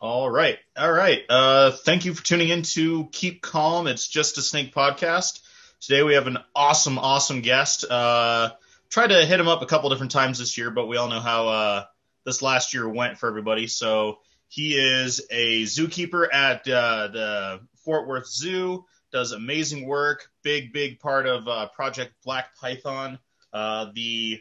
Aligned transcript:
All 0.00 0.30
right. 0.30 0.58
All 0.78 0.90
right. 0.90 1.20
Uh, 1.28 1.72
thank 1.72 2.06
you 2.06 2.14
for 2.14 2.24
tuning 2.24 2.48
in 2.48 2.62
to 2.62 3.06
Keep 3.12 3.42
Calm. 3.42 3.86
It's 3.86 4.08
just 4.08 4.38
a 4.38 4.42
snake 4.42 4.74
podcast. 4.74 5.40
Today 5.78 6.02
we 6.02 6.14
have 6.14 6.26
an 6.26 6.38
awesome, 6.56 6.98
awesome 6.98 7.42
guest. 7.42 7.84
Uh, 7.84 8.48
tried 8.88 9.08
to 9.08 9.26
hit 9.26 9.38
him 9.38 9.48
up 9.48 9.60
a 9.60 9.66
couple 9.66 9.90
different 9.90 10.12
times 10.12 10.38
this 10.38 10.56
year, 10.56 10.70
but 10.70 10.86
we 10.86 10.96
all 10.96 11.08
know 11.08 11.20
how, 11.20 11.48
uh, 11.48 11.84
this 12.24 12.40
last 12.40 12.72
year 12.72 12.88
went 12.88 13.18
for 13.18 13.28
everybody. 13.28 13.66
So 13.66 14.20
he 14.48 14.72
is 14.72 15.20
a 15.30 15.64
zookeeper 15.64 16.26
at, 16.32 16.66
uh, 16.66 17.08
the 17.08 17.60
Fort 17.84 18.08
Worth 18.08 18.26
Zoo, 18.26 18.86
does 19.12 19.32
amazing 19.32 19.86
work. 19.86 20.30
Big, 20.42 20.72
big 20.72 20.98
part 20.98 21.26
of, 21.26 21.46
uh, 21.46 21.68
Project 21.68 22.14
Black 22.24 22.56
Python, 22.56 23.18
uh, 23.52 23.90
the 23.94 24.40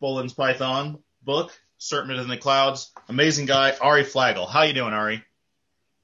Boelen's 0.00 0.34
Python 0.34 1.02
book. 1.24 1.50
Serpent 1.82 2.16
in 2.20 2.28
the 2.28 2.36
Clouds. 2.36 2.92
Amazing 3.08 3.46
guy, 3.46 3.74
Ari 3.80 4.04
Flagle. 4.04 4.48
How 4.48 4.62
you 4.62 4.72
doing, 4.72 4.94
Ari? 4.94 5.24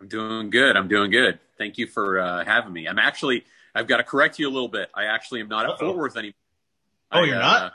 I'm 0.01 0.09
doing 0.09 0.51
good. 0.51 0.77
I'm 0.77 0.89
doing 0.89 1.13
good. 1.13 1.39
Thank 1.57 1.79
you 1.79 1.87
for 1.87 2.19
uh, 2.19 2.45
having 2.45 2.73
me. 2.73 2.89
I'm 2.89 2.99
actually, 2.99 3.45
I've 3.77 3.87
got 3.87 3.99
to 3.99 4.03
correct 4.03 4.41
you 4.41 4.49
a 4.49 4.51
little 4.51 4.69
bit. 4.69 4.91
I 4.93 5.05
actually 5.05 5.41
am 5.41 5.49
not 5.49 5.67
at 5.67 5.71
Uh-oh. 5.71 5.93
Fort 5.93 5.97
Worth 5.97 6.17
anymore. 6.17 6.35
Oh, 7.13 7.21
I, 7.21 7.25
you're 7.27 7.39
not? 7.39 7.63
Uh, 7.63 7.71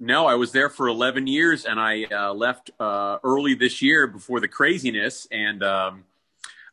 no, 0.00 0.26
I 0.26 0.34
was 0.34 0.50
there 0.50 0.68
for 0.68 0.88
11 0.88 1.28
years, 1.28 1.64
and 1.66 1.78
I 1.78 2.04
uh, 2.04 2.34
left 2.34 2.72
uh, 2.80 3.18
early 3.22 3.54
this 3.54 3.80
year 3.80 4.08
before 4.08 4.40
the 4.40 4.48
craziness. 4.48 5.28
And 5.30 5.62
um, 5.62 6.02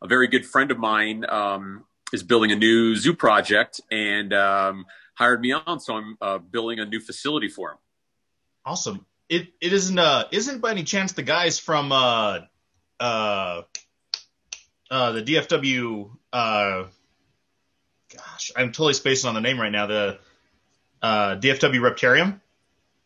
a 0.02 0.08
very 0.08 0.28
good 0.28 0.44
friend 0.44 0.72
of 0.72 0.80
mine 0.80 1.24
um, 1.30 1.86
is 2.12 2.24
building 2.24 2.52
a 2.52 2.56
new 2.56 2.96
zoo 2.96 3.14
project 3.14 3.80
and 3.92 4.34
um, 4.34 4.88
hired 5.14 5.40
me 5.40 5.52
on, 5.52 5.80
so 5.80 5.98
I'm 5.98 6.18
uh, 6.20 6.40
building 6.40 6.80
a 6.80 6.86
new 6.86 7.00
facility 7.00 7.48
for 7.48 7.74
him. 7.74 7.78
Awesome 8.66 9.06
it 9.30 9.48
it 9.62 9.74
isn't 9.74 9.98
uh 9.98 10.26
isn't 10.32 10.62
by 10.62 10.72
any 10.72 10.84
chance 10.84 11.14
the 11.14 11.24
guys 11.24 11.60
from 11.60 11.92
uh 11.92 12.40
uh 13.00 13.62
uh 14.92 15.12
the 15.12 15.24
DFW 15.24 16.12
uh 16.32 16.84
gosh 18.16 18.52
I'm 18.56 18.72
totally 18.72 18.94
spacing 18.94 19.28
on 19.30 19.36
the 19.36 19.42
name 19.42 19.60
right 19.60 19.72
now 19.72 19.88
the 19.88 20.20
uh 21.02 21.36
DFW 21.36 21.80
Reptarium. 21.80 22.40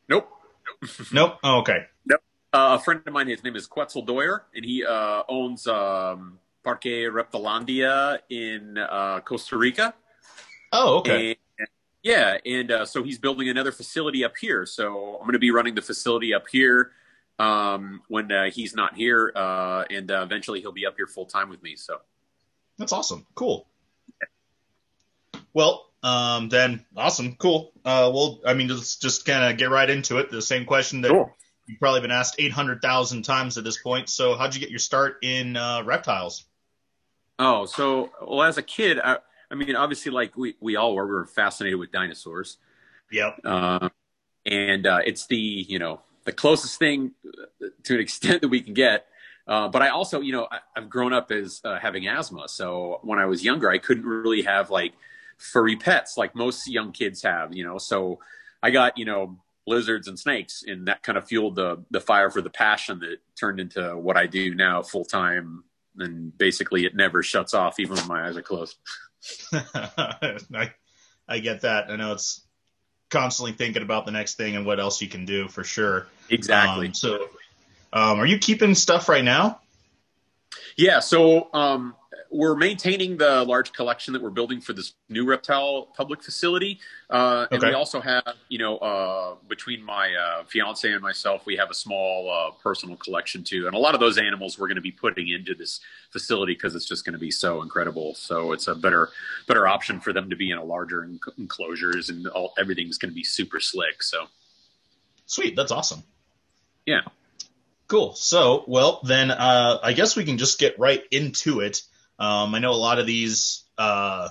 Nope. 0.10 0.30
Nope. 1.12 1.40
Oh, 1.44 1.60
okay. 1.60 1.86
Nope. 2.06 2.22
Uh, 2.54 2.78
a 2.80 2.84
friend 2.84 3.02
of 3.06 3.14
mine, 3.14 3.28
his 3.28 3.44
name 3.44 3.56
is 3.56 3.68
Quetzal 3.68 4.04
Dwyer, 4.04 4.46
and 4.56 4.64
he 4.64 4.86
uh, 4.86 5.24
owns 5.28 5.68
um, 5.68 6.40
Parque 6.64 6.84
Reptilandia 6.84 8.20
in 8.30 8.78
uh, 8.78 9.20
Costa 9.20 9.58
Rica. 9.58 9.94
Oh, 10.72 11.00
okay. 11.00 11.37
Yeah, 12.08 12.38
and 12.46 12.72
uh, 12.72 12.86
so 12.86 13.04
he's 13.04 13.20
building 13.20 13.50
another 13.50 13.74
facility 13.74 14.24
up 14.24 14.38
here. 14.40 14.66
So 14.66 15.16
I'm 15.16 15.24
going 15.24 15.34
to 15.34 15.40
be 15.40 15.52
running 15.52 15.76
the 15.76 15.82
facility 15.82 16.34
up 16.34 16.46
here 16.50 16.92
um, 17.38 18.02
when 18.08 18.32
uh, 18.32 18.50
he's 18.50 18.74
not 18.74 18.96
here, 18.96 19.34
uh, 19.36 19.84
and 19.90 20.10
uh, 20.10 20.22
eventually 20.24 20.62
he'll 20.62 20.72
be 20.72 20.86
up 20.86 20.96
here 20.96 21.06
full 21.06 21.26
time 21.26 21.50
with 21.50 21.62
me. 21.62 21.76
So 21.76 21.98
that's 22.78 22.94
awesome. 22.94 23.28
Cool. 23.36 23.68
Well, 25.54 25.90
um, 26.02 26.48
then 26.48 26.86
awesome, 26.96 27.36
cool. 27.36 27.74
Uh, 27.84 28.10
well, 28.14 28.40
I 28.46 28.54
mean, 28.54 28.70
let's 28.70 28.96
just 28.96 29.26
kind 29.26 29.52
of 29.52 29.58
get 29.58 29.70
right 29.70 29.90
into 29.90 30.20
it. 30.20 30.32
The 30.32 30.42
same 30.42 30.64
question 30.64 31.02
that 31.02 31.12
cool. 31.12 31.36
you've 31.66 31.80
probably 31.82 32.00
been 32.00 32.12
asked 32.12 32.36
eight 32.40 32.54
hundred 32.54 32.82
thousand 32.82 33.24
times 33.24 33.58
at 33.58 33.66
this 33.66 33.82
point. 33.82 34.08
So, 34.08 34.36
how'd 34.38 34.56
you 34.56 34.62
get 34.62 34.70
your 34.70 34.80
start 34.80 35.18
in 35.24 35.58
uh, 35.58 35.84
reptiles? 35.84 36.46
Oh, 37.38 37.66
so 37.66 38.12
well, 38.26 38.44
as 38.44 38.58
a 38.58 38.64
kid, 38.64 38.98
I, 39.04 39.18
I 39.52 39.56
mean, 39.56 39.76
obviously, 39.76 40.12
like 40.12 40.38
we, 40.38 40.56
we 40.60 40.76
all 40.76 40.96
were, 40.96 41.06
we 41.06 41.14
were 41.14 41.26
fascinated 41.26 41.80
with 41.80 41.92
dinosaurs. 41.92 42.58
Yep. 43.12 43.40
Uh, 43.44 43.90
and 44.46 44.86
uh, 44.86 45.00
it's 45.06 45.28
the, 45.28 45.38
you 45.38 45.80
know, 45.80 46.02
the 46.26 46.32
closest 46.32 46.78
thing 46.80 47.12
to 47.84 47.96
an 47.96 48.00
extent 48.00 48.42
that 48.42 48.50
we 48.50 48.62
can 48.62 48.74
get. 48.74 49.08
Uh, 49.48 49.70
but 49.70 49.82
I 49.82 49.90
also, 49.90 50.20
you 50.20 50.34
know, 50.34 50.48
I, 50.52 50.60
have 50.76 50.90
grown 50.90 51.14
up 51.14 51.32
as 51.32 51.62
uh, 51.64 51.80
having 51.80 52.08
asthma. 52.08 52.50
So 52.50 53.00
when 53.04 53.18
I 53.18 53.26
was 53.26 53.44
younger, 53.44 53.70
I 53.70 53.78
couldn't 53.78 54.06
really 54.06 54.42
have 54.42 54.70
like 54.70 54.94
furry 55.38 55.78
pets 55.78 56.18
like 56.18 56.36
most 56.36 56.68
young 56.68 56.92
kids 56.92 57.24
have, 57.24 57.56
you 57.56 57.64
know. 57.64 57.78
So 57.78 58.20
I 58.62 58.72
got, 58.72 58.98
you 58.98 59.06
know, 59.06 59.38
lizards 59.66 60.08
and 60.08 60.20
snakes, 60.20 60.64
and 60.66 60.88
that 60.88 61.04
kind 61.04 61.18
of 61.18 61.28
fueled 61.28 61.56
the 61.56 61.84
the 61.92 62.02
fire 62.02 62.30
for 62.30 62.42
the 62.42 62.50
passion 62.50 63.00
that 63.00 63.18
turned 63.40 63.60
into 63.60 63.96
what 63.96 64.18
I 64.18 64.26
do 64.26 64.54
now 64.54 64.82
full 64.82 65.06
time. 65.06 65.64
And 65.98 66.38
basically, 66.38 66.86
it 66.86 66.96
never 66.96 67.24
shuts 67.24 67.54
off, 67.54 67.80
even 67.80 67.96
when 67.96 68.08
my 68.08 68.28
eyes 68.28 68.38
are 68.38 68.42
closed. 68.42 68.78
I, 69.54 70.72
I 71.28 71.40
get 71.40 71.62
that. 71.62 71.90
I 71.90 71.96
know 71.96 72.14
it's 72.14 72.42
constantly 73.10 73.54
thinking 73.54 73.82
about 73.82 74.06
the 74.06 74.12
next 74.12 74.36
thing 74.36 74.56
and 74.56 74.66
what 74.66 74.80
else 74.80 75.02
you 75.02 75.08
can 75.08 75.26
do 75.26 75.48
for 75.48 75.64
sure. 75.64 76.08
Exactly. 76.30 76.88
Um, 76.88 76.94
so, 76.94 77.30
um, 77.94 78.20
are 78.20 78.26
you 78.26 78.38
keeping 78.38 78.76
stuff 78.76 79.10
right 79.10 79.24
now? 79.24 79.60
Yeah. 80.76 81.00
So, 81.00 81.50
um, 81.54 81.96
we're 82.30 82.56
maintaining 82.56 83.18
the 83.18 83.44
large 83.44 83.74
collection 83.74 84.14
that 84.14 84.22
we're 84.22 84.30
building 84.30 84.62
for 84.62 84.74
this 84.74 84.94
new 85.10 85.26
reptile 85.26 85.88
public 85.96 86.24
facility, 86.24 86.80
uh, 87.10 87.48
and 87.52 87.64
okay. 87.64 87.70
we 87.72 87.76
also 87.76 88.02
have, 88.02 88.24
you 88.50 88.58
know, 88.58 88.78
uh, 88.78 89.36
between 89.48 89.84
my 89.84 90.14
uh, 90.14 90.44
fiance 90.46 90.92
and 90.92 91.02
myself, 91.02 91.46
we 91.46 91.56
have 91.58 91.70
a 91.70 91.74
small 91.74 92.30
uh, 92.30 92.52
personal 92.62 92.96
collection 92.98 93.44
too, 93.44 93.68
and 93.68 93.76
a 93.76 93.80
lot 93.80 93.94
of 93.94 94.00
those 94.00 94.18
animals 94.18 94.58
we're 94.58 94.68
going 94.68 94.76
to 94.76 94.82
be 94.82 94.92
putting 94.92 95.28
into 95.30 95.56
this 95.56 95.80
facility 96.12 96.54
because 96.54 96.76
it's 96.76 96.88
just 96.88 97.06
going 97.06 97.14
to 97.14 97.20
be 97.20 97.32
so 97.32 97.62
incredible. 97.62 98.14
So 98.16 98.52
it's 98.52 98.68
a 98.68 98.76
better 98.76 99.10
better 99.48 99.68
option 99.68 100.00
for 100.00 100.14
them 100.14 100.30
to 100.30 100.36
be 100.36 100.52
in 100.52 100.58
a 100.58 100.64
larger 100.64 101.08
enclosures, 101.38 102.10
and 102.10 102.28
all, 102.28 102.54
everything's 102.58 102.98
going 102.98 103.12
to 103.12 103.16
be 103.16 103.24
super 103.24 103.60
slick. 103.60 104.04
So 104.04 104.26
sweet, 105.26 105.56
that's 105.56 105.72
awesome. 105.72 106.04
Yeah. 106.86 107.02
Cool. 107.88 108.16
So, 108.16 108.66
well, 108.68 109.00
then 109.04 109.32
uh, 109.32 109.80
I 109.82 109.94
guess 109.94 110.16
we 110.16 110.26
can 110.26 110.38
just 110.38 110.60
get 110.60 110.78
right 110.78 111.02
into 111.10 111.62
it. 111.62 111.82
Um, 112.20 112.56
I 112.56 112.60
know 112.60 112.72
a 112.72 112.74
lot 112.74 113.00
of 113.00 113.06
these, 113.06 113.64
uh, 113.78 114.30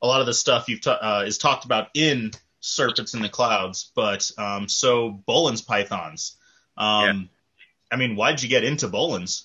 a 0.00 0.06
lot 0.06 0.20
of 0.20 0.26
the 0.26 0.34
stuff 0.34 0.68
you've 0.68 0.80
ta- 0.80 0.98
uh, 1.00 1.24
is 1.26 1.38
talked 1.38 1.64
about 1.64 1.88
in 1.94 2.32
Serpents 2.60 3.14
in 3.14 3.22
the 3.22 3.28
Clouds, 3.28 3.92
but 3.94 4.30
um, 4.38 4.68
so 4.68 5.22
Boelen's 5.28 5.62
pythons. 5.62 6.36
Um, 6.76 7.04
yeah. 7.04 7.92
I 7.92 7.96
mean, 7.96 8.16
why'd 8.16 8.42
you 8.42 8.48
get 8.48 8.64
into 8.64 8.88
Boelen's? 8.88 9.44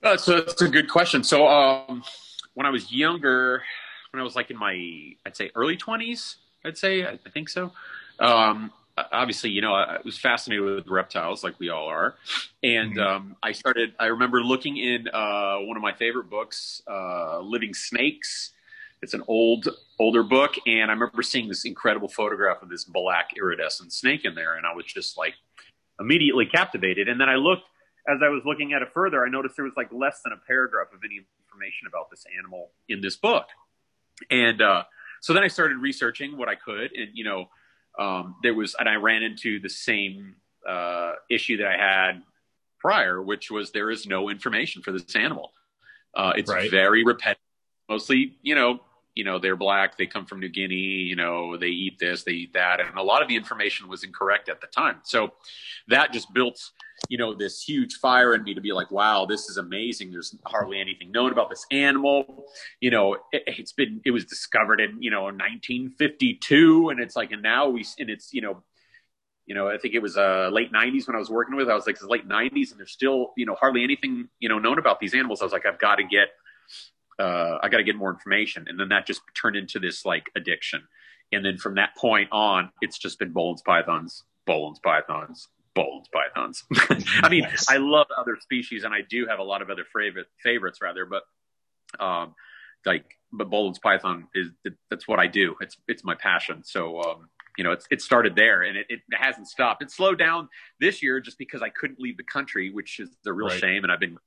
That's 0.00 0.26
a, 0.28 0.42
that's 0.42 0.62
a 0.62 0.68
good 0.68 0.90
question. 0.90 1.22
So 1.22 1.46
um, 1.46 2.02
when 2.54 2.66
I 2.66 2.70
was 2.70 2.90
younger, 2.90 3.62
when 4.10 4.20
I 4.20 4.24
was 4.24 4.34
like 4.34 4.50
in 4.50 4.58
my, 4.58 5.14
I'd 5.24 5.36
say 5.36 5.50
early 5.54 5.76
twenties, 5.76 6.36
I'd 6.64 6.76
say, 6.76 7.04
I, 7.04 7.18
I 7.24 7.30
think 7.32 7.48
so. 7.48 7.72
Um, 8.18 8.72
obviously, 8.96 9.50
you 9.50 9.60
know, 9.60 9.74
I 9.74 9.98
was 10.04 10.18
fascinated 10.18 10.64
with 10.64 10.86
reptiles, 10.88 11.42
like 11.42 11.58
we 11.58 11.70
all 11.70 11.88
are, 11.88 12.16
and 12.62 12.96
mm-hmm. 12.96 13.00
um, 13.00 13.36
I 13.42 13.52
started. 13.52 13.94
I 13.98 14.06
remember 14.06 14.42
looking 14.42 14.76
in 14.76 15.08
uh, 15.08 15.58
one 15.58 15.76
of 15.76 15.82
my 15.82 15.92
favorite 15.92 16.28
books, 16.30 16.82
uh, 16.90 17.40
"Living 17.40 17.74
Snakes." 17.74 18.52
It's 19.00 19.14
an 19.14 19.24
old, 19.26 19.68
older 19.98 20.22
book, 20.22 20.54
and 20.64 20.88
I 20.88 20.94
remember 20.94 21.22
seeing 21.22 21.48
this 21.48 21.64
incredible 21.64 22.08
photograph 22.08 22.62
of 22.62 22.68
this 22.68 22.84
black 22.84 23.30
iridescent 23.36 23.92
snake 23.92 24.24
in 24.24 24.36
there, 24.36 24.54
and 24.54 24.64
I 24.64 24.74
was 24.74 24.84
just 24.84 25.18
like 25.18 25.34
immediately 25.98 26.46
captivated. 26.46 27.08
And 27.08 27.20
then 27.20 27.28
I 27.28 27.34
looked 27.34 27.64
as 28.08 28.18
I 28.22 28.28
was 28.28 28.42
looking 28.44 28.72
at 28.72 28.82
it 28.82 28.88
further, 28.92 29.24
I 29.24 29.28
noticed 29.28 29.56
there 29.56 29.64
was 29.64 29.74
like 29.76 29.92
less 29.92 30.20
than 30.22 30.32
a 30.32 30.36
paragraph 30.46 30.88
of 30.92 31.00
any 31.04 31.20
information 31.46 31.86
about 31.86 32.10
this 32.10 32.24
animal 32.36 32.70
in 32.88 33.00
this 33.00 33.16
book, 33.16 33.46
and 34.30 34.60
uh, 34.60 34.84
so 35.20 35.32
then 35.32 35.42
I 35.42 35.48
started 35.48 35.78
researching 35.78 36.36
what 36.36 36.48
I 36.48 36.54
could, 36.54 36.92
and 36.92 37.10
you 37.14 37.24
know 37.24 37.48
um, 37.98 38.36
there 38.42 38.54
was, 38.54 38.74
and 38.78 38.88
I 38.88 38.94
ran 38.94 39.22
into 39.22 39.60
the 39.60 39.68
same 39.68 40.36
uh, 40.68 41.12
issue 41.30 41.58
that 41.58 41.66
I 41.66 41.76
had 41.76 42.22
prior, 42.80 43.22
which 43.22 43.50
was 43.50 43.70
there 43.70 43.90
is 43.90 44.06
no 44.06 44.28
information 44.28 44.82
for 44.82 44.92
this 44.92 45.14
animal. 45.14 45.52
Uh, 46.14 46.32
it's 46.36 46.50
right. 46.50 46.70
very 46.70 47.04
repetitive. 47.04 47.38
Mostly, 47.88 48.36
you 48.42 48.54
know, 48.54 48.80
you 49.14 49.24
know, 49.24 49.38
they're 49.38 49.56
black, 49.56 49.98
they 49.98 50.06
come 50.06 50.24
from 50.24 50.40
New 50.40 50.48
Guinea, 50.48 50.74
you 50.74 51.16
know, 51.16 51.56
they 51.56 51.68
eat 51.68 51.98
this, 51.98 52.22
they 52.22 52.32
eat 52.32 52.54
that. 52.54 52.80
And 52.80 52.96
a 52.96 53.02
lot 53.02 53.22
of 53.22 53.28
the 53.28 53.36
information 53.36 53.88
was 53.88 54.04
incorrect 54.04 54.48
at 54.48 54.60
the 54.60 54.66
time. 54.66 55.00
So 55.02 55.32
that 55.88 56.12
just 56.12 56.32
built, 56.32 56.58
you 57.08 57.18
know, 57.18 57.34
this 57.34 57.62
huge 57.62 57.94
fire 57.96 58.34
in 58.34 58.42
me 58.42 58.54
to 58.54 58.60
be 58.60 58.72
like, 58.72 58.90
wow, 58.90 59.26
this 59.26 59.50
is 59.50 59.58
amazing. 59.58 60.12
There's 60.12 60.34
hardly 60.46 60.80
anything 60.80 61.12
known 61.12 61.30
about 61.30 61.50
this 61.50 61.66
animal. 61.70 62.46
You 62.80 62.90
know, 62.90 63.18
it, 63.32 63.54
has 63.54 63.72
been, 63.72 64.00
it 64.04 64.12
was 64.12 64.24
discovered 64.24 64.80
in, 64.80 65.02
you 65.02 65.10
know, 65.10 65.24
1952. 65.24 66.88
And 66.88 67.00
it's 67.00 67.16
like, 67.16 67.32
and 67.32 67.42
now 67.42 67.68
we, 67.68 67.84
and 67.98 68.08
it's, 68.08 68.32
you 68.32 68.40
know, 68.40 68.62
you 69.44 69.54
know, 69.54 69.68
I 69.68 69.76
think 69.76 69.94
it 69.94 70.00
was 70.00 70.16
uh, 70.16 70.48
late 70.52 70.72
90s 70.72 71.06
when 71.06 71.16
I 71.16 71.18
was 71.18 71.28
working 71.28 71.56
with. 71.56 71.68
I 71.68 71.74
was 71.74 71.86
like, 71.86 71.96
it's 71.96 72.04
late 72.04 72.28
90s, 72.28 72.70
and 72.70 72.78
there's 72.78 72.92
still, 72.92 73.32
you 73.36 73.44
know, 73.44 73.56
hardly 73.56 73.82
anything, 73.82 74.28
you 74.38 74.48
know, 74.48 74.60
known 74.60 74.78
about 74.78 75.00
these 75.00 75.14
animals. 75.14 75.42
I 75.42 75.44
was 75.44 75.52
like, 75.52 75.66
I've 75.66 75.80
got 75.80 75.96
to 75.96 76.04
get 76.04 76.28
uh, 77.18 77.58
I 77.62 77.68
got 77.68 77.78
to 77.78 77.84
get 77.84 77.96
more 77.96 78.10
information. 78.10 78.66
And 78.68 78.78
then 78.78 78.88
that 78.88 79.06
just 79.06 79.22
turned 79.40 79.56
into 79.56 79.78
this 79.78 80.04
like 80.04 80.24
addiction. 80.36 80.82
And 81.32 81.44
then 81.44 81.56
from 81.56 81.76
that 81.76 81.96
point 81.96 82.28
on, 82.30 82.70
it's 82.80 82.98
just 82.98 83.18
been 83.18 83.32
Boelen's 83.32 83.62
pythons, 83.62 84.24
Boelen's 84.46 84.78
pythons, 84.80 85.48
Boelen's 85.74 86.08
pythons. 86.08 86.64
I 87.22 87.28
mean. 87.28 87.46
I 87.68 87.78
love 87.78 88.06
other 88.16 88.36
species 88.40 88.84
and 88.84 88.92
I 88.92 89.00
do 89.08 89.26
have 89.26 89.38
a 89.38 89.42
lot 89.42 89.62
of 89.62 89.70
other 89.70 89.84
favorite 89.94 90.26
favorites 90.42 90.80
rather, 90.82 91.06
but, 91.06 91.22
um, 92.04 92.34
like, 92.84 93.04
but 93.32 93.48
Boelen's 93.48 93.78
python 93.78 94.28
is, 94.34 94.48
it, 94.64 94.74
that's 94.90 95.08
what 95.08 95.18
I 95.18 95.26
do. 95.26 95.54
It's, 95.60 95.76
it's 95.88 96.04
my 96.04 96.14
passion. 96.14 96.62
So, 96.64 97.00
um, 97.00 97.28
you 97.56 97.64
know, 97.64 97.72
it's, 97.72 97.86
it 97.90 98.02
started 98.02 98.34
there 98.34 98.62
and 98.62 98.76
it, 98.76 98.86
it 98.88 99.00
hasn't 99.12 99.46
stopped. 99.46 99.82
It 99.82 99.90
slowed 99.90 100.18
down 100.18 100.48
this 100.80 101.02
year 101.02 101.20
just 101.20 101.38
because 101.38 101.62
I 101.62 101.68
couldn't 101.68 102.00
leave 102.00 102.16
the 102.16 102.24
country, 102.24 102.70
which 102.70 102.98
is 103.00 103.10
a 103.26 103.32
real 103.32 103.48
right. 103.48 103.58
shame. 103.58 103.84
And 103.84 103.92
I've 103.92 104.00
been 104.00 104.18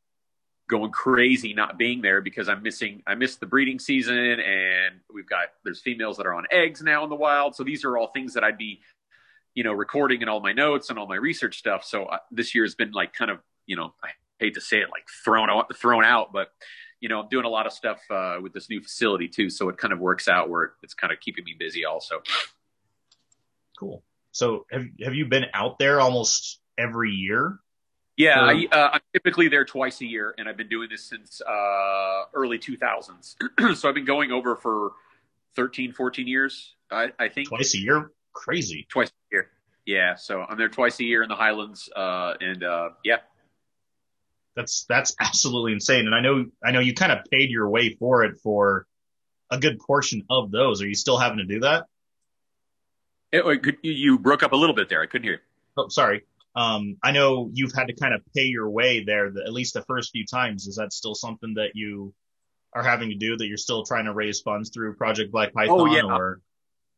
going 0.67 0.91
crazy 0.91 1.53
not 1.53 1.77
being 1.77 2.01
there 2.01 2.21
because 2.21 2.49
I'm 2.49 2.63
missing, 2.63 3.03
I 3.05 3.15
missed 3.15 3.39
the 3.39 3.45
breeding 3.45 3.79
season 3.79 4.17
and 4.17 4.95
we've 5.13 5.29
got, 5.29 5.49
there's 5.63 5.81
females 5.81 6.17
that 6.17 6.25
are 6.25 6.33
on 6.33 6.45
eggs 6.51 6.81
now 6.81 7.03
in 7.03 7.09
the 7.09 7.15
wild. 7.15 7.55
So 7.55 7.63
these 7.63 7.85
are 7.85 7.97
all 7.97 8.07
things 8.07 8.33
that 8.33 8.43
I'd 8.43 8.57
be, 8.57 8.81
you 9.53 9.63
know, 9.63 9.73
recording 9.73 10.21
and 10.21 10.29
all 10.29 10.39
my 10.39 10.53
notes 10.53 10.89
and 10.89 10.97
all 10.97 11.07
my 11.07 11.15
research 11.15 11.59
stuff. 11.59 11.83
So 11.83 12.05
uh, 12.05 12.17
this 12.31 12.55
year 12.55 12.63
has 12.63 12.75
been 12.75 12.91
like 12.91 13.13
kind 13.13 13.29
of, 13.29 13.39
you 13.67 13.75
know, 13.75 13.93
I 14.03 14.09
hate 14.39 14.55
to 14.55 14.61
say 14.61 14.77
it, 14.77 14.89
like 14.91 15.05
thrown 15.23 15.49
out, 15.49 15.75
thrown 15.75 16.03
out, 16.03 16.33
but 16.33 16.49
you 16.99 17.09
know, 17.09 17.19
I'm 17.19 17.29
doing 17.29 17.45
a 17.45 17.49
lot 17.49 17.67
of 17.67 17.73
stuff 17.73 17.99
uh, 18.09 18.37
with 18.41 18.53
this 18.53 18.69
new 18.69 18.81
facility 18.81 19.27
too. 19.27 19.49
So 19.49 19.69
it 19.69 19.77
kind 19.77 19.93
of 19.93 19.99
works 19.99 20.27
out 20.27 20.49
where 20.49 20.73
it's 20.81 20.93
kind 20.93 21.13
of 21.13 21.19
keeping 21.19 21.43
me 21.43 21.55
busy 21.57 21.85
also. 21.85 22.21
Cool. 23.77 24.03
So 24.31 24.65
have 24.71 24.85
have 25.03 25.13
you 25.13 25.25
been 25.25 25.45
out 25.53 25.77
there 25.77 26.01
almost 26.01 26.59
every 26.77 27.11
year? 27.11 27.59
Yeah, 28.17 28.39
or... 28.39 28.53
I, 28.53 28.67
uh, 28.71 28.89
I'm 28.93 29.01
typically 29.13 29.47
there 29.49 29.65
twice 29.65 30.01
a 30.01 30.05
year, 30.05 30.33
and 30.37 30.47
I've 30.47 30.57
been 30.57 30.69
doing 30.69 30.89
this 30.89 31.03
since 31.03 31.41
uh, 31.41 32.23
early 32.33 32.57
2000s. 32.57 33.75
so 33.75 33.89
I've 33.89 33.95
been 33.95 34.05
going 34.05 34.31
over 34.31 34.55
for 34.55 34.93
13, 35.55 35.91
14 35.91 36.27
years, 36.27 36.75
I, 36.91 37.11
I, 37.19 37.29
think. 37.29 37.49
Twice 37.49 37.75
a 37.75 37.79
year? 37.79 38.11
Crazy. 38.33 38.85
Twice 38.89 39.09
a 39.09 39.35
year. 39.35 39.49
Yeah, 39.85 40.15
so 40.15 40.41
I'm 40.41 40.57
there 40.57 40.69
twice 40.69 40.99
a 40.99 41.03
year 41.03 41.23
in 41.23 41.29
the 41.29 41.35
Highlands, 41.35 41.89
uh, 41.95 42.33
and 42.39 42.63
uh, 42.63 42.89
yeah. 43.03 43.17
That's 44.55 44.85
that's 44.87 45.13
absolutely 45.19 45.73
insane, 45.73 46.05
and 46.05 46.15
I 46.15 46.21
know 46.21 46.45
I 46.63 46.71
know 46.71 46.79
you 46.79 46.93
kind 46.93 47.11
of 47.11 47.19
paid 47.29 47.49
your 47.49 47.69
way 47.69 47.89
for 47.99 48.23
it 48.23 48.37
for 48.41 48.87
a 49.51 49.59
good 49.59 49.79
portion 49.79 50.23
of 50.29 50.49
those. 50.49 50.81
Are 50.81 50.87
you 50.87 50.95
still 50.95 51.17
having 51.17 51.39
to 51.39 51.45
do 51.45 51.59
that? 51.59 51.85
It, 53.33 53.75
you 53.83 54.17
broke 54.17 54.43
up 54.43 54.53
a 54.53 54.55
little 54.55 54.73
bit 54.73 54.87
there. 54.87 55.01
I 55.01 55.07
couldn't 55.07 55.27
hear. 55.27 55.41
Oh, 55.75 55.89
sorry. 55.89 56.23
Um, 56.55 56.97
I 57.03 57.11
know 57.11 57.49
you've 57.53 57.73
had 57.73 57.87
to 57.87 57.93
kind 57.93 58.13
of 58.13 58.21
pay 58.35 58.45
your 58.45 58.69
way 58.69 59.03
there, 59.03 59.29
the, 59.29 59.43
at 59.45 59.53
least 59.53 59.73
the 59.73 59.81
first 59.83 60.11
few 60.11 60.25
times. 60.25 60.67
Is 60.67 60.75
that 60.75 60.93
still 60.93 61.15
something 61.15 61.53
that 61.55 61.71
you 61.73 62.13
are 62.73 62.83
having 62.83 63.09
to 63.09 63.15
do? 63.15 63.35
That 63.35 63.47
you're 63.47 63.57
still 63.57 63.83
trying 63.83 64.05
to 64.05 64.13
raise 64.13 64.39
funds 64.39 64.69
through 64.69 64.95
Project 64.95 65.31
Black 65.31 65.53
Python? 65.53 65.79
Oh 65.79 65.85
yeah. 65.85 66.03
Or? 66.03 66.41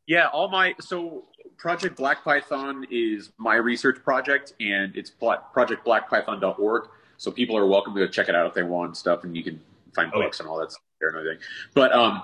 Yeah, 0.06 0.28
all 0.28 0.50
my 0.50 0.76
so 0.80 1.26
Project 1.58 1.98
Black 1.98 2.24
Python 2.24 2.86
is 2.92 3.32
my 3.38 3.56
research 3.56 4.04
project, 4.04 4.54
and 4.60 4.96
it's 4.96 5.12
projectblackpython.org. 5.12 6.90
So 7.18 7.32
people 7.32 7.58
are 7.58 7.66
welcome 7.66 7.96
to 7.96 8.00
go 8.00 8.08
check 8.08 8.30
it 8.30 8.36
out 8.36 8.46
if 8.46 8.54
they 8.54 8.64
want 8.64 8.96
stuff, 8.96 9.24
and 9.24 9.36
you 9.36 9.44
can 9.44 9.60
find 9.96 10.12
oh, 10.14 10.22
books 10.22 10.38
yeah. 10.38 10.44
and 10.44 10.52
all 10.52 10.60
that 10.60 10.72
stuff 10.72 10.84
there 11.00 11.10
and 11.10 11.18
everything. 11.18 11.40
But 11.74 11.92
um, 11.94 12.22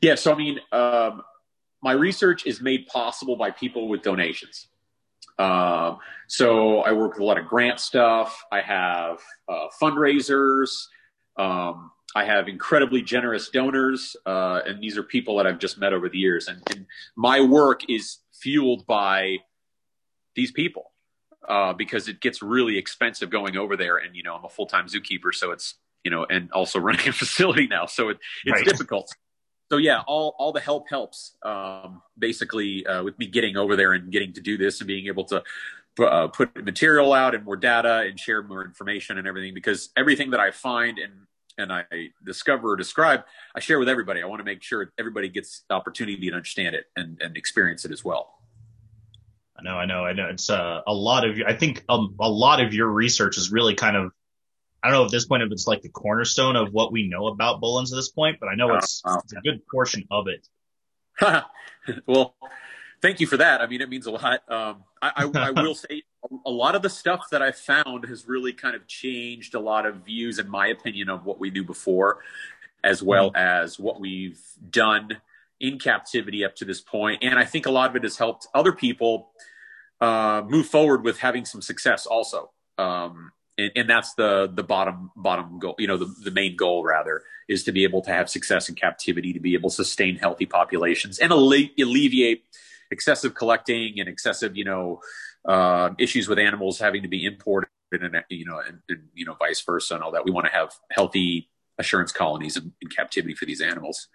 yeah, 0.00 0.14
so 0.14 0.32
I 0.32 0.36
mean, 0.36 0.60
um, 0.70 1.22
my 1.82 1.92
research 1.92 2.46
is 2.46 2.60
made 2.60 2.86
possible 2.86 3.36
by 3.36 3.50
people 3.50 3.88
with 3.88 4.02
donations. 4.02 4.68
Um, 5.38 5.98
so 6.28 6.80
I 6.80 6.92
work 6.92 7.12
with 7.12 7.20
a 7.20 7.24
lot 7.24 7.38
of 7.38 7.46
grant 7.46 7.80
stuff. 7.80 8.44
I 8.50 8.60
have 8.60 9.18
uh, 9.48 9.66
fundraisers. 9.80 10.86
Um, 11.36 11.90
I 12.14 12.24
have 12.24 12.48
incredibly 12.48 13.02
generous 13.02 13.50
donors, 13.50 14.16
uh, 14.24 14.60
and 14.64 14.82
these 14.82 14.96
are 14.96 15.02
people 15.02 15.36
that 15.36 15.46
I've 15.46 15.58
just 15.58 15.78
met 15.78 15.92
over 15.92 16.08
the 16.08 16.18
years. 16.18 16.48
And, 16.48 16.62
and 16.70 16.86
my 17.14 17.42
work 17.42 17.82
is 17.90 18.18
fueled 18.32 18.86
by 18.86 19.38
these 20.34 20.50
people 20.50 20.92
uh, 21.46 21.74
because 21.74 22.08
it 22.08 22.20
gets 22.20 22.42
really 22.42 22.78
expensive 22.78 23.28
going 23.28 23.56
over 23.56 23.76
there. 23.76 23.98
And 23.98 24.16
you 24.16 24.22
know, 24.22 24.34
I'm 24.34 24.44
a 24.44 24.48
full 24.48 24.66
time 24.66 24.86
zookeeper, 24.86 25.34
so 25.34 25.50
it's 25.50 25.74
you 26.04 26.10
know, 26.10 26.24
and 26.24 26.50
also 26.52 26.78
running 26.78 27.06
a 27.08 27.12
facility 27.12 27.66
now, 27.66 27.86
so 27.86 28.08
it, 28.08 28.18
it's 28.44 28.60
right. 28.60 28.64
difficult 28.64 29.12
so 29.70 29.78
yeah, 29.78 30.02
all 30.06 30.34
all 30.38 30.52
the 30.52 30.60
help 30.60 30.88
helps. 30.88 31.36
Um, 31.42 32.02
basically, 32.18 32.86
uh, 32.86 33.02
with 33.02 33.18
me 33.18 33.26
getting 33.26 33.56
over 33.56 33.76
there 33.76 33.92
and 33.92 34.10
getting 34.12 34.32
to 34.34 34.40
do 34.40 34.56
this 34.56 34.80
and 34.80 34.86
being 34.86 35.06
able 35.06 35.24
to 35.24 35.42
uh, 35.98 36.28
put 36.28 36.64
material 36.64 37.12
out 37.12 37.34
and 37.34 37.44
more 37.44 37.56
data 37.56 38.04
and 38.06 38.18
share 38.18 38.42
more 38.42 38.64
information 38.64 39.18
and 39.18 39.26
everything. 39.26 39.54
Because 39.54 39.90
everything 39.96 40.30
that 40.30 40.40
I 40.40 40.50
find 40.50 40.98
and 40.98 41.12
and 41.58 41.72
I 41.72 41.84
discover 42.24 42.72
or 42.72 42.76
describe, 42.76 43.24
I 43.54 43.60
share 43.60 43.78
with 43.78 43.88
everybody. 43.88 44.22
I 44.22 44.26
want 44.26 44.40
to 44.40 44.44
make 44.44 44.62
sure 44.62 44.92
everybody 44.98 45.28
gets 45.28 45.64
the 45.68 45.74
opportunity 45.74 46.28
to 46.28 46.36
understand 46.36 46.74
it 46.74 46.84
and, 46.96 47.20
and 47.22 47.36
experience 47.36 47.84
it 47.84 47.92
as 47.92 48.04
well. 48.04 48.34
I 49.58 49.62
know, 49.62 49.76
I 49.76 49.86
know, 49.86 50.04
I 50.04 50.12
know. 50.12 50.28
It's 50.28 50.50
uh, 50.50 50.82
a 50.86 50.92
lot 50.92 51.24
of. 51.24 51.38
I 51.46 51.54
think 51.54 51.82
a, 51.88 52.06
a 52.20 52.28
lot 52.28 52.60
of 52.60 52.74
your 52.74 52.88
research 52.88 53.38
is 53.38 53.50
really 53.50 53.74
kind 53.74 53.96
of 53.96 54.12
I 54.86 54.90
don't 54.90 55.00
know 55.00 55.04
at 55.06 55.10
this 55.10 55.26
point 55.26 55.42
if 55.42 55.50
it's 55.50 55.66
like 55.66 55.82
the 55.82 55.88
cornerstone 55.88 56.54
of 56.54 56.72
what 56.72 56.92
we 56.92 57.08
know 57.08 57.26
about 57.26 57.60
Boelens 57.60 57.90
at 57.90 57.96
this 57.96 58.08
point, 58.08 58.38
but 58.38 58.48
I 58.48 58.54
know 58.54 58.76
it's, 58.76 59.02
uh, 59.04 59.18
it's 59.24 59.32
a 59.32 59.40
good 59.40 59.66
portion 59.66 60.06
of 60.12 60.26
it. 60.28 60.46
well, 62.06 62.36
thank 63.02 63.18
you 63.18 63.26
for 63.26 63.36
that. 63.36 63.60
I 63.60 63.66
mean, 63.66 63.80
it 63.80 63.88
means 63.88 64.06
a 64.06 64.12
lot. 64.12 64.48
Um, 64.48 64.84
I, 65.02 65.28
I, 65.34 65.48
I 65.48 65.50
will 65.50 65.74
say 65.74 66.04
a 66.44 66.50
lot 66.50 66.76
of 66.76 66.82
the 66.82 66.88
stuff 66.88 67.30
that 67.32 67.42
I 67.42 67.50
found 67.50 68.04
has 68.06 68.28
really 68.28 68.52
kind 68.52 68.76
of 68.76 68.86
changed 68.86 69.56
a 69.56 69.60
lot 69.60 69.86
of 69.86 70.04
views, 70.04 70.38
in 70.38 70.48
my 70.48 70.68
opinion, 70.68 71.08
of 71.08 71.24
what 71.24 71.40
we 71.40 71.50
knew 71.50 71.64
before, 71.64 72.20
as 72.84 73.02
well 73.02 73.30
mm-hmm. 73.30 73.64
as 73.64 73.80
what 73.80 73.98
we've 73.98 74.40
done 74.70 75.20
in 75.58 75.80
captivity 75.80 76.44
up 76.44 76.54
to 76.54 76.64
this 76.64 76.80
point. 76.80 77.24
And 77.24 77.40
I 77.40 77.44
think 77.44 77.66
a 77.66 77.72
lot 77.72 77.90
of 77.90 77.96
it 77.96 78.04
has 78.04 78.18
helped 78.18 78.46
other 78.54 78.70
people 78.70 79.30
uh, 80.00 80.42
move 80.46 80.66
forward 80.66 81.02
with 81.02 81.18
having 81.18 81.44
some 81.44 81.60
success 81.60 82.06
also. 82.06 82.52
Um, 82.78 83.32
and, 83.58 83.72
and, 83.74 83.90
that's 83.90 84.14
the 84.14 84.50
the 84.52 84.62
bottom 84.62 85.10
bottom 85.16 85.58
goal 85.58 85.74
you 85.78 85.86
know 85.86 85.96
the, 85.96 86.12
the 86.24 86.30
main 86.30 86.56
goal 86.56 86.84
rather 86.84 87.22
is 87.48 87.64
to 87.64 87.72
be 87.72 87.84
able 87.84 88.02
to 88.02 88.10
have 88.10 88.28
success 88.28 88.68
in 88.68 88.74
captivity 88.74 89.32
to 89.32 89.40
be 89.40 89.54
able 89.54 89.70
to 89.70 89.76
sustain 89.76 90.16
healthy 90.16 90.46
populations 90.46 91.18
and 91.18 91.32
alle- 91.32 91.70
alleviate 91.78 92.44
excessive 92.90 93.34
collecting 93.34 93.98
and 93.98 94.08
excessive 94.08 94.56
you 94.56 94.64
know 94.64 95.00
uh, 95.46 95.90
issues 95.98 96.28
with 96.28 96.38
animals 96.38 96.78
having 96.78 97.02
to 97.02 97.08
be 97.08 97.24
imported 97.24 97.68
and 97.92 98.16
you 98.28 98.44
know 98.44 98.58
and, 98.58 98.80
and, 98.88 99.04
you 99.14 99.24
know 99.24 99.34
vice 99.34 99.60
versa 99.62 99.94
and 99.94 100.02
all 100.02 100.12
that. 100.12 100.24
We 100.24 100.30
want 100.30 100.46
to 100.46 100.52
have 100.52 100.72
healthy 100.90 101.48
assurance 101.78 102.12
colonies 102.12 102.56
in, 102.56 102.72
in 102.80 102.88
captivity 102.88 103.34
for 103.34 103.44
these 103.44 103.60
animals. 103.60 104.08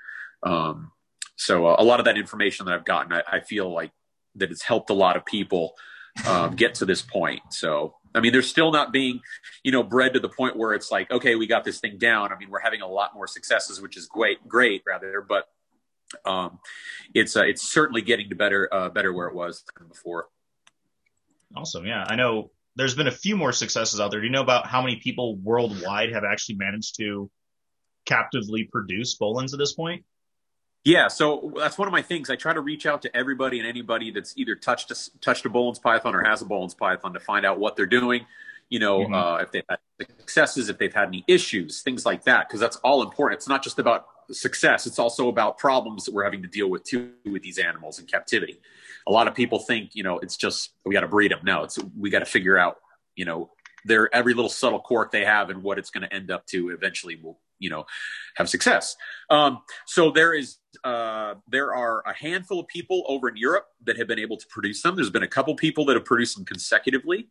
Um, 0.44 0.92
so 1.36 1.68
uh, 1.68 1.76
a 1.80 1.84
lot 1.84 2.00
of 2.00 2.06
that 2.06 2.18
information 2.18 2.66
that 2.66 2.74
i've 2.74 2.86
gotten 2.86 3.14
I, 3.14 3.22
I, 3.32 3.40
feel 3.42 3.72
like 3.72 3.92
that 4.36 4.50
it's 4.50 4.64
helped 4.64 4.90
a 4.90 4.96
lot 4.96 5.16
of 5.16 5.24
people 5.24 5.76
um, 6.28 6.56
get 6.56 6.76
to 6.76 6.86
this 6.86 7.02
point. 7.02 7.42
So 7.52 7.96
I 8.14 8.20
mean, 8.20 8.34
they're 8.34 8.42
still 8.42 8.72
not 8.72 8.92
being, 8.92 9.22
you 9.64 9.72
know, 9.72 9.84
bred 9.84 10.14
to 10.14 10.20
the 10.20 10.30
point 10.30 10.58
where 10.58 10.74
it's 10.74 10.92
like, 10.92 11.10
okay, 11.12 11.36
we 11.36 11.48
got 11.48 11.64
this 11.64 11.80
thing 11.80 11.98
down. 11.98 12.32
I 12.32 12.38
mean, 12.38 12.50
we're 12.50 12.60
having 12.60 12.82
a 12.82 12.88
lot 12.88 13.14
more 13.14 13.28
successes, 13.28 13.82
which 13.82 13.98
is 13.98 14.08
great, 14.08 14.46
great 14.48 14.84
rather, 14.86 15.26
but 15.28 15.48
um, 16.26 16.60
it's 17.14 17.36
uh, 17.36 17.44
it's 17.44 17.62
certainly 17.62 18.02
getting 18.02 18.30
to 18.30 18.36
better 18.36 18.70
uh, 18.72 18.90
better 18.90 19.14
where 19.14 19.28
it 19.28 19.36
was 19.36 19.64
before. 19.88 20.28
Awesome, 21.56 21.86
yeah. 21.86 22.06
I 22.08 22.16
know 22.16 22.52
there's 22.76 22.96
been 22.96 23.08
a 23.08 23.12
few 23.12 23.36
more 23.36 23.52
successes 23.52 24.00
out 24.00 24.12
there. 24.12 24.20
Do 24.20 24.26
you 24.26 24.32
know 24.32 24.42
about 24.42 24.68
how 24.68 24.82
many 24.82 24.98
people 24.98 25.36
worldwide 25.38 26.12
have 26.14 26.24
actually 26.24 26.56
managed 26.56 26.98
to 26.98 27.30
captively 28.06 28.64
produce 28.72 29.18
Boelens 29.18 29.54
at 29.54 29.60
this 29.60 29.74
point? 29.74 30.04
Yeah, 30.84 31.10
so 31.10 31.54
that's 31.58 31.78
one 31.78 31.88
of 31.88 31.92
my 31.92 32.02
things. 32.02 32.30
I 32.30 32.36
try 32.36 32.54
to 32.54 32.62
reach 32.62 32.88
out 32.88 33.04
to 33.04 33.16
everybody 33.16 33.60
and 33.60 33.68
anybody 33.68 34.10
that's 34.10 34.36
either 34.36 34.56
touched 34.56 34.90
a, 34.90 35.20
touched 35.20 35.46
a 35.46 35.50
Boelens 35.50 35.80
python 35.80 36.16
or 36.16 36.24
has 36.24 36.42
a 36.42 36.46
Boelens 36.46 36.76
python 36.76 37.14
to 37.14 37.20
find 37.20 37.46
out 37.46 37.60
what 37.60 37.76
they're 37.76 37.86
doing. 37.86 38.26
You 38.70 38.80
know, 38.80 39.00
mm-hmm. 39.00 39.14
uh, 39.14 39.38
if 39.38 39.52
they've 39.52 39.64
had 39.70 39.80
successes, 40.00 40.70
if 40.70 40.80
they've 40.80 40.94
had 40.94 41.10
any 41.10 41.24
issues, 41.28 41.82
things 41.82 42.06
like 42.06 42.24
that, 42.24 42.48
because 42.48 42.60
that's 42.60 42.78
all 42.78 43.04
important. 43.04 43.38
It's 43.38 43.48
not 43.48 43.64
just 43.64 43.78
about 43.78 44.08
success; 44.32 44.88
it's 44.88 44.98
also 44.98 45.28
about 45.28 45.58
problems 45.58 46.06
that 46.06 46.14
we're 46.14 46.24
having 46.24 46.42
to 46.42 46.48
deal 46.48 46.70
with 46.70 46.84
too 46.84 47.12
with 47.26 47.44
these 47.44 47.60
animals 47.60 48.00
in 48.00 48.08
captivity. 48.08 48.60
A 49.06 49.12
lot 49.12 49.28
of 49.28 49.36
people 49.36 49.60
think, 49.60 49.94
you 49.94 50.04
know, 50.04 50.20
it's 50.20 50.38
just 50.38 50.72
we 50.86 50.94
got 50.94 51.02
to 51.02 51.08
breed 51.08 51.32
them. 51.32 51.42
No, 51.44 51.64
it's 51.64 51.78
we 51.98 52.10
got 52.10 52.20
to 52.20 52.26
figure 52.26 52.58
out, 52.58 52.78
you 53.16 53.26
know, 53.26 53.52
their 53.86 54.14
every 54.16 54.34
little 54.34 54.50
subtle 54.50 54.80
quirk 54.80 55.12
they 55.12 55.26
have 55.26 55.50
and 55.50 55.62
what 55.62 55.78
it's 55.78 55.92
going 55.92 56.08
to 56.08 56.14
end 56.14 56.32
up 56.32 56.46
to 56.48 56.70
eventually 56.70 57.18
will 57.22 57.40
you 57.62 57.70
know 57.70 57.86
have 58.36 58.50
success. 58.50 58.98
Um, 59.30 59.60
so 59.86 60.12
there 60.12 60.34
is 60.34 60.58
uh, 60.84 61.36
there 61.48 61.74
are 61.74 62.02
a 62.06 62.14
handful 62.14 62.60
of 62.60 62.68
people 62.68 63.06
over 63.08 63.30
in 63.30 63.38
europe 63.38 63.68
that 63.86 63.98
have 63.98 64.08
been 64.08 64.20
able 64.20 64.38
to 64.38 64.48
produce 64.48 64.82
them. 64.82 64.96
There's 64.96 65.10
been 65.10 65.24
a 65.24 65.28
couple 65.28 65.56
people 65.56 65.86
that 65.86 65.96
have 65.96 66.06
produced 66.06 66.36
them 66.36 66.46
consecutively. 66.46 67.30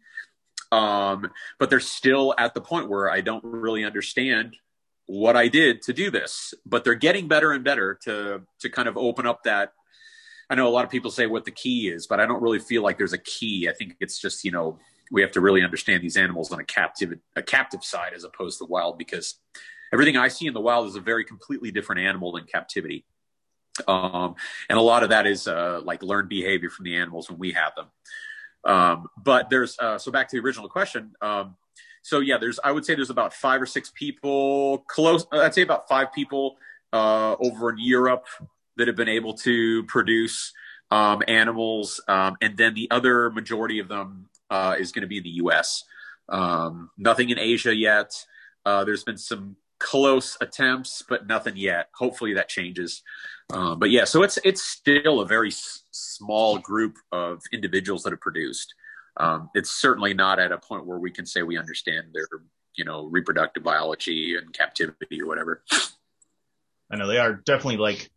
Um, 0.73 1.31
but 1.59 1.69
they're 1.69 1.81
still 1.81 2.33
at 2.39 2.55
the 2.55 2.61
point 2.61 2.89
where 2.89 3.11
i 3.11 3.21
don't 3.21 3.43
really 3.45 3.85
understand 3.85 4.57
what 5.07 5.37
i 5.37 5.49
did 5.49 5.83
to 5.83 5.93
do 5.93 6.11
this. 6.11 6.55
But 6.65 6.85
they're 6.85 6.95
getting 6.95 7.29
better 7.29 7.53
and 7.53 7.65
better 7.65 7.99
to 8.05 8.43
to 8.61 8.71
kind 8.71 8.89
of 8.89 8.97
open 8.97 9.27
up 9.27 9.43
that. 9.45 9.73
I 10.49 10.57
know 10.57 10.67
a 10.67 10.71
lot 10.71 10.85
of 10.85 10.91
people 10.91 11.11
say 11.11 11.27
what 11.27 11.45
the 11.45 11.51
key 11.51 11.89
is 11.89 12.07
but 12.07 12.21
i 12.21 12.27
don't 12.27 12.43
really 12.43 12.59
feel 12.61 12.83
like 12.83 12.99
there's 12.99 13.13
a 13.13 13.19
key. 13.19 13.69
I 13.69 13.73
think 13.73 13.97
it's 14.01 14.19
just 14.21 14.45
you 14.45 14.53
know 14.53 14.79
we 15.11 15.23
have 15.23 15.33
to 15.33 15.41
really 15.41 15.65
understand 15.65 16.03
these 16.03 16.17
animals 16.17 16.53
on 16.53 16.61
a 16.61 16.65
captive 16.65 17.19
a 17.37 17.43
captive 17.43 17.85
side 17.85 18.13
as 18.15 18.25
opposed 18.25 18.59
to 18.59 18.65
wild 18.65 18.97
because 18.97 19.39
everything 19.93 20.17
I 20.17 20.29
see 20.29 20.47
in 20.47 20.55
the 20.55 20.61
wild 20.61 20.89
is 20.89 20.97
a 20.97 21.01
very 21.01 21.25
completely 21.25 21.71
different 21.71 22.03
animal 22.03 22.33
than 22.33 22.45
captivity. 22.45 23.05
Um, 23.87 24.35
and 24.69 24.79
a 24.79 24.83
lot 24.83 25.03
of 25.03 25.11
that 25.11 25.27
is 25.27 25.49
uh, 25.49 25.81
like 25.85 26.03
learned 26.03 26.29
behavior 26.29 26.71
from 26.71 26.85
the 26.85 26.97
animals 26.97 27.31
when 27.31 27.39
we 27.39 27.53
have 27.53 27.73
them. 27.75 27.87
Um, 28.65 29.09
but 29.17 29.49
there's 29.49 29.79
uh, 29.79 29.99
so 29.99 30.11
back 30.11 30.29
to 30.29 30.37
the 30.37 30.43
original 30.43 30.69
question. 30.69 31.13
Um, 31.23 31.57
so 32.03 32.21
yeah, 32.21 32.39
there's 32.39 32.59
I 32.63 32.73
would 32.73 32.85
say 32.85 32.95
there's 32.95 33.11
about 33.11 33.33
five 33.33 33.61
or 33.61 33.67
six 33.67 33.91
people 33.95 34.85
close. 34.89 35.27
I'd 35.33 35.55
say 35.55 35.63
about 35.63 35.89
five 35.89 36.13
people 36.13 36.57
uh, 36.93 37.37
over 37.41 37.71
in 37.71 37.79
Europe 37.79 38.27
that 38.77 38.87
have 38.87 38.97
been 38.97 39.09
able 39.09 39.35
to 39.35 39.85
produce 39.85 40.53
um, 40.91 41.23
animals, 41.29 42.01
um, 42.09 42.37
and 42.41 42.57
then 42.57 42.75
the 42.75 42.91
other 42.91 43.31
majority 43.31 43.79
of 43.79 43.89
them 43.89 44.29
uh, 44.51 44.77
is 44.79 44.93
going 44.93 45.03
to 45.03 45.09
be 45.09 45.19
in 45.19 45.23
the 45.23 45.31
U.S. 45.31 45.85
Um, 46.29 46.91
nothing 46.99 47.31
in 47.31 47.39
Asia 47.39 47.75
yet. 47.75 48.27
Uh, 48.65 48.85
there's 48.85 49.05
been 49.05 49.19
some 49.19 49.57
close 49.81 50.37
attempts, 50.41 51.03
but 51.09 51.27
nothing 51.27 51.57
yet. 51.57 51.89
Hopefully 51.95 52.35
that 52.35 52.49
changes. 52.49 53.03
Um, 53.53 53.81
but 53.81 53.91
yeah, 53.91 54.05
so 54.05 54.23
it's 54.23 54.39
it's 54.45 54.63
still 54.63 55.21
a 55.21 55.27
very 55.27 55.49
s- 55.49 55.83
small 55.91 56.59
group 56.59 56.97
of 57.11 57.43
individuals 57.53 58.05
that 58.05 58.13
have 58.13 58.21
produced. 58.21 58.73
Um, 59.17 59.51
it's 59.55 59.71
certainly 59.71 60.15
not 60.15 60.39
at 60.39 60.53
a 60.53 60.59
point 60.59 60.87
where 60.87 60.99
we 60.99 61.11
can 61.11 61.27
say 61.27 61.43
we 61.43 61.59
understand 61.59 62.09
their 62.13 62.29
you 62.77 62.85
know 62.85 63.07
reproductive 63.07 63.65
biology 63.65 64.37
and 64.37 64.53
captivity 64.53 65.21
or 65.21 65.27
whatever. 65.27 65.65
I 66.91 66.97
know 66.97 67.09
they 67.09 67.19
are 67.19 67.35
definitely 67.35 67.79
like 67.79 68.11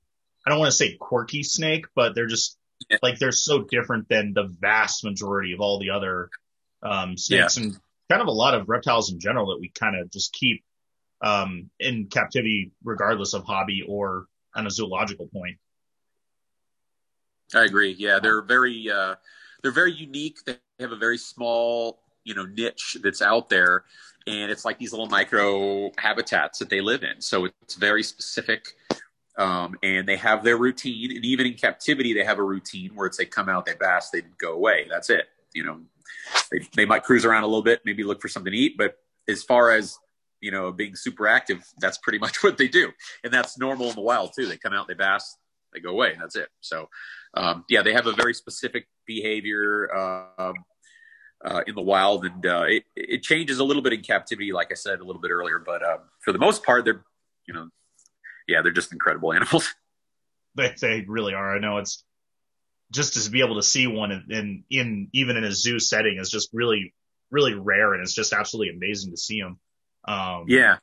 I 0.46 0.52
don't 0.52 0.60
want 0.60 0.72
to 0.72 0.78
say 0.78 0.98
quirky 1.00 1.42
snake, 1.42 1.86
but 1.96 2.14
they're 2.14 2.28
just 2.28 2.58
yeah. 2.90 2.98
like 3.02 3.18
they're 3.18 3.32
so 3.32 3.64
different 3.64 4.10
than 4.10 4.34
the 4.34 4.54
vast 4.60 5.04
majority 5.04 5.54
of 5.54 5.62
all 5.62 5.80
the 5.80 5.90
other 5.90 6.30
um, 6.84 7.18
snakes 7.18 7.58
yeah. 7.58 7.64
and 7.64 7.78
kind 8.10 8.22
of 8.22 8.28
a 8.28 8.32
lot 8.32 8.54
of 8.54 8.70
reptiles 8.70 9.12
in 9.12 9.20
general 9.20 9.48
that 9.48 9.60
we 9.60 9.70
kind 9.70 9.96
of 9.96 10.12
just 10.12 10.34
keep 10.34 10.64
um, 11.24 11.70
in 11.80 12.08
captivity, 12.08 12.72
regardless 12.84 13.34
of 13.34 13.46
hobby 13.46 13.84
or 13.88 14.28
on 14.56 14.68
a 14.68 14.70
zoological 14.70 15.28
point. 15.28 15.58
I 17.56 17.64
agree. 17.64 17.96
Yeah, 17.98 18.20
they're 18.20 18.42
very 18.42 18.92
uh, 18.92 19.16
they're 19.62 19.72
very 19.72 19.94
unique. 19.94 20.38
They 20.46 20.58
have 20.80 20.92
a 20.92 20.98
very 20.98 21.18
small 21.18 22.00
you 22.24 22.36
know 22.36 22.46
niche 22.46 22.98
that's 23.02 23.22
out 23.22 23.50
there, 23.50 23.86
and 24.28 24.52
it's 24.52 24.66
like 24.66 24.78
these 24.78 24.92
little 24.92 25.08
micro 25.08 25.92
habitats 25.98 26.60
that 26.60 26.70
they 26.70 26.82
live 26.82 27.04
in. 27.04 27.22
So 27.22 27.46
it's 27.46 27.76
very 27.76 28.04
specific. 28.04 28.68
Um, 29.36 29.76
and 29.82 30.08
they 30.08 30.18
have 30.18 30.44
their 30.44 30.58
routine, 30.58 31.16
and 31.16 31.26
even 31.26 31.48
in 31.48 31.56
captivity, 31.56 32.14
they 32.14 32.24
have 32.24 32.38
a 32.38 32.44
routine 32.44 32.92
where 32.94 33.08
it's 33.08 33.18
they 33.18 33.26
come 33.26 33.50
out, 33.50 33.66
they 33.66 33.74
bask, 33.74 34.12
they 34.12 34.22
go 34.38 34.54
away. 34.54 34.86
That's 34.88 35.10
it. 35.10 35.26
You 35.56 35.64
know, 35.64 35.80
they, 36.52 36.60
they 36.76 36.86
might 36.86 37.02
cruise 37.04 37.26
around 37.26 37.42
a 37.42 37.48
little 37.48 37.64
bit, 37.64 37.82
maybe 37.84 38.04
look 38.04 38.22
for 38.22 38.28
something 38.28 38.52
to 38.52 38.58
eat, 38.58 38.78
but 38.78 39.00
as 39.28 39.42
far 39.42 39.72
as 39.72 39.98
you 40.44 40.52
know, 40.52 40.74
being 40.74 40.96
super 40.96 41.26
active, 41.26 41.66
that's 41.80 41.98
pretty 41.98 42.20
much 42.20 42.44
what 42.44 42.58
they 42.58 42.68
do. 42.68 42.92
And 43.24 43.34
that's 43.34 43.58
normal 43.58 43.90
in 43.90 43.96
the 43.96 44.02
wild 44.02 44.32
too. 44.36 44.46
They 44.46 44.58
come 44.58 44.74
out, 44.74 44.88
they 44.88 44.94
bask, 44.94 45.38
they 45.74 45.80
go 45.80 45.90
away, 45.90 46.12
and 46.12 46.22
that's 46.22 46.36
it. 46.36 46.50
So, 46.60 46.90
um, 47.34 47.64
yeah, 47.70 47.82
they 47.82 47.94
have 47.94 48.08
a 48.08 48.12
very 48.12 48.34
specific 48.34 48.88
behavior 49.08 49.90
uh, 49.96 50.54
uh, 51.44 51.62
in 51.66 51.76
the 51.76 51.82
wild, 51.82 52.26
and 52.26 52.46
uh, 52.46 52.64
it, 52.68 52.84
it 52.96 53.24
changes 53.24 53.60
a 53.60 53.64
little 53.64 53.82
bit 53.82 53.94
in 53.94 54.02
captivity, 54.02 54.52
like 54.52 54.72
I 54.72 54.76
said 54.76 55.00
a 55.00 55.06
little 55.06 55.22
bit 55.22 55.32
earlier. 55.32 55.60
But 55.66 55.82
um, 55.84 56.00
for 56.20 56.34
the 56.34 56.40
most 56.40 56.64
part, 56.64 56.84
they're, 56.84 57.04
you 57.48 57.54
know, 57.54 57.70
yeah, 58.48 58.62
they're 58.62 58.72
just 58.72 58.92
incredible 58.92 59.34
animals. 59.34 59.74
They, 60.56 60.76
they 60.80 61.06
really 61.08 61.34
are. 61.34 61.56
I 61.56 61.60
know 61.60 61.78
it's 61.78 62.04
just 62.92 63.14
to 63.14 63.32
be 63.32 63.40
able 63.40 63.56
to 63.56 63.64
see 63.64 63.88
one 63.88 64.12
in, 64.12 64.26
in, 64.30 64.64
in 64.70 65.10
even 65.14 65.38
in 65.38 65.46
a 65.46 65.52
zoo 65.52 65.80
setting 65.80 66.18
is 66.20 66.30
just 66.30 66.50
really, 66.54 66.94
really 67.32 67.54
rare, 67.54 67.94
and 67.94 68.04
it's 68.04 68.14
just 68.14 68.34
absolutely 68.34 68.76
amazing 68.76 69.12
to 69.12 69.18
see 69.18 69.42
them. 69.42 69.60
Um, 70.06 70.46
yeah. 70.48 70.78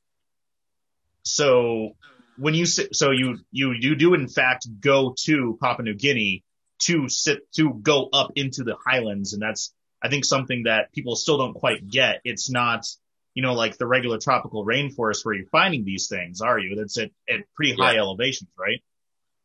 So 1.23 1.97
when 2.37 2.55
you 2.55 2.67
so 2.67 3.11
you 3.11 3.39
you 3.51 3.73
you 3.79 3.95
do 3.97 4.15
in 4.15 4.29
fact 4.29 4.67
go 4.81 5.15
to 5.25 5.59
Papua 5.61 5.85
New 5.85 5.95
Guinea 5.95 6.45
to 6.81 7.09
sit 7.09 7.53
to 7.53 7.75
go 7.75 8.09
up 8.13 8.33
into 8.37 8.65
the 8.65 8.77
highlands, 8.85 9.35
and 9.35 9.43
that's 9.43 9.73
I 10.03 10.09
think 10.09 10.25
something 10.25 10.65
that 10.65 10.93
people 10.93 11.17
still 11.17 11.39
don't 11.39 11.55
quite 11.55 11.89
get. 11.89 12.21
It's 12.25 12.51
not 12.51 12.87
you 13.35 13.43
know 13.43 13.55
like 13.55 13.77
the 13.77 13.87
regular 13.87 14.19
tropical 14.19 14.65
rainforest 14.65 15.25
where 15.25 15.35
you're 15.35 15.47
finding 15.47 15.85
these 15.85 16.09
things, 16.09 16.41
are 16.41 16.59
you? 16.59 16.77
That's 16.77 16.99
at 16.99 17.11
at 17.29 17.41
pretty 17.55 17.75
high 17.75 17.95
yeah. 17.95 18.01
elevations, 18.01 18.51
right? 18.59 18.83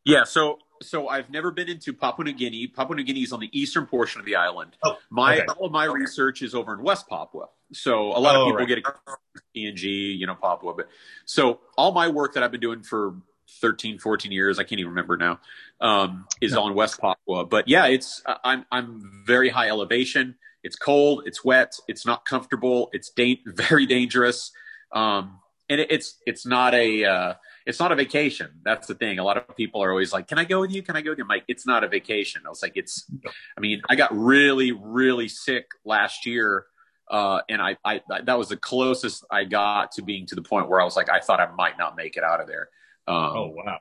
Yeah. 0.04 0.24
So 0.24 0.58
so 0.82 1.08
I've 1.08 1.30
never 1.30 1.50
been 1.50 1.68
into 1.68 1.92
Papua 1.92 2.24
New 2.24 2.32
Guinea. 2.32 2.66
Papua 2.66 2.96
New 2.96 3.04
Guinea 3.04 3.22
is 3.22 3.32
on 3.32 3.40
the 3.40 3.50
eastern 3.58 3.86
portion 3.86 4.20
of 4.20 4.26
the 4.26 4.36
island. 4.36 4.76
Oh, 4.82 4.96
my 5.10 5.38
okay. 5.38 5.46
all 5.46 5.66
of 5.66 5.72
my 5.72 5.86
okay. 5.86 6.00
research 6.00 6.42
is 6.42 6.54
over 6.54 6.74
in 6.74 6.82
West 6.82 7.08
Papua. 7.08 7.48
So 7.72 8.08
a 8.08 8.18
lot 8.18 8.36
oh, 8.36 8.42
of 8.42 8.58
people 8.58 8.76
right. 8.76 8.84
get 8.84 9.54
PNG, 9.56 10.16
you 10.18 10.26
know, 10.26 10.34
Papua. 10.34 10.74
But 10.74 10.88
so 11.24 11.60
all 11.76 11.92
my 11.92 12.08
work 12.08 12.34
that 12.34 12.42
I've 12.42 12.52
been 12.52 12.60
doing 12.60 12.82
for 12.82 13.14
13, 13.60 13.98
14 13.98 14.32
years, 14.32 14.58
I 14.58 14.64
can't 14.64 14.80
even 14.80 14.90
remember 14.90 15.16
now, 15.16 15.40
um, 15.80 16.26
is 16.40 16.52
no. 16.52 16.62
on 16.62 16.74
West 16.74 17.00
Papua. 17.00 17.44
But 17.44 17.68
yeah, 17.68 17.86
it's 17.86 18.22
I'm 18.44 18.64
I'm 18.70 19.22
very 19.24 19.48
high 19.48 19.68
elevation. 19.68 20.36
It's 20.62 20.76
cold. 20.76 21.22
It's 21.26 21.44
wet. 21.44 21.78
It's 21.88 22.04
not 22.04 22.24
comfortable. 22.24 22.90
It's 22.92 23.10
da- 23.10 23.40
very 23.46 23.86
dangerous. 23.86 24.52
Um, 24.92 25.40
and 25.68 25.80
it, 25.80 25.90
it's 25.90 26.18
it's 26.26 26.46
not 26.46 26.74
a 26.74 27.04
uh, 27.04 27.34
it's 27.66 27.80
not 27.80 27.92
a 27.92 27.96
vacation. 27.96 28.48
That's 28.64 28.86
the 28.86 28.94
thing. 28.94 29.18
A 29.18 29.24
lot 29.24 29.36
of 29.36 29.56
people 29.56 29.82
are 29.82 29.90
always 29.90 30.12
like, 30.12 30.28
"Can 30.28 30.38
I 30.38 30.44
go 30.44 30.60
with 30.60 30.72
you? 30.72 30.82
Can 30.82 30.96
I 30.96 31.02
go 31.02 31.10
with 31.10 31.18
you?" 31.18 31.24
I'm 31.24 31.28
like, 31.28 31.44
"It's 31.48 31.66
not 31.66 31.84
a 31.84 31.88
vacation." 31.88 32.42
I 32.46 32.48
was 32.48 32.62
like, 32.62 32.72
"It's." 32.76 33.10
I 33.56 33.60
mean, 33.60 33.82
I 33.88 33.96
got 33.96 34.16
really 34.16 34.72
really 34.72 35.28
sick 35.28 35.66
last 35.84 36.24
year 36.24 36.66
uh, 37.08 37.40
and 37.48 37.62
I, 37.62 37.76
I, 37.84 38.00
that 38.08 38.36
was 38.36 38.48
the 38.48 38.56
closest 38.56 39.24
I 39.30 39.44
got 39.44 39.92
to 39.92 40.02
being 40.02 40.26
to 40.26 40.34
the 40.34 40.42
point 40.42 40.68
where 40.68 40.80
I 40.80 40.84
was 40.84 40.96
like, 40.96 41.08
I 41.08 41.20
thought 41.20 41.40
I 41.40 41.46
might 41.52 41.78
not 41.78 41.96
make 41.96 42.16
it 42.16 42.24
out 42.24 42.40
of 42.40 42.48
there. 42.48 42.68
Um, 43.06 43.16
oh 43.16 43.54
wow. 43.54 43.78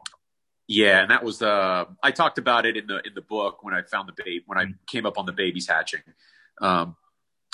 Yeah, 0.68 1.02
and 1.02 1.12
that 1.12 1.24
was 1.24 1.42
uh, 1.42 1.86
I 2.02 2.12
talked 2.12 2.38
about 2.38 2.66
it 2.66 2.78
in 2.78 2.88
the 2.88 2.98
in 3.06 3.14
the 3.14 3.22
book 3.22 3.64
when 3.64 3.74
I 3.74 3.84
found 3.84 4.10
the 4.10 4.14
baby 4.14 4.44
when 4.46 4.58
I 4.58 4.66
came 4.88 5.06
up 5.06 5.18
on 5.18 5.26
the 5.26 5.32
babies 5.32 5.68
hatching, 5.68 6.02
um, 6.62 6.96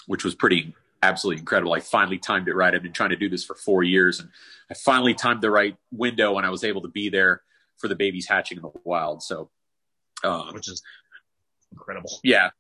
which 0.08 0.24
was 0.24 0.36
pretty 0.36 0.74
absolutely 1.02 1.40
incredible. 1.40 1.74
I 1.74 1.80
finally 1.80 2.18
timed 2.18 2.48
it 2.48 2.56
right. 2.56 2.74
I've 2.74 2.84
been 2.84 2.94
trying 2.94 3.10
to 3.12 3.16
do 3.16 3.30
this 3.30 3.44
for 3.44 3.56
four 3.56 3.84
years, 3.84 4.20
and 4.20 4.30
I 4.70 4.74
finally 4.74 5.14
timed 5.14 5.42
the 5.42 5.52
right 5.52 5.76
window, 5.92 6.38
and 6.38 6.46
I 6.46 6.50
was 6.50 6.64
able 6.64 6.82
to 6.82 6.88
be 6.88 7.10
there 7.10 7.42
for 7.78 7.88
the 7.88 7.96
babies 7.96 8.28
hatching 8.28 8.58
in 8.58 8.62
the 8.62 8.72
wild. 8.84 9.24
So, 9.24 9.50
um, 10.24 10.54
which 10.54 10.68
is 10.68 10.82
incredible. 11.72 12.20
Yeah, 12.24 12.52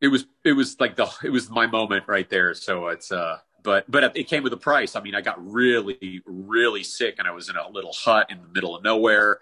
it 0.00 0.08
was 0.08 0.26
it 0.44 0.52
was 0.52 0.78
like 0.80 0.96
the 0.96 1.08
it 1.22 1.30
was 1.30 1.50
my 1.50 1.66
moment 1.66 2.04
right 2.08 2.28
there. 2.28 2.54
So 2.54 2.88
it's 2.88 3.12
uh 3.12 3.38
but 3.62 3.90
but 3.90 4.16
it 4.16 4.24
came 4.24 4.42
with 4.42 4.52
a 4.52 4.58
price. 4.58 4.96
I 4.96 5.00
mean, 5.00 5.14
I 5.14 5.20
got 5.20 5.36
really 5.44 6.22
really 6.26 6.82
sick, 6.82 7.16
and 7.18 7.28
I 7.28 7.32
was 7.32 7.48
in 7.48 7.56
a 7.56 7.68
little 7.68 7.92
hut 7.92 8.30
in 8.30 8.40
the 8.42 8.48
middle 8.48 8.74
of 8.74 8.82
nowhere, 8.82 9.38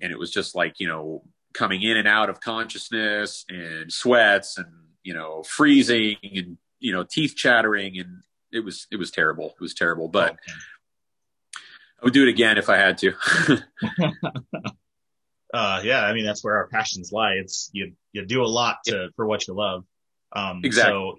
and 0.00 0.12
it 0.12 0.18
was 0.18 0.30
just 0.30 0.54
like 0.54 0.78
you 0.78 0.88
know 0.88 1.22
coming 1.54 1.82
in 1.82 1.96
and 1.96 2.06
out 2.06 2.28
of 2.28 2.40
consciousness 2.40 3.46
and 3.48 3.90
sweats 3.90 4.58
and 4.58 4.66
you 5.02 5.14
know 5.14 5.42
freezing 5.42 6.16
and 6.22 6.58
you 6.86 6.92
know 6.92 7.02
teeth 7.02 7.34
chattering 7.34 7.98
and 7.98 8.22
it 8.52 8.60
was 8.60 8.86
it 8.92 8.96
was 8.96 9.10
terrible. 9.10 9.46
It 9.46 9.60
was 9.60 9.74
terrible, 9.74 10.08
but. 10.08 10.32
Okay. 10.32 10.52
I 11.98 12.04
would 12.04 12.12
do 12.12 12.24
it 12.24 12.28
again 12.28 12.58
if 12.58 12.68
I 12.68 12.76
had 12.76 12.98
to. 12.98 13.14
uh, 15.54 15.80
yeah, 15.82 16.04
I 16.04 16.12
mean, 16.12 16.26
that's 16.26 16.44
where 16.44 16.56
our 16.56 16.66
passions 16.66 17.10
lie. 17.10 17.36
It's 17.40 17.70
you, 17.72 17.94
you 18.12 18.26
do 18.26 18.42
a 18.42 18.44
lot 18.44 18.76
to, 18.84 19.08
for 19.16 19.24
what 19.24 19.48
you 19.48 19.54
love. 19.54 19.86
Um, 20.30 20.60
exactly. 20.62 20.92
So 20.92 21.18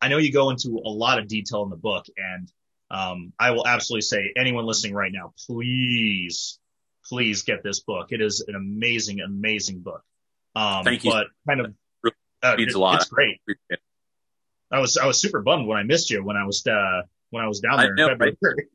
I 0.00 0.08
know 0.08 0.16
you 0.16 0.32
go 0.32 0.48
into 0.48 0.80
a 0.82 0.88
lot 0.88 1.18
of 1.18 1.28
detail 1.28 1.64
in 1.64 1.68
the 1.68 1.76
book 1.76 2.06
and, 2.16 2.50
um, 2.90 3.34
I 3.38 3.50
will 3.50 3.66
absolutely 3.66 4.02
say 4.02 4.32
anyone 4.38 4.64
listening 4.64 4.94
right 4.94 5.12
now, 5.12 5.34
please, 5.46 6.58
please 7.04 7.42
get 7.42 7.62
this 7.62 7.80
book. 7.80 8.06
It 8.10 8.22
is 8.22 8.42
an 8.48 8.54
amazing, 8.54 9.20
amazing 9.20 9.80
book. 9.80 10.02
Um, 10.54 10.82
Thank 10.82 11.04
you. 11.04 11.10
But 11.10 11.26
kind 11.46 11.60
of, 11.60 11.74
uh, 12.42 12.56
means 12.56 12.72
it, 12.72 12.76
a 12.76 12.80
lot. 12.80 13.02
It's 13.02 13.10
great. 13.10 13.38
I 14.70 14.80
was, 14.80 14.96
I 14.96 15.06
was 15.06 15.20
super 15.20 15.40
bummed 15.42 15.66
when 15.66 15.78
I 15.78 15.82
missed 15.82 16.10
you 16.10 16.24
when 16.24 16.36
I 16.36 16.44
was, 16.44 16.66
uh, 16.66 17.02
when 17.30 17.44
I 17.44 17.48
was 17.48 17.60
down 17.60 17.78
there 17.78 17.92
I 17.92 17.94
know, 17.94 18.06
in 18.06 18.18
February. 18.18 18.34
Right? 18.42 18.66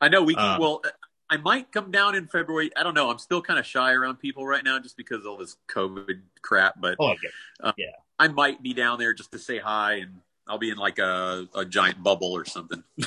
I 0.00 0.08
know 0.08 0.22
we, 0.22 0.34
uh, 0.34 0.58
well, 0.58 0.82
I 1.30 1.36
might 1.36 1.70
come 1.72 1.90
down 1.90 2.14
in 2.14 2.26
February. 2.26 2.70
I 2.76 2.82
don't 2.82 2.94
know. 2.94 3.10
I'm 3.10 3.18
still 3.18 3.42
kind 3.42 3.58
of 3.58 3.66
shy 3.66 3.92
around 3.92 4.16
people 4.16 4.46
right 4.46 4.64
now 4.64 4.78
just 4.78 4.96
because 4.96 5.20
of 5.20 5.26
all 5.26 5.36
this 5.36 5.56
COVID 5.70 6.20
crap. 6.40 6.80
But 6.80 6.96
oh, 6.98 7.10
okay. 7.10 7.28
uh, 7.62 7.72
yeah, 7.76 7.86
I 8.18 8.28
might 8.28 8.62
be 8.62 8.72
down 8.72 8.98
there 8.98 9.12
just 9.12 9.32
to 9.32 9.38
say 9.38 9.58
hi, 9.58 9.94
and 9.94 10.20
I'll 10.48 10.58
be 10.58 10.70
in 10.70 10.78
like 10.78 10.98
a, 10.98 11.46
a 11.54 11.64
giant 11.64 12.02
bubble 12.02 12.32
or 12.32 12.46
something. 12.46 12.82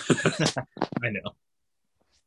I 1.04 1.10
know. 1.10 1.36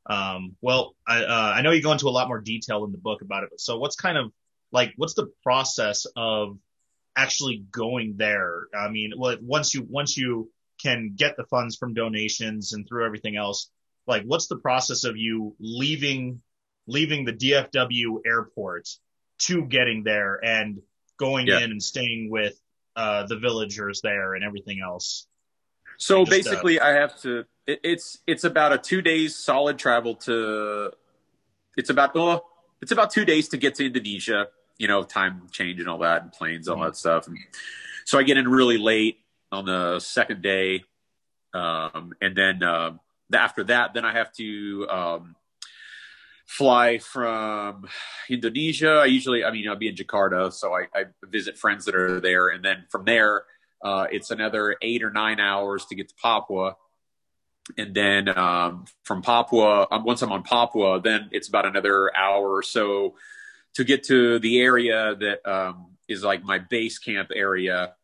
Um, 0.07 0.57
well, 0.61 0.97
I 1.07 1.23
uh, 1.23 1.53
I 1.57 1.63
know 1.63 1.71
you 1.71 1.83
go 1.83 1.93
into 1.93 2.09
a 2.09 2.11
lot 2.11 2.29
more 2.29 2.41
detail 2.41 2.85
in 2.85 2.93
the 2.93 2.99
book 2.99 3.23
about 3.23 3.45
it. 3.45 3.51
So 3.61 3.79
what's 3.79 3.97
kind 3.97 4.19
of 4.19 4.33
like 4.73 4.93
what's 4.97 5.15
the 5.15 5.31
process 5.43 6.07
of 6.17 6.59
actually 7.17 7.65
going 7.71 8.15
there? 8.17 8.67
I 8.77 8.89
mean, 8.89 9.13
well, 9.17 9.37
once 9.41 9.75
you 9.75 9.87
once 9.89 10.17
you 10.17 10.51
can 10.83 11.15
get 11.17 11.37
the 11.37 11.45
funds 11.45 11.77
from 11.77 11.95
donations 11.95 12.73
and 12.73 12.87
through 12.89 13.07
everything 13.07 13.37
else 13.37 13.71
like 14.07 14.23
what's 14.25 14.47
the 14.47 14.57
process 14.57 15.05
of 15.05 15.17
you 15.17 15.55
leaving 15.59 16.41
leaving 16.87 17.25
the 17.25 17.33
DFW 17.33 18.21
airport 18.27 18.89
to 19.39 19.65
getting 19.65 20.03
there 20.05 20.39
and 20.45 20.81
going 21.19 21.47
yeah. 21.47 21.61
in 21.61 21.71
and 21.71 21.83
staying 21.83 22.29
with 22.31 22.61
uh, 22.97 23.27
the 23.27 23.39
villagers 23.39 24.01
there 24.03 24.35
and 24.35 24.45
everything 24.45 24.81
else? 24.85 25.27
So 25.97 26.25
just, 26.25 26.47
uh, 26.47 26.51
basically, 26.51 26.79
uh, 26.79 26.87
I 26.87 26.91
have 26.91 27.19
to. 27.23 27.45
It, 27.67 27.81
it's 27.83 28.19
it's 28.27 28.45
about 28.45 28.73
a 28.73 28.79
two 28.79 29.01
days 29.01 29.37
solid 29.37 29.79
travel 29.79 30.17
to. 30.17 30.91
It's 31.77 31.91
about 31.91 32.15
oh, 32.15 32.45
it's 32.83 32.93
about 32.93 33.11
two 33.11 33.25
days 33.25 33.49
to 33.49 33.57
get 33.57 33.77
to 33.77 33.87
Indonesia. 33.87 34.49
You 34.79 34.89
know, 34.89 35.03
time 35.03 35.49
change 35.51 35.81
and 35.81 35.89
all 35.89 35.99
that, 35.99 36.23
and 36.23 36.33
planes, 36.33 36.69
all 36.69 36.77
mm-hmm. 36.77 36.87
that 36.87 36.97
stuff. 36.97 37.27
And 37.27 37.39
so 38.05 38.19
I 38.19 38.23
get 38.23 38.37
in 38.37 38.49
really 38.49 38.79
late 38.79 39.19
on 39.53 39.65
the 39.65 40.01
second 40.01 40.43
day, 40.43 40.85
um, 41.53 42.13
and 42.21 42.37
then 42.37 42.63
uh, 42.63 42.93
after 43.33 43.65
that, 43.65 43.95
then 43.95 44.05
I 44.05 44.13
have 44.13 44.33
to 44.35 44.87
um, 44.91 45.37
fly 46.47 46.99
from 46.99 47.87
Indonesia. 48.29 49.01
I 49.03 49.07
usually, 49.07 49.45
I 49.45 49.51
mean, 49.51 49.69
I'll 49.69 49.77
be 49.77 49.89
in 49.89 49.95
Jakarta, 49.95 50.53
so 50.53 50.75
I, 50.75 50.87
I 50.95 51.05
visit 51.25 51.57
friends 51.57 51.85
that 51.85 51.95
are 51.95 52.21
there, 52.21 52.49
and 52.49 52.65
then 52.65 52.85
from 52.91 53.05
there, 53.05 53.45
uh, 53.83 54.07
it's 54.11 54.31
another 54.31 54.77
eight 54.83 55.03
or 55.03 55.11
nine 55.11 55.41
hours 55.41 55.85
to 55.87 55.95
get 55.95 56.09
to 56.09 56.15
Papua. 56.21 56.77
And 57.79 57.95
then 57.95 58.29
um, 58.37 58.85
from 59.05 59.23
Papua, 59.23 59.87
um, 59.91 60.05
once 60.05 60.23
I'm 60.23 60.33
on 60.33 60.43
Papua, 60.43 61.01
then 61.01 61.29
it's 61.33 61.49
about 61.49 61.65
another 61.65 62.15
hour 62.17 62.51
or 62.51 62.63
so 62.63 63.15
to 63.75 63.85
get 63.85 64.05
to 64.05 64.39
the 64.39 64.61
area 64.61 65.15
that 65.17 65.47
um, 65.51 65.93
is 66.09 66.23
like 66.23 66.43
my 66.45 66.59
base 66.59 66.99
camp 66.99 67.31
area 67.35 67.95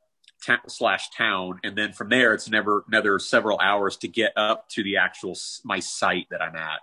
ta- 0.44 0.62
slash 0.68 1.10
town, 1.10 1.60
and 1.64 1.76
then 1.76 1.92
from 1.92 2.08
there 2.08 2.34
it's 2.34 2.48
never 2.48 2.84
another 2.88 3.18
several 3.18 3.58
hours 3.60 3.96
to 3.98 4.08
get 4.08 4.32
up 4.36 4.68
to 4.70 4.82
the 4.82 4.96
actual 4.96 5.36
my 5.64 5.80
site 5.80 6.26
that 6.30 6.42
I'm 6.42 6.56
at. 6.56 6.80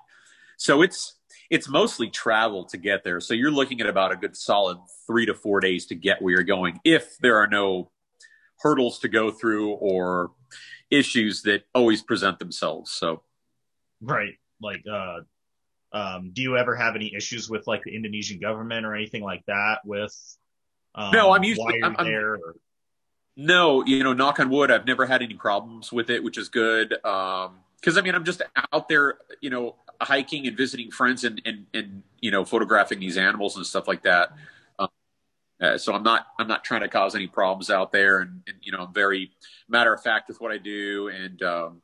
So 0.57 0.81
it's 0.81 1.15
it's 1.49 1.69
mostly 1.69 2.09
travel 2.09 2.65
to 2.65 2.77
get 2.77 3.03
there. 3.03 3.21
So 3.21 3.33
you're 3.33 3.51
looking 3.51 3.79
at 3.81 3.87
about 3.87 4.11
a 4.11 4.17
good 4.17 4.35
solid 4.35 4.77
three 5.05 5.25
to 5.25 5.33
four 5.33 5.59
days 5.59 5.85
to 5.87 5.95
get 5.95 6.21
where 6.21 6.33
you're 6.33 6.43
going 6.43 6.79
if 6.83 7.17
there 7.19 7.37
are 7.37 7.47
no 7.47 7.91
hurdles 8.59 8.99
to 8.99 9.07
go 9.07 9.31
through 9.31 9.71
or 9.73 10.31
issues 10.89 11.43
that 11.43 11.63
always 11.73 12.01
present 12.01 12.39
themselves. 12.39 12.91
So, 12.91 13.21
right. 14.01 14.33
Like, 14.61 14.83
uh, 14.91 15.19
um, 15.91 16.31
do 16.33 16.41
you 16.41 16.57
ever 16.57 16.75
have 16.75 16.95
any 16.95 17.13
issues 17.15 17.49
with 17.49 17.67
like 17.67 17.83
the 17.83 17.95
Indonesian 17.95 18.39
government 18.39 18.85
or 18.85 18.95
anything 18.95 19.23
like 19.23 19.45
that 19.47 19.79
with, 19.85 20.15
um, 20.95 21.11
no, 21.11 21.31
I'm 21.31 21.43
usually 21.43 21.81
I'm, 21.83 21.95
there. 21.99 22.33
Or... 22.33 22.55
No, 23.35 23.85
you 23.85 24.03
know, 24.03 24.13
knock 24.13 24.39
on 24.39 24.49
wood, 24.49 24.71
I've 24.71 24.85
never 24.85 25.05
had 25.05 25.21
any 25.21 25.35
problems 25.35 25.91
with 25.91 26.09
it, 26.09 26.23
which 26.23 26.37
is 26.37 26.49
good. 26.49 26.93
Um, 27.05 27.59
cause 27.81 27.97
I 27.97 28.01
mean, 28.01 28.15
I'm 28.15 28.25
just 28.25 28.41
out 28.73 28.89
there, 28.89 29.17
you 29.41 29.49
know, 29.49 29.75
hiking 30.01 30.47
and 30.47 30.57
visiting 30.57 30.91
friends 30.91 31.23
and, 31.23 31.41
and, 31.45 31.65
and 31.73 32.03
you 32.21 32.31
know 32.31 32.45
photographing 32.45 32.99
these 32.99 33.17
animals 33.17 33.55
and 33.57 33.65
stuff 33.65 33.87
like 33.87 34.03
that. 34.03 34.31
Um, 34.79 34.89
uh, 35.61 35.77
so 35.77 35.93
I'm 35.93 36.03
not 36.03 36.27
I'm 36.39 36.47
not 36.47 36.63
trying 36.63 36.81
to 36.81 36.89
cause 36.89 37.15
any 37.15 37.27
problems 37.27 37.69
out 37.69 37.91
there, 37.91 38.19
and, 38.19 38.41
and 38.47 38.57
you 38.61 38.71
know 38.71 38.79
I'm 38.79 38.93
very 38.93 39.31
matter 39.67 39.93
of 39.93 40.01
fact 40.01 40.27
with 40.27 40.39
what 40.41 40.51
I 40.51 40.57
do, 40.57 41.09
and 41.09 41.41
um, 41.41 41.81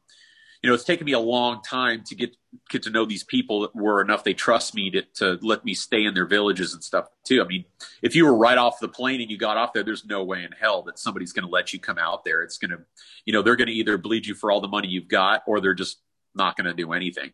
you 0.63 0.69
know 0.69 0.73
it's 0.73 0.85
taken 0.85 1.05
me 1.05 1.11
a 1.11 1.19
long 1.19 1.61
time 1.61 2.03
to 2.05 2.15
get 2.15 2.35
get 2.69 2.83
to 2.83 2.89
know 2.89 3.05
these 3.05 3.23
people 3.23 3.61
that 3.61 3.75
were 3.75 4.01
enough 4.01 4.23
they 4.23 4.33
trust 4.33 4.73
me 4.73 4.89
to 4.89 5.01
to 5.13 5.37
let 5.41 5.65
me 5.65 5.73
stay 5.73 6.05
in 6.05 6.13
their 6.13 6.25
villages 6.25 6.73
and 6.73 6.81
stuff 6.83 7.07
too. 7.25 7.43
I 7.43 7.45
mean, 7.45 7.65
if 8.01 8.15
you 8.15 8.25
were 8.25 8.35
right 8.35 8.57
off 8.57 8.79
the 8.79 8.87
plane 8.87 9.21
and 9.21 9.29
you 9.29 9.37
got 9.37 9.57
off 9.57 9.73
there, 9.73 9.83
there's 9.83 10.05
no 10.05 10.23
way 10.23 10.43
in 10.43 10.51
hell 10.53 10.81
that 10.83 10.97
somebody's 10.97 11.33
going 11.33 11.45
to 11.45 11.51
let 11.51 11.73
you 11.73 11.79
come 11.79 11.97
out 11.97 12.23
there. 12.23 12.41
It's 12.41 12.57
going 12.57 12.71
to, 12.71 12.79
you 13.25 13.33
know, 13.33 13.41
they're 13.41 13.57
going 13.57 13.67
to 13.67 13.73
either 13.73 13.97
bleed 13.97 14.25
you 14.25 14.35
for 14.35 14.51
all 14.51 14.61
the 14.61 14.67
money 14.69 14.87
you've 14.87 15.09
got, 15.09 15.43
or 15.45 15.59
they're 15.59 15.73
just 15.73 15.99
not 16.33 16.55
going 16.55 16.65
to 16.65 16.73
do 16.73 16.93
anything. 16.93 17.33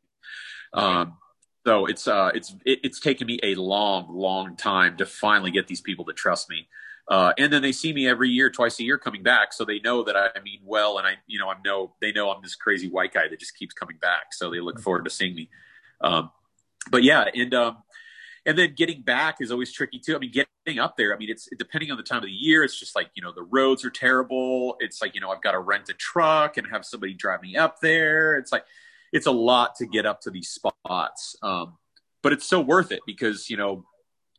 Um, 0.74 1.18
so 1.66 1.86
it's 1.86 2.08
uh, 2.08 2.32
it's 2.34 2.56
it, 2.66 2.80
it's 2.84 3.00
taken 3.00 3.28
me 3.28 3.40
a 3.44 3.54
long, 3.56 4.08
long 4.10 4.56
time 4.56 4.98
to 4.98 5.06
finally 5.06 5.52
get 5.52 5.68
these 5.68 5.82
people 5.82 6.06
to 6.06 6.14
trust 6.14 6.50
me. 6.50 6.68
Uh, 7.10 7.34
and 7.40 7.52
then 7.52 7.62
they 7.64 7.72
see 7.72 7.92
me 7.92 8.08
every 8.08 8.30
year, 8.30 8.52
twice 8.52 8.80
a 8.80 8.84
year, 8.84 8.98
coming 8.98 9.24
back, 9.24 9.52
so 9.52 9.66
they 9.66 9.80
know 9.80 10.04
that 10.04 10.16
I 10.16 10.40
mean 10.44 10.60
well, 10.64 11.00
and 11.00 11.08
I, 11.08 11.14
you 11.26 11.40
know, 11.40 11.50
I 11.50 11.56
know 11.66 11.96
they 12.02 12.12
know 12.12 12.30
I'm 12.30 12.42
this 12.44 12.56
crazy 12.56 12.88
white 12.88 13.14
guy 13.14 13.28
that 13.28 13.40
just 13.40 13.58
keeps 13.58 13.74
coming 13.74 13.98
back, 14.00 14.32
so 14.32 14.52
they 14.52 14.60
look 14.60 14.80
forward 14.80 15.06
to 15.06 15.10
seeing 15.10 15.36
me. 15.36 15.50
Um, 16.02 16.30
but 16.92 17.04
yeah, 17.04 17.26
and 17.34 17.54
um, 17.56 17.78
and 18.46 18.56
then 18.58 18.76
getting 18.76 19.02
back 19.02 19.38
is 19.40 19.52
always 19.52 19.74
tricky 19.74 20.00
too. 20.00 20.16
I 20.16 20.20
mean, 20.20 20.32
getting 20.32 20.80
up 20.80 20.98
there, 20.98 21.16
I 21.16 21.18
mean, 21.18 21.32
it's 21.32 21.50
depending 21.58 21.90
on 21.90 21.98
the 21.98 22.04
time 22.04 22.20
of 22.20 22.26
the 22.26 22.32
year. 22.32 22.64
It's 22.64 22.80
just 22.80 22.96
like 22.96 23.10
you 23.16 23.24
know 23.24 23.32
the 23.32 23.44
roads 23.44 23.84
are 23.84 23.90
terrible. 23.90 24.78
It's 24.80 25.02
like 25.02 25.16
you 25.16 25.22
know 25.22 25.32
I've 25.32 25.42
got 25.42 25.54
to 25.54 25.60
rent 25.60 25.90
a 25.90 25.94
truck 25.94 26.58
and 26.58 26.68
have 26.72 26.86
somebody 26.86 27.16
drive 27.16 27.42
me 27.42 27.58
up 27.58 27.80
there. 27.82 28.36
It's 28.36 28.52
like 28.52 28.66
it's 29.12 29.26
a 29.26 29.32
lot 29.32 29.76
to 29.78 29.88
get 29.88 30.06
up 30.06 30.22
to 30.22 30.30
these 30.30 30.50
spots. 30.50 31.36
Um, 31.42 31.78
but 32.22 32.34
it's 32.34 32.46
so 32.46 32.60
worth 32.60 32.92
it 32.92 33.02
because, 33.06 33.50
you 33.50 33.58
know, 33.58 33.86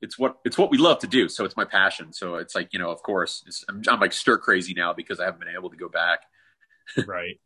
it's 0.02 0.19
what, 0.19 0.38
it's 0.45 0.57
what 0.57 0.71
we 0.71 0.78
love 0.78 1.00
to 1.00 1.07
do. 1.07 1.28
So 1.28 1.45
it's 1.45 1.57
my 1.57 1.64
passion. 1.64 2.12
So 2.12 2.37
it's 2.37 2.54
like, 2.54 2.73
you 2.73 2.78
know, 2.78 2.90
of 2.90 3.02
course 3.02 3.64
I'm, 3.69 3.83
I'm 3.88 4.00
like 4.00 4.12
stir 4.12 4.38
crazy 4.38 4.75
now 4.75 4.92
because 4.92 5.21
I 5.21 5.25
haven't 5.25 5.40
been 5.40 5.54
able 5.57 5.71
to 5.71 5.76
go 5.76 5.88
back. 5.88 6.21
right. 7.07 7.40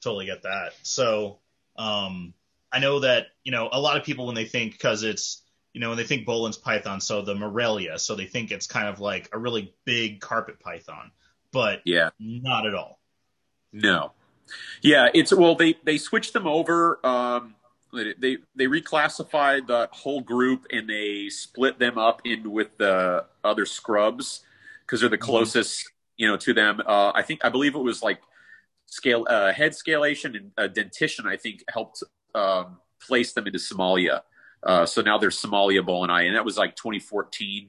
Totally 0.00 0.26
get 0.26 0.42
that. 0.42 0.72
So, 0.82 1.38
um, 1.76 2.34
I 2.72 2.80
know 2.80 3.00
that, 3.00 3.28
you 3.44 3.52
know, 3.52 3.68
a 3.70 3.80
lot 3.80 3.96
of 3.96 4.04
people 4.04 4.26
when 4.26 4.34
they 4.34 4.44
think, 4.44 4.78
cause 4.78 5.02
it's, 5.02 5.42
you 5.72 5.80
know, 5.80 5.90
when 5.90 5.98
they 5.98 6.04
think 6.04 6.26
Boelen's 6.26 6.56
python, 6.56 7.00
so 7.02 7.20
the 7.20 7.34
Morelia, 7.34 7.98
so 7.98 8.14
they 8.14 8.24
think 8.24 8.50
it's 8.50 8.66
kind 8.66 8.88
of 8.88 8.98
like 8.98 9.28
a 9.32 9.38
really 9.38 9.74
big 9.84 10.20
carpet 10.20 10.58
python, 10.58 11.10
but 11.52 11.82
yeah, 11.84 12.10
not 12.18 12.66
at 12.66 12.74
all. 12.74 12.98
No, 13.74 14.12
yeah, 14.80 15.08
it's 15.12 15.34
well 15.34 15.54
they 15.54 15.74
they 15.84 15.98
switched 15.98 16.32
them 16.32 16.46
over. 16.46 16.98
Um, 17.04 17.56
they 17.96 18.38
they 18.54 18.66
reclassified 18.66 19.66
the 19.66 19.88
whole 19.92 20.20
group 20.20 20.66
and 20.70 20.88
they 20.88 21.28
split 21.28 21.78
them 21.78 21.98
up 21.98 22.22
in 22.24 22.50
with 22.50 22.76
the 22.78 23.24
other 23.44 23.66
scrubs 23.66 24.40
because 24.82 25.00
they're 25.00 25.08
the 25.08 25.16
mm-hmm. 25.16 25.24
closest 25.24 25.80
mm-hmm. 25.80 26.22
you 26.22 26.28
know 26.28 26.36
to 26.36 26.52
them. 26.52 26.80
Uh, 26.86 27.12
I 27.14 27.22
think 27.22 27.44
I 27.44 27.48
believe 27.48 27.74
it 27.74 27.82
was 27.82 28.02
like 28.02 28.20
scale 28.86 29.26
uh, 29.28 29.52
head 29.52 29.72
scalation 29.72 30.36
and 30.36 30.52
uh, 30.56 30.66
dentition. 30.66 31.26
I 31.26 31.36
think 31.36 31.64
helped 31.68 32.02
um, 32.34 32.78
place 33.00 33.32
them 33.32 33.46
into 33.46 33.58
Simalia. 33.58 34.22
Uh, 34.62 34.86
so 34.86 35.02
now 35.02 35.18
they're 35.18 35.30
Simalia 35.30 35.80
Boeleni, 35.80 36.26
and 36.26 36.34
that 36.36 36.44
was 36.44 36.56
like 36.56 36.76
2014 36.76 37.68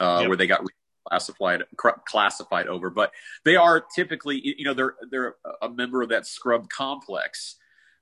uh, 0.00 0.18
yep. 0.20 0.28
where 0.28 0.36
they 0.36 0.46
got 0.46 0.64
classified 1.08 1.62
classified 2.06 2.66
over, 2.66 2.90
but 2.90 3.12
they 3.44 3.56
are 3.56 3.80
typically, 3.80 4.40
you 4.58 4.64
know, 4.64 4.74
they're 4.74 4.94
they're 5.10 5.36
a 5.62 5.68
member 5.68 6.02
of 6.02 6.10
that 6.10 6.26
scrub 6.26 6.68
complex. 6.68 7.56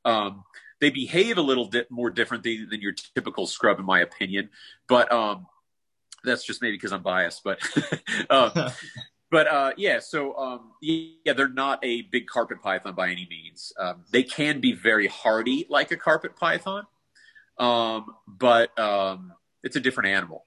Um, 0.04 0.44
they 0.80 0.90
behave 0.90 1.38
a 1.38 1.42
little 1.42 1.66
bit 1.66 1.90
more 1.90 2.10
differently 2.10 2.64
than 2.64 2.80
your 2.80 2.92
typical 2.92 3.46
scrub, 3.46 3.78
in 3.78 3.84
my 3.84 4.00
opinion. 4.00 4.50
But 4.88 5.10
um, 5.12 5.46
that's 6.24 6.44
just 6.44 6.62
maybe 6.62 6.76
because 6.76 6.92
I'm 6.92 7.02
biased. 7.02 7.42
But 7.44 7.60
uh, 8.30 8.70
but 9.30 9.48
uh, 9.48 9.72
yeah, 9.76 10.00
so 10.00 10.36
um, 10.36 10.72
yeah, 10.80 11.32
they're 11.32 11.48
not 11.48 11.84
a 11.84 12.02
big 12.02 12.26
carpet 12.26 12.62
python 12.62 12.94
by 12.94 13.10
any 13.10 13.26
means. 13.28 13.72
Um, 13.78 14.04
they 14.10 14.22
can 14.22 14.60
be 14.60 14.72
very 14.72 15.06
hardy, 15.06 15.66
like 15.68 15.90
a 15.90 15.96
carpet 15.96 16.36
python, 16.36 16.84
um, 17.58 18.14
but 18.26 18.76
um, 18.78 19.32
it's 19.62 19.76
a 19.76 19.80
different 19.80 20.10
animal 20.10 20.44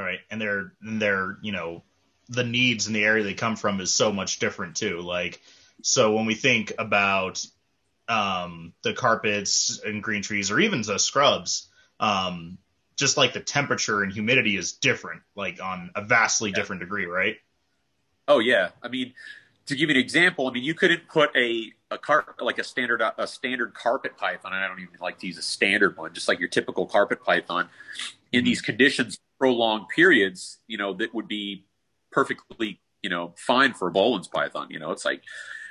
right? 0.00 0.20
And 0.30 0.40
they're 0.40 0.72
and 0.82 1.00
they're 1.00 1.38
you 1.42 1.52
know 1.52 1.82
the 2.28 2.44
needs 2.44 2.86
in 2.86 2.92
the 2.92 3.04
area 3.04 3.24
they 3.24 3.34
come 3.34 3.56
from 3.56 3.80
is 3.80 3.92
so 3.92 4.12
much 4.12 4.38
different 4.38 4.76
too. 4.76 5.00
Like 5.00 5.40
so 5.82 6.14
when 6.14 6.26
we 6.26 6.34
think 6.34 6.72
about 6.78 7.44
um, 8.10 8.74
the 8.82 8.92
carpets 8.92 9.80
and 9.84 10.02
green 10.02 10.22
trees 10.22 10.50
or 10.50 10.58
even 10.60 10.82
the 10.82 10.98
scrubs, 10.98 11.68
um, 12.00 12.58
just 12.96 13.16
like 13.16 13.32
the 13.32 13.40
temperature 13.40 14.02
and 14.02 14.12
humidity 14.12 14.56
is 14.56 14.72
different, 14.72 15.22
like 15.34 15.62
on 15.62 15.90
a 15.94 16.04
vastly 16.04 16.50
yeah. 16.50 16.56
different 16.56 16.80
degree, 16.80 17.06
right? 17.06 17.36
Oh 18.28 18.40
yeah, 18.40 18.70
I 18.82 18.88
mean, 18.88 19.14
to 19.66 19.76
give 19.76 19.88
you 19.88 19.96
an 19.96 20.00
example, 20.00 20.48
I 20.48 20.52
mean, 20.52 20.64
you 20.64 20.74
couldn't 20.74 21.08
put 21.08 21.34
a 21.36 21.72
a 21.90 21.98
car 21.98 22.34
like 22.40 22.58
a 22.58 22.64
standard 22.64 23.00
a 23.00 23.26
standard 23.26 23.74
carpet 23.74 24.16
python, 24.16 24.52
and 24.52 24.64
I 24.64 24.68
don't 24.68 24.80
even 24.80 24.94
like 25.00 25.18
to 25.20 25.26
use 25.26 25.38
a 25.38 25.42
standard 25.42 25.96
one, 25.96 26.12
just 26.12 26.28
like 26.28 26.40
your 26.40 26.48
typical 26.48 26.86
carpet 26.86 27.22
python, 27.24 27.68
in 28.32 28.44
these 28.44 28.60
conditions 28.60 29.18
prolonged 29.38 29.88
periods, 29.88 30.58
you 30.66 30.76
know, 30.76 30.92
that 30.94 31.14
would 31.14 31.26
be 31.26 31.64
perfectly, 32.12 32.80
you 33.02 33.08
know, 33.08 33.32
fine 33.36 33.72
for 33.72 33.88
a 33.88 33.92
Boelen's 33.92 34.28
python. 34.28 34.68
You 34.70 34.78
know, 34.78 34.90
it's 34.90 35.04
like, 35.04 35.22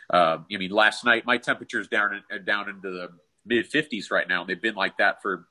uh, 0.09 0.37
I 0.51 0.57
mean, 0.57 0.71
last 0.71 1.05
night 1.05 1.25
my 1.25 1.37
temperature's 1.37 1.87
down 1.87 2.21
in, 2.31 2.45
down 2.45 2.69
into 2.69 2.89
the 2.89 3.09
mid 3.45 3.69
50s 3.69 4.11
right 4.11 4.27
now, 4.27 4.41
and 4.41 4.49
they've 4.49 4.61
been 4.61 4.75
like 4.75 4.97
that 4.97 5.21
for 5.21 5.47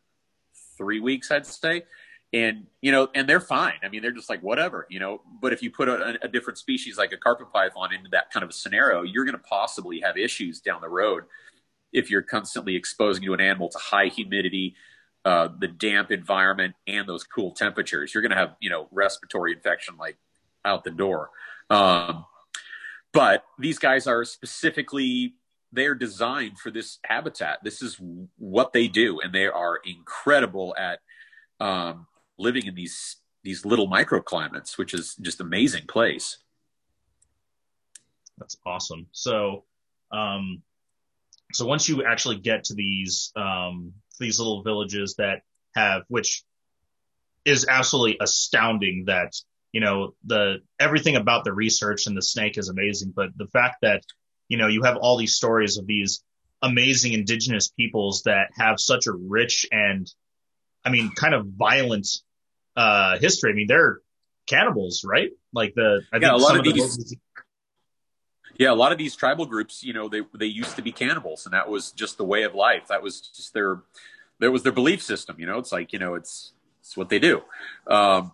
three 0.76 1.00
weeks, 1.00 1.30
I'd 1.30 1.46
say. 1.46 1.84
And 2.32 2.66
you 2.82 2.92
know, 2.92 3.08
and 3.14 3.26
they're 3.26 3.40
fine. 3.40 3.78
I 3.82 3.88
mean, 3.88 4.02
they're 4.02 4.12
just 4.12 4.28
like 4.28 4.42
whatever, 4.42 4.86
you 4.90 5.00
know. 5.00 5.22
But 5.40 5.54
if 5.54 5.62
you 5.62 5.70
put 5.70 5.88
a, 5.88 6.18
a 6.20 6.28
different 6.28 6.58
species 6.58 6.98
like 6.98 7.12
a 7.12 7.16
carpet 7.16 7.50
python 7.52 7.94
into 7.94 8.10
that 8.10 8.30
kind 8.30 8.44
of 8.44 8.50
a 8.50 8.52
scenario, 8.52 9.02
you're 9.02 9.24
going 9.24 9.36
to 9.36 9.42
possibly 9.42 10.00
have 10.00 10.18
issues 10.18 10.60
down 10.60 10.82
the 10.82 10.90
road 10.90 11.24
if 11.92 12.10
you're 12.10 12.22
constantly 12.22 12.76
exposing 12.76 13.24
to 13.24 13.34
an 13.34 13.40
animal 13.40 13.68
to 13.68 13.78
high 13.78 14.06
humidity, 14.06 14.74
uh, 15.24 15.48
the 15.58 15.68
damp 15.68 16.10
environment 16.10 16.74
and 16.86 17.08
those 17.08 17.24
cool 17.24 17.52
temperatures, 17.52 18.14
you're 18.14 18.22
going 18.22 18.30
to 18.30 18.36
have 18.36 18.56
you 18.60 18.70
know 18.70 18.88
respiratory 18.90 19.52
infection 19.52 19.96
like 19.98 20.16
out 20.64 20.84
the 20.84 20.90
door. 20.90 21.30
Um, 21.70 22.24
but 23.12 23.44
these 23.58 23.78
guys 23.78 24.06
are 24.06 24.24
specifically 24.24 25.34
they're 25.72 25.94
designed 25.94 26.58
for 26.58 26.70
this 26.70 26.98
habitat. 27.04 27.58
This 27.62 27.82
is 27.82 28.00
what 28.38 28.72
they 28.72 28.88
do, 28.88 29.20
and 29.20 29.34
they 29.34 29.46
are 29.46 29.78
incredible 29.84 30.74
at 30.78 31.00
um, 31.60 32.06
living 32.38 32.66
in 32.66 32.74
these 32.74 33.16
these 33.44 33.64
little 33.64 33.88
microclimates, 33.88 34.78
which 34.78 34.94
is 34.94 35.14
just 35.16 35.40
amazing 35.40 35.86
place. 35.86 36.38
That's 38.38 38.56
awesome. 38.64 39.06
So, 39.12 39.64
um, 40.12 40.62
so 41.52 41.66
once 41.66 41.88
you 41.88 42.04
actually 42.04 42.38
get 42.38 42.64
to 42.64 42.74
these 42.74 43.32
um, 43.36 43.92
these 44.18 44.38
little 44.38 44.62
villages 44.62 45.14
that 45.18 45.42
have, 45.74 46.02
which 46.08 46.44
is 47.44 47.66
absolutely 47.68 48.18
astounding 48.20 49.04
that, 49.06 49.34
you 49.72 49.80
know, 49.80 50.14
the, 50.24 50.58
everything 50.78 51.16
about 51.16 51.44
the 51.44 51.52
research 51.52 52.06
and 52.06 52.16
the 52.16 52.22
snake 52.22 52.58
is 52.58 52.68
amazing, 52.68 53.12
but 53.14 53.30
the 53.36 53.46
fact 53.46 53.76
that, 53.82 54.02
you 54.48 54.56
know, 54.56 54.66
you 54.66 54.82
have 54.82 54.96
all 54.96 55.16
these 55.16 55.34
stories 55.34 55.76
of 55.78 55.86
these 55.86 56.22
amazing 56.62 57.12
indigenous 57.12 57.68
peoples 57.68 58.22
that 58.24 58.48
have 58.56 58.80
such 58.80 59.06
a 59.06 59.12
rich 59.12 59.66
and 59.70 60.10
I 60.84 60.90
mean, 60.90 61.10
kind 61.10 61.34
of 61.34 61.46
violent 61.46 62.08
uh, 62.76 63.18
history. 63.18 63.52
I 63.52 63.54
mean, 63.54 63.66
they're 63.66 64.00
cannibals, 64.46 65.04
right? 65.04 65.30
Like 65.52 65.74
the 65.74 66.02
I 66.12 66.18
yeah, 66.18 66.34
a 66.34 66.36
lot 66.36 66.56
of, 66.56 66.64
these. 66.64 66.96
The 66.96 67.16
yeah, 68.58 68.72
a 68.72 68.74
lot 68.74 68.92
of 68.92 68.98
these 68.98 69.14
tribal 69.14 69.46
groups, 69.46 69.82
you 69.84 69.92
know, 69.92 70.08
they 70.08 70.22
they 70.34 70.46
used 70.46 70.76
to 70.76 70.82
be 70.82 70.92
cannibals, 70.92 71.44
and 71.44 71.52
that 71.52 71.68
was 71.68 71.92
just 71.92 72.16
the 72.16 72.24
way 72.24 72.44
of 72.44 72.54
life. 72.54 72.88
That 72.88 73.02
was 73.02 73.20
just 73.20 73.52
their, 73.52 73.82
that 74.40 74.50
was 74.50 74.62
their 74.62 74.72
belief 74.72 75.02
system. 75.02 75.36
You 75.38 75.46
know, 75.46 75.58
it's 75.58 75.72
like 75.72 75.92
you 75.92 75.98
know, 75.98 76.14
it's 76.14 76.52
it's 76.80 76.96
what 76.96 77.08
they 77.08 77.18
do. 77.18 77.42
Um, 77.86 78.32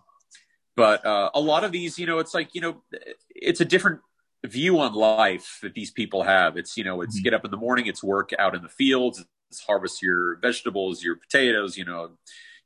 but 0.75 1.05
uh, 1.05 1.29
a 1.33 1.39
lot 1.39 1.63
of 1.63 1.71
these, 1.71 1.97
you 1.97 2.05
know, 2.05 2.19
it's 2.19 2.33
like 2.33 2.53
you 2.53 2.61
know, 2.61 2.81
it's 3.29 3.61
a 3.61 3.65
different 3.65 4.01
view 4.45 4.79
on 4.79 4.93
life 4.93 5.59
that 5.63 5.73
these 5.73 5.91
people 5.91 6.23
have. 6.23 6.57
It's 6.57 6.77
you 6.77 6.83
know, 6.83 7.01
it's 7.01 7.17
mm-hmm. 7.17 7.23
get 7.23 7.33
up 7.33 7.45
in 7.45 7.51
the 7.51 7.57
morning, 7.57 7.87
it's 7.87 8.03
work 8.03 8.31
out 8.37 8.55
in 8.55 8.61
the 8.61 8.69
fields, 8.69 9.23
it's 9.49 9.61
harvest 9.61 10.01
your 10.01 10.37
vegetables, 10.37 11.03
your 11.03 11.15
potatoes, 11.15 11.77
you 11.77 11.85
know, 11.85 12.11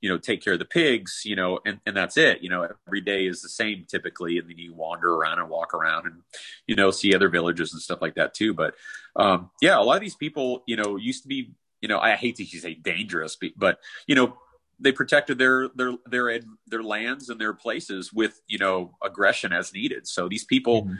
you 0.01 0.09
know, 0.09 0.17
take 0.17 0.43
care 0.43 0.53
of 0.53 0.59
the 0.59 0.65
pigs, 0.65 1.23
you 1.25 1.35
know, 1.35 1.59
and, 1.65 1.79
and 1.85 1.95
that's 1.95 2.17
it. 2.17 2.41
You 2.41 2.49
know, 2.49 2.67
every 2.87 3.01
day 3.01 3.27
is 3.27 3.41
the 3.41 3.49
same 3.49 3.85
typically. 3.87 4.37
And 4.37 4.49
then 4.49 4.57
you 4.57 4.73
wander 4.73 5.13
around 5.13 5.39
and 5.39 5.49
walk 5.49 5.73
around 5.73 6.05
and, 6.05 6.21
you 6.67 6.75
know, 6.75 6.91
see 6.91 7.13
other 7.13 7.29
villages 7.29 7.73
and 7.73 7.81
stuff 7.81 8.01
like 8.01 8.15
that 8.15 8.33
too. 8.33 8.53
But, 8.53 8.75
um, 9.15 9.49
yeah, 9.61 9.77
a 9.77 9.83
lot 9.83 9.95
of 9.95 10.01
these 10.01 10.15
people, 10.15 10.63
you 10.65 10.77
know, 10.77 10.95
used 10.95 11.23
to 11.23 11.27
be, 11.27 11.51
you 11.81 11.89
know, 11.89 11.99
I 11.99 12.15
hate 12.15 12.37
to 12.37 12.45
say 12.45 12.73
dangerous, 12.73 13.37
but, 13.57 13.79
you 14.07 14.15
know, 14.15 14.37
they 14.79 14.91
protected 14.91 15.37
their, 15.37 15.69
their, 15.75 15.93
their, 16.05 16.39
their 16.67 16.83
lands 16.83 17.29
and 17.29 17.39
their 17.39 17.53
places 17.53 18.13
with, 18.13 18.39
you 18.47 18.57
know, 18.57 18.93
aggression 19.03 19.51
as 19.51 19.73
needed. 19.73 20.07
So 20.07 20.29
these 20.29 20.45
people, 20.45 20.83
mm-hmm. 20.83 20.95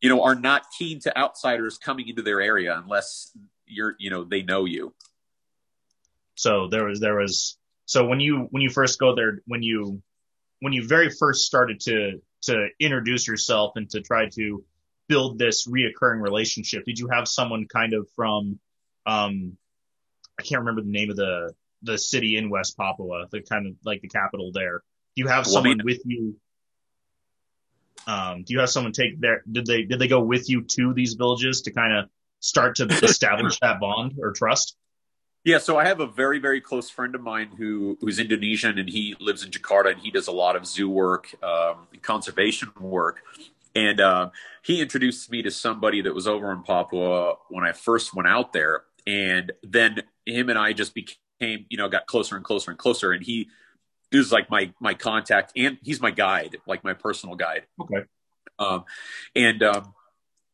you 0.00 0.08
know, 0.08 0.22
are 0.22 0.34
not 0.34 0.64
keen 0.76 1.00
to 1.00 1.16
outsiders 1.16 1.78
coming 1.78 2.08
into 2.08 2.22
their 2.22 2.40
area 2.40 2.76
unless 2.76 3.36
you're, 3.66 3.94
you 3.98 4.10
know, 4.10 4.24
they 4.24 4.42
know 4.42 4.64
you. 4.64 4.94
So 6.34 6.68
there 6.68 6.86
was, 6.86 7.00
there 7.00 7.16
was, 7.16 7.56
so 7.90 8.06
when 8.06 8.20
you 8.20 8.46
when 8.50 8.62
you 8.62 8.70
first 8.70 9.00
go 9.00 9.16
there, 9.16 9.40
when 9.46 9.64
you 9.64 10.00
when 10.60 10.72
you 10.72 10.86
very 10.86 11.10
first 11.10 11.44
started 11.44 11.80
to 11.80 12.20
to 12.42 12.68
introduce 12.78 13.26
yourself 13.26 13.72
and 13.74 13.90
to 13.90 14.00
try 14.00 14.28
to 14.36 14.64
build 15.08 15.40
this 15.40 15.66
reoccurring 15.66 16.22
relationship, 16.22 16.84
did 16.84 17.00
you 17.00 17.08
have 17.08 17.26
someone 17.26 17.66
kind 17.66 17.92
of 17.92 18.08
from 18.14 18.60
um 19.06 19.56
I 20.38 20.44
can't 20.44 20.60
remember 20.60 20.82
the 20.82 20.92
name 20.92 21.10
of 21.10 21.16
the 21.16 21.52
the 21.82 21.98
city 21.98 22.36
in 22.36 22.50
West 22.50 22.76
Papua, 22.76 23.26
the 23.30 23.40
kind 23.42 23.66
of 23.66 23.74
like 23.84 24.00
the 24.02 24.08
capital 24.08 24.52
there. 24.52 24.82
Do 25.16 25.22
you 25.22 25.28
have 25.28 25.46
someone 25.46 25.78
well, 25.78 25.84
with 25.84 26.02
you? 26.04 26.36
Um, 28.06 28.44
do 28.44 28.54
you 28.54 28.60
have 28.60 28.70
someone 28.70 28.92
take 28.92 29.20
their? 29.20 29.42
Did 29.50 29.66
they 29.66 29.82
did 29.82 29.98
they 29.98 30.08
go 30.08 30.20
with 30.20 30.48
you 30.48 30.62
to 30.62 30.94
these 30.94 31.14
villages 31.14 31.62
to 31.62 31.72
kind 31.72 31.92
of 31.92 32.08
start 32.40 32.76
to 32.76 32.84
establish 33.02 33.58
that 33.60 33.80
bond 33.80 34.14
or 34.20 34.32
trust? 34.32 34.76
Yeah, 35.42 35.56
so 35.56 35.78
I 35.78 35.86
have 35.86 36.00
a 36.00 36.06
very, 36.06 36.38
very 36.38 36.60
close 36.60 36.90
friend 36.90 37.14
of 37.14 37.22
mine 37.22 37.50
who 37.56 37.96
who's 38.00 38.18
Indonesian 38.18 38.78
and 38.78 38.88
he 38.88 39.16
lives 39.20 39.42
in 39.42 39.50
Jakarta 39.50 39.92
and 39.92 40.00
he 40.00 40.10
does 40.10 40.28
a 40.28 40.32
lot 40.32 40.54
of 40.54 40.66
zoo 40.66 40.88
work, 40.88 41.34
um, 41.42 41.88
conservation 42.02 42.70
work. 42.78 43.22
And 43.74 44.00
uh, 44.00 44.30
he 44.62 44.80
introduced 44.82 45.30
me 45.30 45.42
to 45.42 45.50
somebody 45.50 46.02
that 46.02 46.14
was 46.14 46.26
over 46.26 46.52
in 46.52 46.62
Papua 46.62 47.36
when 47.48 47.64
I 47.64 47.72
first 47.72 48.14
went 48.14 48.28
out 48.28 48.52
there. 48.52 48.82
And 49.06 49.52
then 49.62 50.02
him 50.26 50.50
and 50.50 50.58
I 50.58 50.72
just 50.72 50.94
became, 50.94 51.16
you 51.40 51.76
know, 51.76 51.88
got 51.88 52.06
closer 52.06 52.36
and 52.36 52.44
closer 52.44 52.70
and 52.70 52.78
closer. 52.78 53.12
And 53.12 53.22
he 53.22 53.48
is 54.12 54.32
like 54.32 54.50
my 54.50 54.72
my 54.80 54.94
contact 54.94 55.52
and 55.56 55.78
he's 55.82 56.00
my 56.00 56.10
guide, 56.10 56.56
like 56.66 56.84
my 56.84 56.94
personal 56.94 57.36
guide. 57.36 57.66
Okay. 57.80 58.04
Um, 58.58 58.84
and 59.34 59.62
um, 59.62 59.94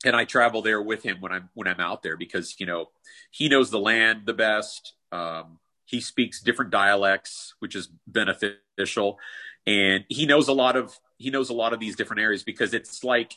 and 0.04 0.14
I 0.14 0.24
travel 0.24 0.62
there 0.62 0.80
with 0.80 1.02
him 1.02 1.20
when 1.20 1.32
I'm 1.32 1.48
when 1.54 1.66
I'm 1.66 1.80
out 1.80 2.02
there 2.02 2.16
because 2.16 2.56
you 2.58 2.66
know 2.66 2.90
he 3.30 3.48
knows 3.48 3.70
the 3.70 3.80
land 3.80 4.22
the 4.26 4.34
best. 4.34 4.94
Um, 5.12 5.58
he 5.84 6.00
speaks 6.00 6.40
different 6.40 6.70
dialects, 6.70 7.54
which 7.60 7.74
is 7.74 7.88
beneficial, 8.06 9.18
and 9.66 10.04
he 10.08 10.26
knows 10.26 10.48
a 10.48 10.52
lot 10.52 10.76
of 10.76 10.98
he 11.18 11.30
knows 11.30 11.50
a 11.50 11.54
lot 11.54 11.72
of 11.72 11.80
these 11.80 11.96
different 11.96 12.22
areas 12.22 12.42
because 12.42 12.74
it's 12.74 13.02
like 13.02 13.34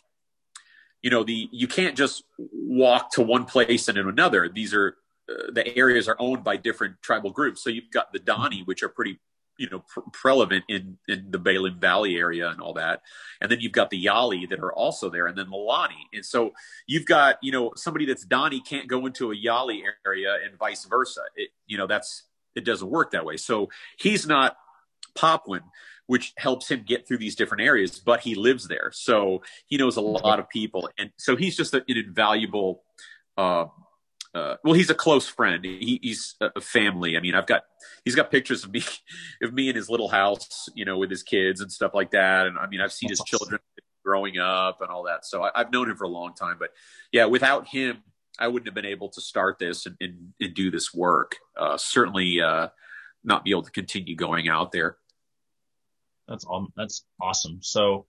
you 1.01 1.09
know 1.09 1.23
the 1.23 1.49
you 1.51 1.67
can't 1.67 1.97
just 1.97 2.23
walk 2.37 3.11
to 3.13 3.21
one 3.21 3.45
place 3.45 3.87
and 3.87 3.95
to 3.95 4.07
another. 4.07 4.49
These 4.49 4.73
are 4.73 4.95
the 5.51 5.77
areas 5.77 6.07
are 6.07 6.15
owned 6.19 6.43
by 6.43 6.57
different 6.57 7.01
tribal 7.01 7.31
groups. 7.31 7.63
So 7.63 7.69
you've 7.69 7.91
got 7.91 8.11
the 8.13 8.19
Dani, 8.19 8.65
which 8.65 8.83
are 8.83 8.89
pretty 8.89 9.19
you 9.59 9.69
know 9.69 9.83
pre- 9.87 10.03
prevalent 10.11 10.63
in 10.67 10.97
in 11.07 11.29
the 11.29 11.37
Baliem 11.37 11.79
Valley 11.79 12.15
area 12.15 12.49
and 12.49 12.59
all 12.61 12.73
that, 12.73 13.01
and 13.41 13.51
then 13.51 13.59
you've 13.59 13.73
got 13.73 13.91
the 13.91 14.03
Yali 14.03 14.49
that 14.49 14.59
are 14.59 14.73
also 14.73 15.09
there, 15.09 15.27
and 15.27 15.37
then 15.37 15.49
the 15.49 15.57
Lani, 15.57 16.07
and 16.13 16.25
so 16.25 16.53
you've 16.87 17.05
got 17.05 17.37
you 17.43 17.51
know 17.51 17.73
somebody 17.75 18.05
that's 18.05 18.25
Dani 18.25 18.65
can't 18.65 18.87
go 18.87 19.05
into 19.05 19.31
a 19.31 19.35
Yali 19.35 19.81
area 20.05 20.37
and 20.43 20.57
vice 20.57 20.85
versa. 20.85 21.21
It, 21.35 21.49
you 21.67 21.77
know 21.77 21.85
that's 21.85 22.23
it 22.55 22.65
doesn't 22.65 22.89
work 22.89 23.11
that 23.11 23.25
way. 23.25 23.37
So 23.37 23.69
he's 23.97 24.25
not 24.25 24.57
Papuan, 25.15 25.61
which 26.07 26.33
helps 26.37 26.71
him 26.71 26.83
get 26.87 27.07
through 27.07 27.17
these 27.19 27.35
different 27.35 27.63
areas, 27.63 27.99
but 27.99 28.21
he 28.21 28.35
lives 28.35 28.67
there, 28.67 28.91
so 28.93 29.43
he 29.67 29.77
knows 29.77 29.97
a 29.97 30.01
lot 30.01 30.39
of 30.39 30.49
people, 30.49 30.89
and 30.97 31.11
so 31.17 31.35
he's 31.35 31.55
just 31.55 31.73
an 31.73 31.83
invaluable. 31.87 32.83
Uh, 33.37 33.65
uh, 34.35 34.55
well, 34.63 34.73
he's 34.73 34.89
a 34.89 34.95
close 34.95 35.27
friend. 35.27 35.65
He, 35.65 35.99
he's 36.03 36.35
a 36.39 36.61
family. 36.61 37.17
I 37.17 37.19
mean, 37.19 37.33
I've 37.33 37.47
got 37.47 37.63
he's 38.05 38.15
got 38.15 38.29
pictures 38.29 38.63
of 38.63 38.71
me 38.71 38.83
of 39.41 39.53
me 39.53 39.69
in 39.69 39.75
his 39.75 39.89
little 39.89 40.09
house, 40.09 40.69
you 40.75 40.85
know, 40.85 40.97
with 40.97 41.09
his 41.09 41.23
kids 41.23 41.61
and 41.61 41.71
stuff 41.71 41.93
like 41.93 42.11
that. 42.11 42.47
And 42.47 42.57
I 42.57 42.67
mean, 42.67 42.81
I've 42.81 42.93
seen 42.93 43.09
his 43.09 43.21
children 43.25 43.59
growing 44.05 44.37
up 44.37 44.81
and 44.81 44.89
all 44.89 45.03
that. 45.03 45.25
So 45.25 45.43
I, 45.43 45.51
have 45.55 45.71
known 45.71 45.89
him 45.89 45.97
for 45.97 46.05
a 46.05 46.09
long 46.09 46.33
time. 46.33 46.57
But 46.59 46.71
yeah, 47.11 47.25
without 47.25 47.67
him, 47.67 48.03
I 48.37 48.47
wouldn't 48.47 48.67
have 48.67 48.75
been 48.75 48.85
able 48.85 49.09
to 49.09 49.21
start 49.21 49.59
this 49.59 49.85
and, 49.85 49.97
and, 49.99 50.33
and 50.39 50.53
do 50.53 50.71
this 50.71 50.93
work. 50.93 51.35
Uh, 51.57 51.77
certainly 51.77 52.39
uh, 52.41 52.69
not 53.23 53.43
be 53.43 53.51
able 53.51 53.63
to 53.63 53.71
continue 53.71 54.15
going 54.15 54.47
out 54.47 54.71
there. 54.71 54.97
That's 56.27 56.45
all. 56.45 56.67
That's 56.77 57.03
awesome. 57.19 57.59
So 57.61 58.05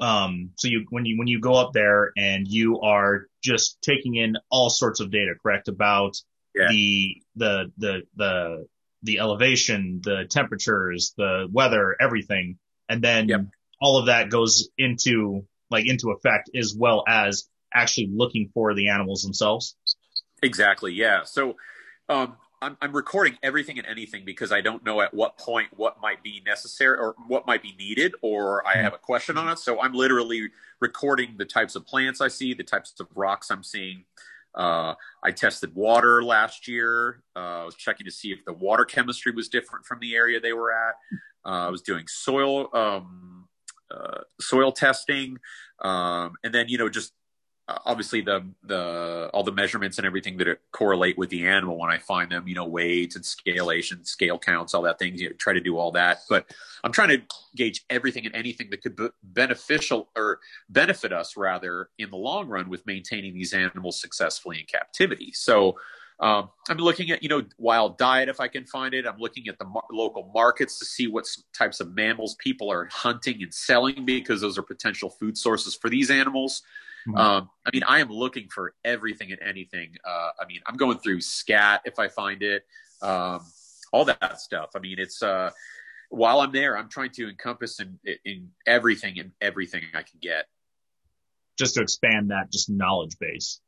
um, 0.00 0.50
so 0.56 0.68
you, 0.68 0.86
when 0.90 1.04
you, 1.06 1.18
when 1.18 1.26
you 1.26 1.40
go 1.40 1.54
up 1.54 1.72
there 1.72 2.12
and 2.16 2.46
you 2.46 2.80
are 2.80 3.26
just 3.42 3.78
taking 3.82 4.14
in 4.16 4.36
all 4.50 4.70
sorts 4.70 5.00
of 5.00 5.10
data, 5.10 5.34
correct? 5.40 5.68
About 5.68 6.16
yeah. 6.54 6.68
the, 6.68 7.22
the, 7.36 7.72
the, 7.78 8.02
the, 8.16 8.66
the 9.02 9.18
elevation, 9.18 10.00
the 10.02 10.26
temperatures, 10.28 11.14
the 11.16 11.48
weather, 11.50 11.96
everything. 12.00 12.58
And 12.88 13.02
then 13.02 13.28
yep. 13.28 13.40
all 13.80 13.98
of 13.98 14.06
that 14.06 14.30
goes 14.30 14.68
into 14.78 15.46
like 15.70 15.86
into 15.86 16.10
effect 16.10 16.50
as 16.54 16.74
well 16.76 17.04
as 17.06 17.48
actually 17.74 18.10
looking 18.12 18.50
for 18.54 18.74
the 18.74 18.88
animals 18.88 19.22
themselves. 19.22 19.76
Exactly. 20.42 20.92
Yeah. 20.92 21.24
So, 21.24 21.56
um, 22.08 22.36
I'm, 22.62 22.76
I'm 22.80 22.94
recording 22.94 23.36
everything 23.42 23.78
and 23.78 23.86
anything 23.86 24.24
because 24.24 24.50
I 24.50 24.60
don't 24.60 24.84
know 24.84 25.00
at 25.02 25.12
what 25.12 25.38
point 25.38 25.68
what 25.76 26.00
might 26.00 26.22
be 26.22 26.42
necessary 26.46 26.98
or 26.98 27.14
what 27.28 27.46
might 27.46 27.62
be 27.62 27.74
needed, 27.78 28.14
or 28.22 28.66
I 28.66 28.76
have 28.76 28.94
a 28.94 28.98
question 28.98 29.36
on 29.36 29.48
it. 29.50 29.58
So 29.58 29.80
I'm 29.80 29.92
literally 29.92 30.48
recording 30.80 31.34
the 31.36 31.44
types 31.44 31.76
of 31.76 31.86
plants 31.86 32.20
I 32.20 32.28
see, 32.28 32.54
the 32.54 32.64
types 32.64 32.94
of 32.98 33.08
rocks 33.14 33.50
I'm 33.50 33.62
seeing. 33.62 34.04
Uh, 34.54 34.94
I 35.22 35.32
tested 35.32 35.74
water 35.74 36.22
last 36.22 36.66
year. 36.66 37.22
Uh, 37.36 37.62
I 37.62 37.64
was 37.64 37.74
checking 37.74 38.06
to 38.06 38.10
see 38.10 38.32
if 38.32 38.42
the 38.46 38.54
water 38.54 38.86
chemistry 38.86 39.32
was 39.32 39.48
different 39.48 39.84
from 39.84 40.00
the 40.00 40.14
area 40.14 40.40
they 40.40 40.54
were 40.54 40.72
at. 40.72 40.94
Uh, 41.44 41.66
I 41.66 41.68
was 41.68 41.82
doing 41.82 42.06
soil 42.08 42.70
um, 42.72 43.48
uh, 43.90 44.20
soil 44.40 44.72
testing, 44.72 45.38
um, 45.80 46.32
and 46.42 46.54
then 46.54 46.68
you 46.68 46.78
know 46.78 46.88
just 46.88 47.12
obviously 47.68 48.20
the 48.20 48.46
the 48.64 49.28
all 49.32 49.42
the 49.42 49.52
measurements 49.52 49.98
and 49.98 50.06
everything 50.06 50.36
that 50.36 50.58
correlate 50.72 51.18
with 51.18 51.30
the 51.30 51.46
animal 51.46 51.78
when 51.78 51.90
I 51.90 51.98
find 51.98 52.30
them, 52.30 52.46
you 52.46 52.54
know, 52.54 52.66
weights 52.66 53.16
and 53.16 53.24
scalation, 53.24 54.06
scale 54.06 54.38
counts, 54.38 54.74
all 54.74 54.82
that 54.82 54.98
things. 54.98 55.20
You 55.20 55.30
know, 55.30 55.36
try 55.36 55.52
to 55.52 55.60
do 55.60 55.76
all 55.76 55.90
that, 55.92 56.20
but 56.28 56.46
I'm 56.84 56.92
trying 56.92 57.08
to 57.08 57.22
gauge 57.56 57.84
everything 57.90 58.26
and 58.26 58.34
anything 58.34 58.70
that 58.70 58.82
could 58.82 58.96
be 58.96 59.08
beneficial 59.22 60.10
or 60.16 60.40
benefit 60.68 61.12
us 61.12 61.36
rather 61.36 61.90
in 61.98 62.10
the 62.10 62.16
long 62.16 62.48
run 62.48 62.68
with 62.68 62.86
maintaining 62.86 63.34
these 63.34 63.52
animals 63.52 64.00
successfully 64.00 64.60
in 64.60 64.66
captivity. 64.66 65.32
So. 65.32 65.76
Um, 66.18 66.48
I'm 66.68 66.78
looking 66.78 67.10
at, 67.10 67.22
you 67.22 67.28
know, 67.28 67.42
wild 67.58 67.98
diet 67.98 68.28
if 68.28 68.40
I 68.40 68.48
can 68.48 68.64
find 68.64 68.94
it. 68.94 69.06
I'm 69.06 69.18
looking 69.18 69.48
at 69.48 69.58
the 69.58 69.66
mar- 69.66 69.84
local 69.92 70.30
markets 70.34 70.78
to 70.78 70.86
see 70.86 71.08
what 71.08 71.26
types 71.52 71.80
of 71.80 71.94
mammals 71.94 72.36
people 72.38 72.72
are 72.72 72.86
hunting 72.86 73.42
and 73.42 73.52
selling 73.52 74.06
because 74.06 74.40
those 74.40 74.56
are 74.56 74.62
potential 74.62 75.10
food 75.10 75.36
sources 75.36 75.74
for 75.74 75.90
these 75.90 76.10
animals. 76.10 76.62
Mm-hmm. 77.06 77.18
Um, 77.18 77.50
I 77.66 77.70
mean, 77.72 77.82
I 77.84 78.00
am 78.00 78.08
looking 78.08 78.48
for 78.48 78.74
everything 78.84 79.30
and 79.30 79.40
anything. 79.42 79.94
Uh, 80.04 80.30
I 80.40 80.46
mean, 80.46 80.60
I'm 80.66 80.76
going 80.76 80.98
through 80.98 81.20
scat 81.20 81.82
if 81.84 81.98
I 81.98 82.08
find 82.08 82.42
it, 82.42 82.64
um, 83.02 83.40
all 83.92 84.06
that 84.06 84.40
stuff. 84.40 84.70
I 84.74 84.78
mean, 84.78 84.98
it's 84.98 85.22
uh, 85.22 85.50
while 86.08 86.40
I'm 86.40 86.52
there, 86.52 86.78
I'm 86.78 86.88
trying 86.88 87.10
to 87.12 87.28
encompass 87.28 87.78
in, 87.78 87.98
in 88.24 88.50
everything 88.66 89.18
and 89.18 89.32
everything 89.40 89.82
I 89.94 90.02
can 90.02 90.18
get. 90.20 90.46
Just 91.58 91.74
to 91.74 91.82
expand 91.82 92.30
that 92.30 92.50
just 92.50 92.68
knowledge 92.70 93.18
base. 93.18 93.60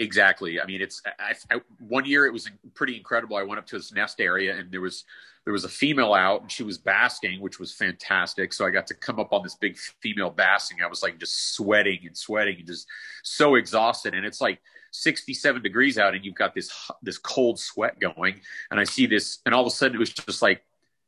Exactly. 0.00 0.58
I 0.58 0.64
mean, 0.64 0.80
it's 0.80 1.02
I, 1.18 1.34
I, 1.50 1.60
one 1.78 2.06
year 2.06 2.24
it 2.24 2.32
was 2.32 2.50
pretty 2.72 2.96
incredible. 2.96 3.36
I 3.36 3.42
went 3.42 3.58
up 3.58 3.66
to 3.66 3.76
this 3.76 3.92
nest 3.92 4.18
area 4.18 4.56
and 4.56 4.72
there 4.72 4.80
was 4.80 5.04
there 5.44 5.52
was 5.52 5.64
a 5.64 5.68
female 5.68 6.14
out 6.14 6.40
and 6.40 6.50
she 6.50 6.62
was 6.62 6.78
basking, 6.78 7.38
which 7.40 7.60
was 7.60 7.74
fantastic. 7.74 8.54
So 8.54 8.64
I 8.64 8.70
got 8.70 8.86
to 8.86 8.94
come 8.94 9.20
up 9.20 9.34
on 9.34 9.42
this 9.42 9.54
big 9.54 9.76
female 9.76 10.30
basking. 10.30 10.78
I 10.82 10.86
was 10.86 11.02
like 11.02 11.18
just 11.18 11.54
sweating 11.54 12.00
and 12.06 12.16
sweating 12.16 12.56
and 12.56 12.66
just 12.66 12.88
so 13.22 13.56
exhausted. 13.56 14.14
And 14.14 14.24
it's 14.24 14.40
like 14.40 14.60
67 14.92 15.60
degrees 15.60 15.98
out 15.98 16.14
and 16.14 16.24
you've 16.24 16.34
got 16.34 16.54
this, 16.54 16.70
this 17.02 17.18
cold 17.18 17.58
sweat 17.58 18.00
going. 18.00 18.40
And 18.70 18.80
I 18.80 18.84
see 18.84 19.04
this, 19.06 19.40
and 19.44 19.54
all 19.54 19.60
of 19.60 19.66
a 19.66 19.70
sudden 19.70 19.96
it 19.96 20.00
was 20.00 20.14
just 20.14 20.40
like 20.40 20.62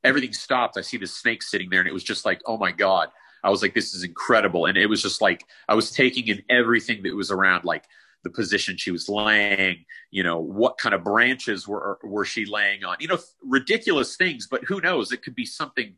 everything 0.05 0.35
stopped. 0.35 0.77
I 0.77 0.83
see 0.83 0.99
the 0.99 1.07
snake 1.07 1.43
sitting 1.43 1.71
there, 1.71 1.81
and 1.81 1.89
it 1.89 1.95
was 1.95 2.05
just 2.05 2.27
like, 2.27 2.43
oh 2.45 2.59
my 2.59 2.73
god. 2.73 3.09
I 3.45 3.51
was 3.51 3.61
like, 3.61 3.75
this 3.75 3.93
is 3.93 4.05
incredible, 4.05 4.67
and 4.67 4.79
it 4.79 4.87
was 4.87 5.03
just 5.03 5.21
like 5.21 5.45
I 5.69 5.75
was 5.75 5.91
taking 5.91 6.29
in 6.29 6.43
everything 6.49 7.03
that 7.03 7.17
was 7.17 7.31
around, 7.33 7.65
like 7.65 7.85
the 8.25 8.31
position 8.31 8.77
she 8.77 8.91
was 8.91 9.09
laying, 9.09 9.85
you 10.11 10.23
know, 10.23 10.39
what 10.39 10.79
kind 10.79 10.95
of 10.95 11.03
branches 11.05 11.67
were 11.67 11.99
were 12.03 12.25
she 12.25 12.45
laying 12.45 12.85
on, 12.85 12.97
you 13.01 13.09
know, 13.09 13.19
ridiculous 13.43 14.17
things, 14.17 14.47
but 14.47 14.65
who 14.65 14.81
knows? 14.81 15.13
It 15.13 15.23
could 15.23 15.35
be 15.35 15.47
something, 15.47 15.95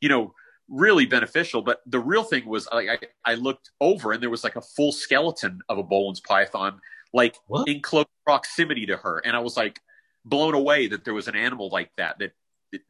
you 0.00 0.08
know, 0.08 0.34
really 0.68 1.06
beneficial. 1.06 1.62
But 1.62 1.80
the 1.86 1.98
real 1.98 2.24
thing 2.24 2.46
was, 2.46 2.68
like, 2.72 2.88
I, 3.24 3.32
I 3.32 3.34
looked 3.34 3.70
over 3.80 4.12
and 4.12 4.22
there 4.22 4.30
was 4.30 4.44
like 4.44 4.56
a 4.56 4.60
full 4.60 4.92
skeleton 4.92 5.60
of 5.68 5.78
a 5.78 5.84
Boelen's 5.84 6.20
python, 6.20 6.80
like 7.12 7.36
what? 7.46 7.68
in 7.68 7.80
close 7.80 8.06
proximity 8.24 8.86
to 8.86 8.96
her, 8.96 9.18
and 9.24 9.34
I 9.34 9.40
was 9.40 9.56
like 9.56 9.80
blown 10.24 10.54
away 10.54 10.88
that 10.88 11.04
there 11.04 11.14
was 11.14 11.28
an 11.28 11.36
animal 11.36 11.68
like 11.70 11.90
that 11.96 12.18
that, 12.18 12.32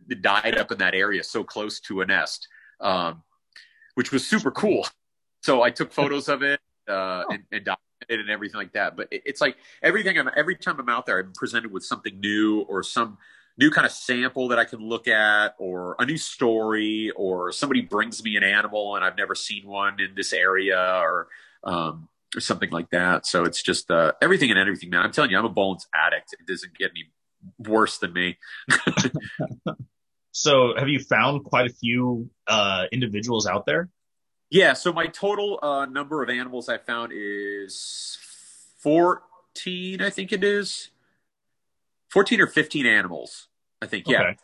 that 0.09 0.23
died 0.23 0.59
up 0.59 0.71
in 0.71 0.79
that 0.79 0.95
area 0.95 1.23
so 1.25 1.45
close 1.45 1.81
to 1.81 2.01
a 2.03 2.07
nest, 2.07 2.49
um, 2.81 3.23
which 3.95 4.13
was 4.13 4.27
super 4.27 4.51
cool. 4.51 4.87
So 5.43 5.63
I 5.63 5.71
took 5.71 5.93
photos 5.93 6.29
of 6.29 6.43
it 6.43 6.61
uh, 6.89 7.25
and, 7.31 7.43
and 7.51 7.65
it 7.67 7.79
and 8.21 8.31
everything 8.31 8.59
like 8.59 8.73
that. 8.73 8.97
But 8.97 9.09
it, 9.11 9.23
it's 9.27 9.41
like 9.41 9.57
everything. 9.83 10.19
I'm 10.19 10.31
every 10.37 10.57
time 10.57 10.79
I'm 10.79 10.89
out 10.89 11.07
there, 11.07 11.19
I'm 11.19 11.33
presented 11.33 11.73
with 11.73 11.85
something 11.85 12.21
new 12.21 12.61
or 12.63 12.83
some 12.83 13.19
new 13.59 13.71
kind 13.71 13.87
of 13.87 13.93
sample 13.93 14.49
that 14.49 14.59
I 14.59 14.65
can 14.65 14.81
look 14.81 15.09
at, 15.09 15.55
or 15.59 15.97
a 15.99 16.07
new 16.07 16.17
story, 16.17 17.11
or 17.17 17.53
somebody 17.53 17.83
brings 17.83 18.23
me 18.25 18.37
an 18.37 18.45
animal 18.45 18.97
and 18.97 19.05
I've 19.05 19.17
never 19.17 19.35
seen 19.35 19.67
one 19.67 20.01
in 20.01 20.15
this 20.15 20.33
area, 20.33 21.01
or 21.03 21.29
um, 21.65 22.09
or 22.37 22.41
something 22.41 22.71
like 22.71 22.91
that. 22.91 23.27
So 23.27 23.45
it's 23.45 23.63
just 23.63 23.91
uh, 23.91 24.13
everything 24.23 24.51
and 24.51 24.59
everything, 24.59 24.91
man. 24.91 25.03
I'm 25.03 25.13
telling 25.13 25.31
you, 25.31 25.39
I'm 25.39 25.45
a 25.45 25.51
bones 25.51 25.87
addict. 25.95 26.35
It 26.39 26.47
doesn't 26.47 26.77
get 26.77 26.91
any 26.91 27.11
worse 27.59 27.99
than 27.99 28.13
me. 28.13 28.39
so, 30.33 30.75
have 30.77 30.89
you 30.89 31.01
found 31.01 31.45
quite 31.45 31.71
a 31.71 31.75
few 31.75 32.31
uh, 32.47 32.85
individuals 32.93 33.47
out 33.47 33.67
there? 33.67 33.89
Yeah, 34.53 34.75
so 34.75 34.93
my 34.93 35.07
total 35.07 35.59
uh, 35.63 35.87
number 35.87 36.23
of 36.23 36.29
animals 36.29 36.69
I 36.69 36.77
found 36.77 37.11
is 37.15 38.19
14, 38.81 40.03
I 40.03 40.11
think 40.11 40.31
it 40.31 40.45
is. 40.45 40.91
14 42.11 42.39
or 42.39 42.47
15 42.47 42.85
animals, 42.85 43.49
I 43.81 43.87
think. 43.87 44.07
Yeah. 44.07 44.21
Okay. 44.21 44.37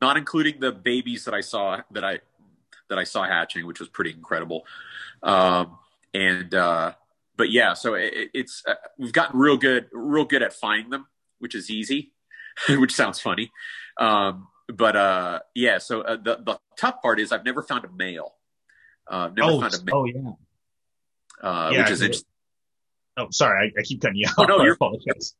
Not 0.00 0.16
including 0.16 0.60
the 0.60 0.70
babies 0.70 1.24
that 1.24 1.34
I 1.34 1.40
saw 1.40 1.80
that 1.90 2.04
I 2.04 2.20
that 2.88 2.98
I 2.98 3.02
saw 3.02 3.24
hatching, 3.24 3.66
which 3.66 3.80
was 3.80 3.88
pretty 3.88 4.10
incredible. 4.10 4.66
Um, 5.20 5.78
and 6.14 6.54
uh, 6.54 6.92
but 7.36 7.50
yeah, 7.50 7.74
so 7.74 7.94
it, 7.94 8.30
it's 8.34 8.62
uh, 8.68 8.74
we've 8.98 9.12
gotten 9.12 9.40
real 9.40 9.56
good, 9.56 9.88
real 9.92 10.26
good 10.26 10.44
at 10.44 10.52
finding 10.52 10.90
them, 10.90 11.08
which 11.40 11.56
is 11.56 11.70
easy, 11.70 12.12
which 12.68 12.94
sounds 12.94 13.18
funny. 13.18 13.50
Um, 13.98 14.46
but 14.68 14.94
uh, 14.94 15.40
yeah, 15.56 15.78
so 15.78 16.02
uh, 16.02 16.18
the 16.22 16.36
the 16.36 16.60
tough 16.78 17.02
part 17.02 17.18
is 17.18 17.32
I've 17.32 17.44
never 17.44 17.62
found 17.64 17.84
a 17.84 17.90
male. 17.90 18.34
Uh, 19.06 19.30
never 19.36 19.50
oh, 19.50 19.60
found 19.60 19.74
a 19.74 19.78
oh 19.92 20.04
yeah, 20.04 20.32
uh, 21.42 21.70
yeah, 21.72 21.78
which 21.82 21.90
is 21.90 22.02
interesting. 22.02 22.28
Oh, 23.16 23.28
sorry, 23.30 23.72
I, 23.76 23.80
I, 23.80 23.82
keep 23.82 24.00
cutting 24.00 24.16
you 24.16 24.26
off. 24.26 24.34
Oh, 24.38 24.44
no, 24.44 24.62
you're 24.62 24.74
apologize. 24.74 25.34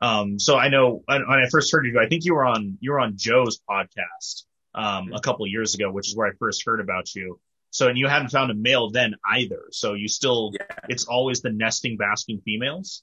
Um, 0.00 0.38
so 0.38 0.56
I 0.56 0.68
know 0.68 1.02
when 1.06 1.22
I 1.22 1.48
first 1.50 1.72
heard 1.72 1.84
you, 1.86 1.98
I 2.00 2.06
think 2.06 2.24
you 2.24 2.34
were 2.34 2.44
on 2.44 2.78
you 2.80 2.92
were 2.92 3.00
on 3.00 3.14
Joe's 3.16 3.60
podcast 3.68 4.44
um, 4.74 5.12
a 5.12 5.20
couple 5.20 5.46
years 5.46 5.74
ago, 5.74 5.90
which 5.90 6.08
is 6.08 6.16
where 6.16 6.28
I 6.28 6.32
first 6.38 6.64
heard 6.64 6.80
about 6.80 7.14
you. 7.14 7.38
So 7.70 7.88
and 7.88 7.98
you 7.98 8.08
hadn't 8.08 8.30
found 8.30 8.50
a 8.50 8.54
male 8.54 8.90
then 8.90 9.14
either. 9.30 9.64
So 9.72 9.94
you 9.94 10.08
still 10.08 10.52
yeah. 10.54 10.66
it's 10.88 11.04
always 11.04 11.40
the 11.40 11.50
nesting 11.50 11.96
basking 11.96 12.40
females. 12.44 13.02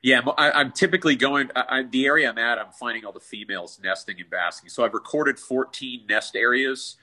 Yeah, 0.00 0.20
I, 0.36 0.60
am 0.60 0.70
typically 0.70 1.16
going. 1.16 1.50
I, 1.56 1.82
the 1.82 2.06
area 2.06 2.30
I'm 2.30 2.38
at, 2.38 2.58
I'm 2.58 2.70
finding 2.72 3.04
all 3.04 3.12
the 3.12 3.18
females 3.18 3.80
nesting 3.82 4.20
and 4.20 4.30
basking. 4.30 4.70
So 4.70 4.84
I've 4.84 4.94
recorded 4.94 5.40
14 5.40 6.06
nest 6.08 6.36
areas. 6.36 6.96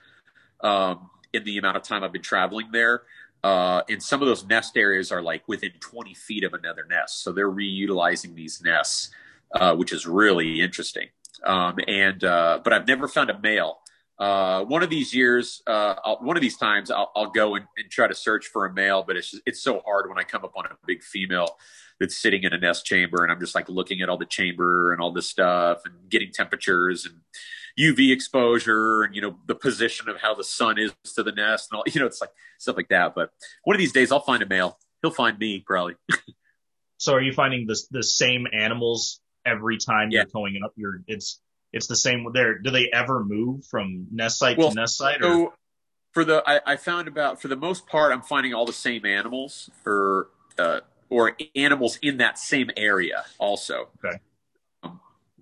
Um, 0.62 1.10
in 1.36 1.44
the 1.44 1.58
amount 1.58 1.78
of 1.78 1.84
time 1.84 2.04
I've 2.04 2.14
been 2.14 2.22
traveling 2.22 2.72
there. 2.72 3.04
Uh, 3.44 3.84
and 3.90 4.02
some 4.02 4.22
of 4.22 4.28
those 4.28 4.44
nest 4.46 4.76
areas 4.76 5.12
are 5.12 5.22
like 5.22 5.48
within 5.48 5.72
20 5.80 6.16
feet 6.16 6.44
of 6.44 6.54
another 6.54 6.84
nest. 6.90 7.22
So 7.22 7.32
they're 7.32 7.52
reutilizing 7.52 8.34
these 8.34 8.62
nests, 8.64 9.12
uh, 9.54 9.76
which 9.76 9.94
is 9.94 10.08
really 10.08 10.62
interesting. 10.62 11.10
Um, 11.44 11.78
and, 11.88 12.24
uh, 12.24 12.62
but 12.64 12.74
I've 12.74 12.88
never 12.88 13.08
found 13.08 13.30
a 13.30 13.38
male. 13.38 13.80
Uh, 14.18 14.64
one 14.64 14.82
of 14.82 14.90
these 14.90 15.14
years, 15.14 15.62
uh, 15.68 16.16
one 16.22 16.38
of 16.38 16.42
these 16.42 16.58
times 16.58 16.90
I'll, 16.90 17.12
I'll 17.16 17.30
go 17.30 17.56
and, 17.56 17.66
and, 17.78 17.92
try 17.92 18.08
to 18.08 18.16
search 18.16 18.48
for 18.48 18.66
a 18.66 18.74
male, 18.74 19.04
but 19.06 19.18
it's 19.18 19.30
just, 19.30 19.44
it's 19.46 19.62
so 19.62 19.82
hard 19.86 20.10
when 20.10 20.18
I 20.18 20.24
come 20.24 20.46
up 20.46 20.54
on 20.56 20.66
a 20.66 20.70
big 20.88 21.04
female 21.04 21.58
that's 22.00 22.18
sitting 22.18 22.44
in 22.44 22.54
a 22.54 22.58
nest 22.58 22.86
chamber 22.86 23.24
and 23.24 23.32
I'm 23.32 23.42
just 23.42 23.54
like 23.54 23.68
looking 23.68 24.02
at 24.02 24.08
all 24.08 24.18
the 24.18 24.26
chamber 24.26 24.94
and 24.94 25.02
all 25.02 25.12
this 25.12 25.30
stuff 25.30 25.82
and 25.86 26.10
getting 26.10 26.32
temperatures 26.32 27.06
and, 27.06 27.16
UV 27.80 28.12
exposure 28.12 29.04
and 29.04 29.16
you 29.16 29.22
know 29.22 29.38
the 29.48 29.56
position 29.56 30.10
of 30.10 30.18
how 30.22 30.34
the 30.34 30.44
sun 30.44 30.78
is 30.78 30.94
to 31.16 31.24
the 31.24 31.32
nest 31.32 31.70
and 31.72 31.78
all 31.78 31.84
you 31.92 32.00
know 32.00 32.08
it's 32.08 32.22
like 32.22 32.32
stuff 32.58 32.78
like 32.78 32.90
that. 32.90 33.16
But 33.16 33.32
one 33.64 33.76
of 33.76 33.80
these 33.80 33.92
days 33.92 34.12
I'll 34.12 34.20
find 34.20 34.42
a 34.42 34.48
male. 34.48 34.78
He'll 35.02 35.12
find 35.12 35.38
me 35.38 35.64
probably. 35.66 35.96
so 36.98 37.14
are 37.14 37.22
you 37.22 37.34
finding 37.34 37.68
the 37.68 37.80
the 37.92 38.04
same 38.04 38.48
animals 38.54 39.20
every 39.46 39.78
time 39.78 40.10
yeah. 40.12 40.22
you're 40.22 40.26
going 40.28 40.60
up? 40.64 40.74
You're 40.76 41.02
it's 41.08 41.42
it's 41.74 41.88
the 41.88 41.96
same 41.96 42.26
there. 42.34 42.58
Do 42.60 42.72
they 42.72 42.90
ever 42.92 43.24
move 43.24 43.66
from 43.66 44.08
nest 44.12 44.40
site 44.40 44.58
well, 44.58 44.70
to 44.70 44.76
nest 44.76 44.98
site? 44.98 45.22
Or? 45.22 45.24
So 45.24 45.54
for 46.14 46.24
the 46.24 46.42
I, 46.48 46.62
I, 46.66 46.76
found 46.78 47.10
about 47.10 47.42
for 47.42 47.50
the 47.50 47.58
most 47.58 47.86
part 47.86 48.14
I'm 48.14 48.22
finding 48.22 48.54
all 48.54 48.66
the 48.66 48.74
same 48.74 49.06
animals 49.06 49.70
or 49.86 50.30
uh, 50.58 50.80
or 51.10 51.36
animals 51.56 52.00
in 52.02 52.18
that 52.18 52.40
same 52.40 52.72
area 52.78 53.26
also. 53.38 53.90
Okay. 54.04 54.18
Um, 54.84 55.02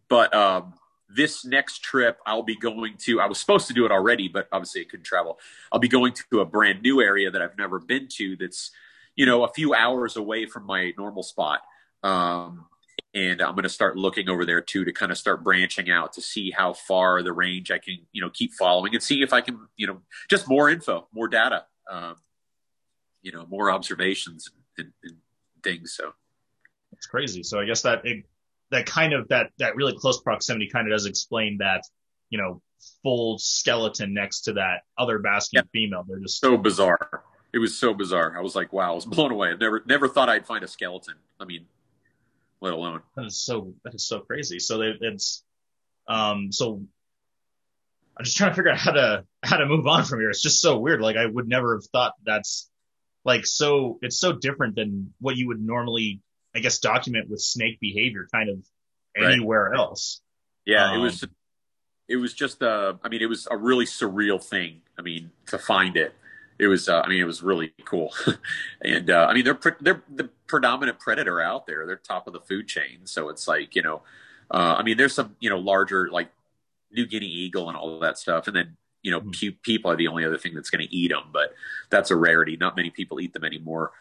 but 0.09 0.33
um, 0.33 0.73
this 1.15 1.45
next 1.45 1.79
trip 1.79 2.19
I'll 2.25 2.43
be 2.43 2.55
going 2.55 2.95
to. 2.99 3.19
I 3.19 3.25
was 3.25 3.39
supposed 3.39 3.67
to 3.67 3.73
do 3.73 3.85
it 3.85 3.91
already, 3.91 4.27
but 4.27 4.47
obviously 4.51 4.81
I 4.81 4.85
couldn't 4.85 5.05
travel. 5.05 5.39
I'll 5.71 5.79
be 5.79 5.87
going 5.87 6.13
to 6.31 6.39
a 6.41 6.45
brand 6.45 6.81
new 6.81 7.01
area 7.01 7.31
that 7.31 7.41
I've 7.41 7.57
never 7.57 7.79
been 7.79 8.07
to. 8.17 8.35
That's 8.37 8.71
you 9.15 9.25
know 9.25 9.43
a 9.43 9.53
few 9.53 9.73
hours 9.73 10.15
away 10.17 10.45
from 10.45 10.65
my 10.65 10.93
normal 10.97 11.23
spot. 11.23 11.61
Um, 12.03 12.65
and 13.15 13.41
I'm 13.41 13.53
going 13.53 13.63
to 13.63 13.69
start 13.69 13.95
looking 13.95 14.27
over 14.27 14.45
there 14.45 14.61
too 14.61 14.85
to 14.85 14.91
kind 14.91 15.11
of 15.11 15.17
start 15.17 15.43
branching 15.43 15.89
out 15.89 16.13
to 16.13 16.21
see 16.21 16.51
how 16.51 16.73
far 16.73 17.21
the 17.21 17.31
range 17.31 17.71
I 17.71 17.77
can 17.77 17.99
you 18.11 18.21
know 18.21 18.29
keep 18.29 18.53
following 18.53 18.93
and 18.93 19.03
see 19.03 19.21
if 19.21 19.33
I 19.33 19.41
can 19.41 19.59
you 19.77 19.87
know 19.87 20.01
just 20.29 20.47
more 20.47 20.69
info, 20.69 21.07
more 21.13 21.27
data, 21.27 21.65
um, 21.89 22.15
you 23.21 23.31
know, 23.31 23.45
more 23.49 23.71
observations 23.71 24.49
and, 24.77 24.91
and 25.03 25.17
things. 25.63 25.93
So 25.93 26.13
it's 26.91 27.07
crazy. 27.07 27.41
So 27.43 27.59
I 27.59 27.65
guess 27.65 27.81
that 27.81 28.05
it, 28.05 28.25
that 28.71 28.85
kind 28.85 29.13
of 29.13 29.27
that 29.29 29.51
that 29.59 29.75
really 29.75 29.93
close 29.97 30.21
proximity 30.21 30.69
kind 30.71 30.87
of 30.87 30.95
does 30.95 31.05
explain 31.05 31.57
that 31.59 31.83
you 32.29 32.37
know 32.37 32.61
full 33.01 33.37
skeleton 33.37 34.13
next 34.13 34.41
to 34.41 34.53
that 34.53 34.81
other 34.97 35.19
basking 35.19 35.59
yeah. 35.59 35.69
female. 35.71 36.03
They're 36.07 36.19
just 36.19 36.39
so 36.39 36.57
bizarre. 36.57 37.23
It 37.53 37.59
was 37.59 37.77
so 37.77 37.93
bizarre. 37.93 38.35
I 38.37 38.41
was 38.41 38.55
like, 38.55 38.73
wow, 38.73 38.91
I 38.91 38.95
was 38.95 39.05
blown 39.05 39.31
away. 39.31 39.49
I 39.49 39.55
never 39.55 39.83
never 39.85 40.07
thought 40.07 40.29
I'd 40.29 40.45
find 40.45 40.63
a 40.63 40.67
skeleton. 40.67 41.15
I 41.39 41.45
mean, 41.45 41.65
let 42.61 42.73
alone 42.73 43.01
that 43.15 43.25
is 43.25 43.39
so 43.39 43.73
that 43.83 43.93
is 43.93 44.07
so 44.07 44.19
crazy. 44.19 44.59
So 44.59 44.77
they, 44.79 44.93
it's 45.01 45.43
um 46.07 46.51
so 46.51 46.83
I'm 48.17 48.25
just 48.25 48.37
trying 48.37 48.51
to 48.51 48.55
figure 48.55 48.71
out 48.71 48.77
how 48.77 48.91
to 48.91 49.25
how 49.43 49.57
to 49.57 49.65
move 49.65 49.87
on 49.87 50.03
from 50.05 50.19
here. 50.19 50.29
It's 50.29 50.41
just 50.41 50.61
so 50.61 50.77
weird. 50.77 51.01
Like 51.01 51.17
I 51.17 51.25
would 51.25 51.47
never 51.47 51.75
have 51.75 51.85
thought 51.91 52.13
that's 52.25 52.69
like 53.25 53.45
so 53.45 53.99
it's 54.01 54.17
so 54.17 54.33
different 54.33 54.75
than 54.75 55.13
what 55.19 55.35
you 55.35 55.47
would 55.47 55.61
normally 55.61 56.21
I 56.55 56.59
guess, 56.59 56.79
document 56.79 57.29
with 57.29 57.41
snake 57.41 57.79
behavior 57.79 58.27
kind 58.31 58.49
of 58.49 58.57
anywhere 59.15 59.69
right. 59.71 59.79
else. 59.79 60.21
Yeah, 60.65 60.91
um, 60.91 60.99
it 60.99 61.03
was, 61.03 61.25
it 62.07 62.15
was 62.17 62.33
just, 62.33 62.61
uh, 62.61 62.93
I 63.03 63.09
mean, 63.09 63.21
it 63.21 63.29
was 63.29 63.47
a 63.49 63.57
really 63.57 63.85
surreal 63.85 64.43
thing. 64.43 64.81
I 64.97 65.01
mean, 65.01 65.31
to 65.47 65.57
find 65.57 65.97
it, 65.97 66.13
it 66.59 66.67
was, 66.67 66.87
uh, 66.87 67.01
I 67.01 67.09
mean, 67.09 67.19
it 67.19 67.25
was 67.25 67.41
really 67.41 67.73
cool. 67.85 68.13
and, 68.81 69.09
uh, 69.09 69.27
I 69.29 69.33
mean, 69.33 69.43
they're, 69.43 69.55
pre- 69.55 69.73
they're 69.81 70.03
the 70.13 70.29
predominant 70.47 70.99
predator 70.99 71.41
out 71.41 71.65
there. 71.65 71.85
They're 71.85 71.97
top 71.97 72.27
of 72.27 72.33
the 72.33 72.39
food 72.39 72.67
chain. 72.67 73.05
So 73.05 73.29
it's 73.29 73.47
like, 73.47 73.75
you 73.75 73.81
know, 73.81 74.03
uh, 74.51 74.75
I 74.77 74.83
mean, 74.83 74.97
there's 74.97 75.15
some, 75.15 75.35
you 75.39 75.49
know, 75.49 75.57
larger 75.57 76.09
like 76.09 76.29
New 76.91 77.07
Guinea 77.07 77.27
eagle 77.27 77.69
and 77.69 77.77
all 77.77 77.99
that 77.99 78.17
stuff. 78.17 78.47
And 78.47 78.55
then, 78.55 78.77
you 79.01 79.11
know, 79.11 79.21
mm-hmm. 79.21 79.55
people 79.63 79.91
are 79.91 79.95
the 79.95 80.07
only 80.07 80.25
other 80.25 80.37
thing 80.37 80.53
that's 80.53 80.69
going 80.69 80.85
to 80.87 80.95
eat 80.95 81.09
them, 81.09 81.23
but 81.33 81.53
that's 81.89 82.11
a 82.11 82.15
rarity. 82.15 82.55
Not 82.55 82.75
many 82.75 82.89
people 82.89 83.19
eat 83.19 83.33
them 83.33 83.43
anymore, 83.43 83.91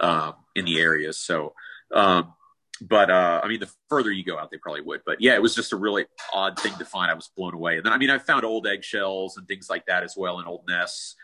um, 0.00 0.34
in 0.54 0.64
the 0.64 0.80
areas. 0.80 1.18
So, 1.18 1.54
um, 1.92 2.34
but 2.80 3.10
uh, 3.10 3.40
I 3.42 3.48
mean, 3.48 3.60
the 3.60 3.70
further 3.88 4.10
you 4.10 4.24
go 4.24 4.38
out, 4.38 4.50
they 4.50 4.56
probably 4.58 4.82
would. 4.82 5.02
But 5.06 5.20
yeah, 5.20 5.34
it 5.34 5.42
was 5.42 5.54
just 5.54 5.72
a 5.72 5.76
really 5.76 6.06
odd 6.32 6.58
thing 6.58 6.74
to 6.78 6.84
find. 6.84 7.10
I 7.10 7.14
was 7.14 7.30
blown 7.36 7.54
away. 7.54 7.76
And 7.76 7.86
then, 7.86 7.92
I 7.92 7.98
mean, 7.98 8.10
I 8.10 8.18
found 8.18 8.44
old 8.44 8.66
eggshells 8.66 9.36
and 9.36 9.46
things 9.46 9.70
like 9.70 9.86
that 9.86 10.02
as 10.02 10.14
well 10.16 10.40
in 10.40 10.46
old 10.46 10.64
nests. 10.68 11.14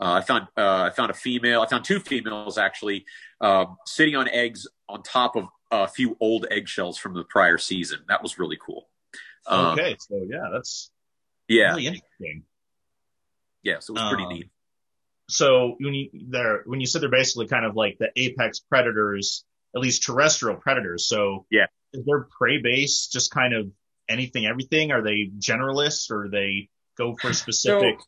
Uh, 0.00 0.12
I 0.12 0.20
found 0.20 0.46
uh, 0.56 0.82
I 0.82 0.90
found 0.90 1.10
a 1.10 1.14
female. 1.14 1.60
I 1.60 1.66
found 1.66 1.84
two 1.84 1.98
females 1.98 2.56
actually 2.56 3.04
um, 3.40 3.76
sitting 3.84 4.14
on 4.14 4.28
eggs 4.28 4.66
on 4.88 5.02
top 5.02 5.34
of 5.34 5.48
a 5.72 5.88
few 5.88 6.16
old 6.20 6.46
eggshells 6.50 6.98
from 6.98 7.14
the 7.14 7.24
prior 7.24 7.58
season. 7.58 8.00
That 8.08 8.22
was 8.22 8.38
really 8.38 8.58
cool. 8.64 8.88
Um, 9.46 9.78
okay, 9.78 9.96
so 9.98 10.24
yeah, 10.28 10.50
that's 10.52 10.90
yeah 11.48 11.70
really 11.70 11.86
interesting. 11.86 12.44
Yeah, 13.64 13.80
so 13.80 13.92
it 13.92 14.00
was 14.00 14.08
pretty 14.08 14.24
um, 14.24 14.32
neat. 14.32 14.50
So 15.30 15.76
when 15.80 15.94
you 15.94 16.10
they're 16.28 16.62
when 16.64 16.80
you 16.80 16.86
said 16.86 17.02
they're 17.02 17.10
basically 17.10 17.48
kind 17.48 17.66
of 17.66 17.74
like 17.74 17.98
the 17.98 18.10
apex 18.14 18.60
predators 18.60 19.44
at 19.74 19.80
least 19.80 20.04
terrestrial 20.04 20.56
predators. 20.56 21.06
So 21.08 21.46
yeah, 21.50 21.66
is 21.92 22.04
their 22.04 22.26
prey 22.38 22.58
base 22.58 23.08
just 23.08 23.30
kind 23.30 23.54
of 23.54 23.70
anything, 24.08 24.46
everything? 24.46 24.92
Are 24.92 25.02
they 25.02 25.30
generalists 25.38 26.10
or 26.10 26.28
they 26.28 26.68
go 26.96 27.16
for 27.16 27.32
specific? 27.32 27.96
So 27.98 28.06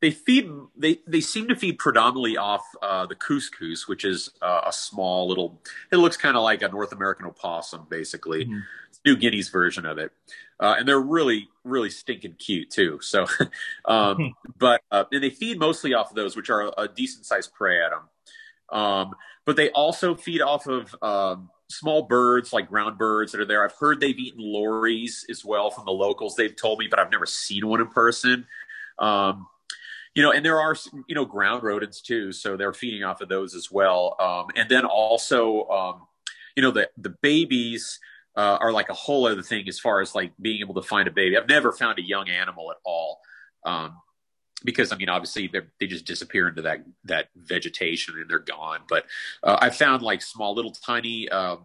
they 0.00 0.10
feed. 0.10 0.50
They 0.76 0.98
they 1.06 1.20
seem 1.20 1.48
to 1.48 1.56
feed 1.56 1.78
predominantly 1.78 2.36
off 2.36 2.64
uh, 2.82 3.06
the 3.06 3.14
cuscus, 3.14 3.86
which 3.86 4.04
is 4.04 4.30
uh, 4.40 4.62
a 4.66 4.72
small 4.72 5.28
little. 5.28 5.60
It 5.92 5.96
looks 5.96 6.16
kind 6.16 6.36
of 6.36 6.42
like 6.42 6.62
a 6.62 6.68
North 6.68 6.92
American 6.92 7.26
opossum, 7.26 7.86
basically. 7.88 8.46
Mm-hmm. 8.46 8.58
New 9.06 9.16
Guinea's 9.16 9.48
version 9.48 9.86
of 9.86 9.98
it, 9.98 10.12
uh, 10.58 10.76
and 10.78 10.88
they're 10.88 11.00
really 11.00 11.48
really 11.64 11.90
stinking 11.90 12.34
cute 12.38 12.70
too. 12.70 12.98
So, 13.02 13.26
um, 13.84 14.16
hmm. 14.16 14.26
but 14.58 14.80
uh, 14.90 15.04
and 15.12 15.22
they 15.22 15.30
feed 15.30 15.58
mostly 15.58 15.94
off 15.94 16.10
of 16.10 16.16
those, 16.16 16.34
which 16.36 16.50
are 16.50 16.72
a 16.76 16.88
decent 16.88 17.26
sized 17.26 17.52
prey 17.54 17.82
at 17.82 17.90
them. 17.90 18.02
Um, 18.72 19.14
but 19.44 19.56
they 19.56 19.70
also 19.70 20.14
feed 20.14 20.42
off 20.42 20.66
of 20.66 20.94
um, 21.02 21.50
small 21.68 22.02
birds 22.02 22.52
like 22.52 22.68
ground 22.68 22.98
birds 22.98 23.32
that 23.32 23.40
are 23.40 23.46
there. 23.46 23.64
I've 23.64 23.74
heard 23.74 24.00
they've 24.00 24.18
eaten 24.18 24.40
lories 24.40 25.24
as 25.30 25.44
well 25.44 25.70
from 25.70 25.86
the 25.86 25.92
locals. 25.92 26.36
They've 26.36 26.54
told 26.54 26.78
me, 26.78 26.88
but 26.88 26.98
I've 26.98 27.10
never 27.10 27.26
seen 27.26 27.66
one 27.66 27.80
in 27.80 27.88
person. 27.88 28.46
Um, 28.98 29.46
you 30.14 30.22
know, 30.22 30.32
and 30.32 30.44
there 30.44 30.60
are 30.60 30.76
you 31.06 31.14
know 31.14 31.24
ground 31.24 31.62
rodents 31.62 32.00
too, 32.00 32.32
so 32.32 32.56
they're 32.56 32.72
feeding 32.72 33.04
off 33.04 33.20
of 33.20 33.28
those 33.28 33.54
as 33.54 33.70
well. 33.70 34.16
Um, 34.20 34.46
and 34.56 34.68
then 34.68 34.84
also, 34.84 35.68
um, 35.68 36.06
you 36.56 36.62
know, 36.62 36.72
the 36.72 36.90
the 36.98 37.10
babies 37.22 38.00
uh, 38.36 38.58
are 38.60 38.72
like 38.72 38.88
a 38.88 38.94
whole 38.94 39.26
other 39.26 39.42
thing 39.42 39.68
as 39.68 39.78
far 39.78 40.00
as 40.00 40.14
like 40.14 40.32
being 40.40 40.60
able 40.60 40.74
to 40.74 40.82
find 40.82 41.06
a 41.06 41.12
baby. 41.12 41.36
I've 41.36 41.48
never 41.48 41.72
found 41.72 41.98
a 41.98 42.02
young 42.02 42.28
animal 42.28 42.70
at 42.70 42.78
all. 42.84 43.20
Um, 43.64 43.96
because 44.64 44.92
I 44.92 44.96
mean, 44.96 45.08
obviously 45.08 45.50
they 45.78 45.86
just 45.86 46.04
disappear 46.04 46.48
into 46.48 46.62
that 46.62 46.84
that 47.04 47.28
vegetation 47.36 48.14
and 48.18 48.28
they're 48.28 48.38
gone. 48.38 48.80
But 48.88 49.06
uh, 49.42 49.58
I 49.60 49.70
found 49.70 50.02
like 50.02 50.22
small 50.22 50.54
little 50.54 50.72
tiny, 50.72 51.28
um, 51.28 51.64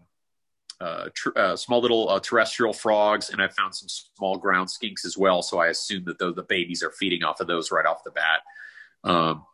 uh, 0.80 1.10
tr- 1.14 1.38
uh, 1.38 1.56
small 1.56 1.82
little 1.82 2.10
uh, 2.10 2.20
terrestrial 2.20 2.74
frogs, 2.74 3.30
and 3.30 3.42
I 3.42 3.48
found 3.48 3.76
some 3.76 3.88
small 3.90 4.38
ground 4.38 4.70
skinks 4.70 5.06
as 5.06 5.18
well. 5.18 5.42
So 5.42 5.60
I 5.60 5.68
assume 5.68 6.06
that 6.06 6.20
the, 6.20 6.34
the 6.34 6.44
babies 6.44 6.84
are 6.84 6.92
feeding 6.92 7.24
off 7.24 7.40
of 7.40 7.48
those 7.48 7.72
right 7.72 7.86
off 7.86 8.04
the 8.04 8.12
bat. 8.12 8.42
Um, 9.04 9.46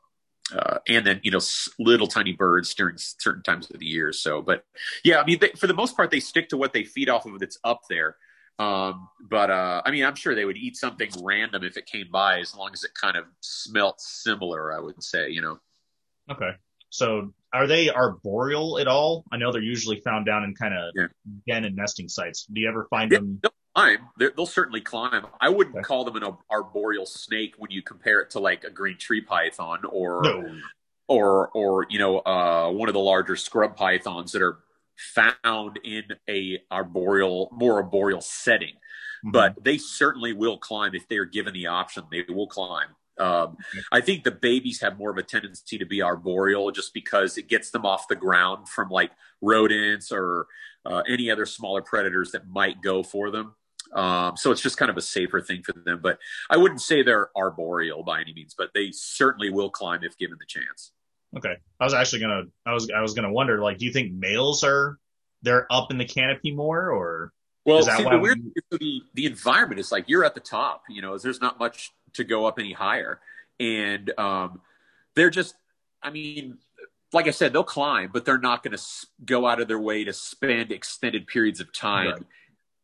uh, 0.55 0.79
and 0.87 1.05
then 1.05 1.19
you 1.23 1.31
know 1.31 1.39
little 1.79 2.07
tiny 2.07 2.33
birds 2.33 2.73
during 2.73 2.97
certain 2.97 3.43
times 3.43 3.69
of 3.69 3.79
the 3.79 3.85
year. 3.85 4.11
So, 4.11 4.41
but 4.41 4.65
yeah, 5.03 5.19
I 5.21 5.25
mean, 5.25 5.39
they, 5.39 5.49
for 5.49 5.67
the 5.67 5.73
most 5.73 5.95
part, 5.95 6.11
they 6.11 6.19
stick 6.19 6.49
to 6.49 6.57
what 6.57 6.73
they 6.73 6.83
feed 6.83 7.09
off 7.09 7.25
of 7.25 7.39
that's 7.39 7.57
up 7.63 7.81
there. 7.89 8.17
Um, 8.61 9.09
but 9.19 9.49
uh, 9.49 9.81
I 9.83 9.91
mean, 9.91 10.05
I'm 10.05 10.15
sure 10.15 10.35
they 10.35 10.45
would 10.45 10.57
eat 10.57 10.77
something 10.77 11.09
random 11.23 11.63
if 11.63 11.77
it 11.77 11.87
came 11.87 12.07
by, 12.11 12.39
as 12.39 12.55
long 12.55 12.69
as 12.73 12.83
it 12.83 12.91
kind 12.93 13.17
of 13.17 13.25
smelt 13.39 13.99
similar. 13.99 14.71
I 14.71 14.79
would 14.79 15.01
say, 15.03 15.29
you 15.29 15.41
know. 15.41 15.59
Okay, 16.29 16.51
so 16.89 17.33
are 17.51 17.65
they 17.65 17.89
arboreal 17.89 18.77
at 18.77 18.87
all? 18.87 19.23
I 19.31 19.37
know 19.37 19.51
they're 19.51 19.63
usually 19.63 19.99
found 20.01 20.27
down 20.27 20.43
in 20.43 20.53
kind 20.53 20.75
of 20.75 20.93
yeah. 20.95 21.07
den 21.47 21.65
and 21.65 21.75
nesting 21.75 22.07
sites. 22.07 22.45
Do 22.45 22.61
you 22.61 22.69
ever 22.69 22.85
find 22.89 23.11
yeah, 23.11 23.17
them? 23.17 23.39
They'll 23.41 23.51
climb. 23.73 24.09
they 24.19 24.27
will 24.37 24.45
certainly 24.45 24.81
climb. 24.81 25.25
I 25.39 25.49
wouldn't 25.49 25.77
okay. 25.77 25.83
call 25.83 26.05
them 26.05 26.15
an 26.17 26.23
arboreal 26.51 27.07
snake 27.07 27.55
when 27.57 27.71
you 27.71 27.81
compare 27.81 28.19
it 28.21 28.29
to 28.31 28.39
like 28.39 28.63
a 28.63 28.69
green 28.69 28.97
tree 28.97 29.21
python 29.21 29.79
or. 29.89 30.21
No. 30.23 30.55
Or, 31.07 31.49
or 31.49 31.87
you 31.89 31.99
know, 31.99 32.19
uh, 32.19 32.71
one 32.71 32.87
of 32.87 32.93
the 32.93 33.01
larger 33.01 33.35
scrub 33.35 33.75
pythons 33.75 34.31
that 34.31 34.41
are 34.41 34.59
found 35.13 35.79
in 35.83 36.03
a 36.29 36.59
arboreal, 36.69 37.49
more 37.51 37.77
arboreal 37.77 38.21
setting. 38.21 38.75
Mm-hmm. 39.25 39.31
But 39.31 39.63
they 39.63 39.77
certainly 39.77 40.33
will 40.33 40.57
climb 40.57 40.95
if 40.95 41.07
they 41.07 41.17
are 41.17 41.25
given 41.25 41.53
the 41.53 41.67
option. 41.67 42.03
They 42.11 42.25
will 42.27 42.47
climb. 42.47 42.89
Um, 43.19 43.57
I 43.91 44.01
think 44.01 44.23
the 44.23 44.31
babies 44.31 44.81
have 44.81 44.97
more 44.97 45.11
of 45.11 45.17
a 45.17 45.23
tendency 45.23 45.77
to 45.77 45.85
be 45.85 46.01
arboreal 46.01 46.71
just 46.71 46.93
because 46.93 47.37
it 47.37 47.47
gets 47.47 47.69
them 47.69 47.85
off 47.85 48.07
the 48.07 48.15
ground 48.15 48.67
from 48.67 48.89
like 48.89 49.11
rodents 49.41 50.11
or 50.11 50.47
uh, 50.85 51.03
any 51.07 51.29
other 51.29 51.45
smaller 51.45 51.81
predators 51.81 52.31
that 52.31 52.47
might 52.47 52.81
go 52.81 53.03
for 53.03 53.29
them. 53.29 53.53
Um, 53.93 54.37
so 54.37 54.51
it's 54.51 54.61
just 54.61 54.77
kind 54.77 54.89
of 54.89 54.97
a 54.97 55.01
safer 55.01 55.41
thing 55.41 55.63
for 55.63 55.73
them. 55.73 55.99
But 56.01 56.17
I 56.49 56.57
wouldn't 56.57 56.81
say 56.81 57.03
they're 57.03 57.29
arboreal 57.37 58.03
by 58.03 58.21
any 58.21 58.33
means, 58.33 58.55
but 58.57 58.71
they 58.73 58.91
certainly 58.91 59.49
will 59.49 59.69
climb 59.69 60.03
if 60.03 60.17
given 60.17 60.37
the 60.39 60.45
chance. 60.47 60.93
Okay. 61.37 61.55
I 61.79 61.83
was 61.83 61.93
actually 61.93 62.19
gonna, 62.19 62.43
I 62.65 62.73
was, 62.73 62.89
I 62.95 63.01
was 63.01 63.13
gonna 63.13 63.31
wonder, 63.31 63.59
like, 63.59 63.77
do 63.77 63.85
you 63.85 63.93
think 63.93 64.13
males 64.13 64.63
are, 64.63 64.97
they're 65.41 65.65
up 65.71 65.91
in 65.91 65.97
the 65.97 66.05
canopy 66.05 66.51
more 66.51 66.91
or? 66.91 67.33
Well, 67.65 67.83
see, 67.83 68.03
the 68.03 68.19
weird 68.19 68.39
we... 68.71 68.77
the, 68.77 69.01
the 69.13 69.25
environment 69.25 69.79
is 69.79 69.91
like 69.91 70.05
you're 70.07 70.25
at 70.25 70.33
the 70.33 70.41
top, 70.41 70.83
you 70.89 71.01
know, 71.01 71.17
there's 71.17 71.41
not 71.41 71.59
much 71.59 71.91
to 72.13 72.23
go 72.23 72.45
up 72.45 72.59
any 72.59 72.73
higher. 72.73 73.19
And, 73.59 74.11
um, 74.17 74.61
they're 75.15 75.29
just, 75.29 75.55
I 76.01 76.09
mean, 76.09 76.57
like 77.13 77.27
I 77.27 77.31
said, 77.31 77.53
they'll 77.53 77.63
climb, 77.63 78.09
but 78.13 78.25
they're 78.25 78.39
not 78.39 78.63
going 78.63 78.75
to 78.75 78.83
go 79.25 79.45
out 79.45 79.59
of 79.59 79.67
their 79.67 79.79
way 79.79 80.03
to 80.05 80.13
spend 80.13 80.71
extended 80.71 81.27
periods 81.27 81.59
of 81.59 81.73
time 81.73 82.11
right. 82.11 82.23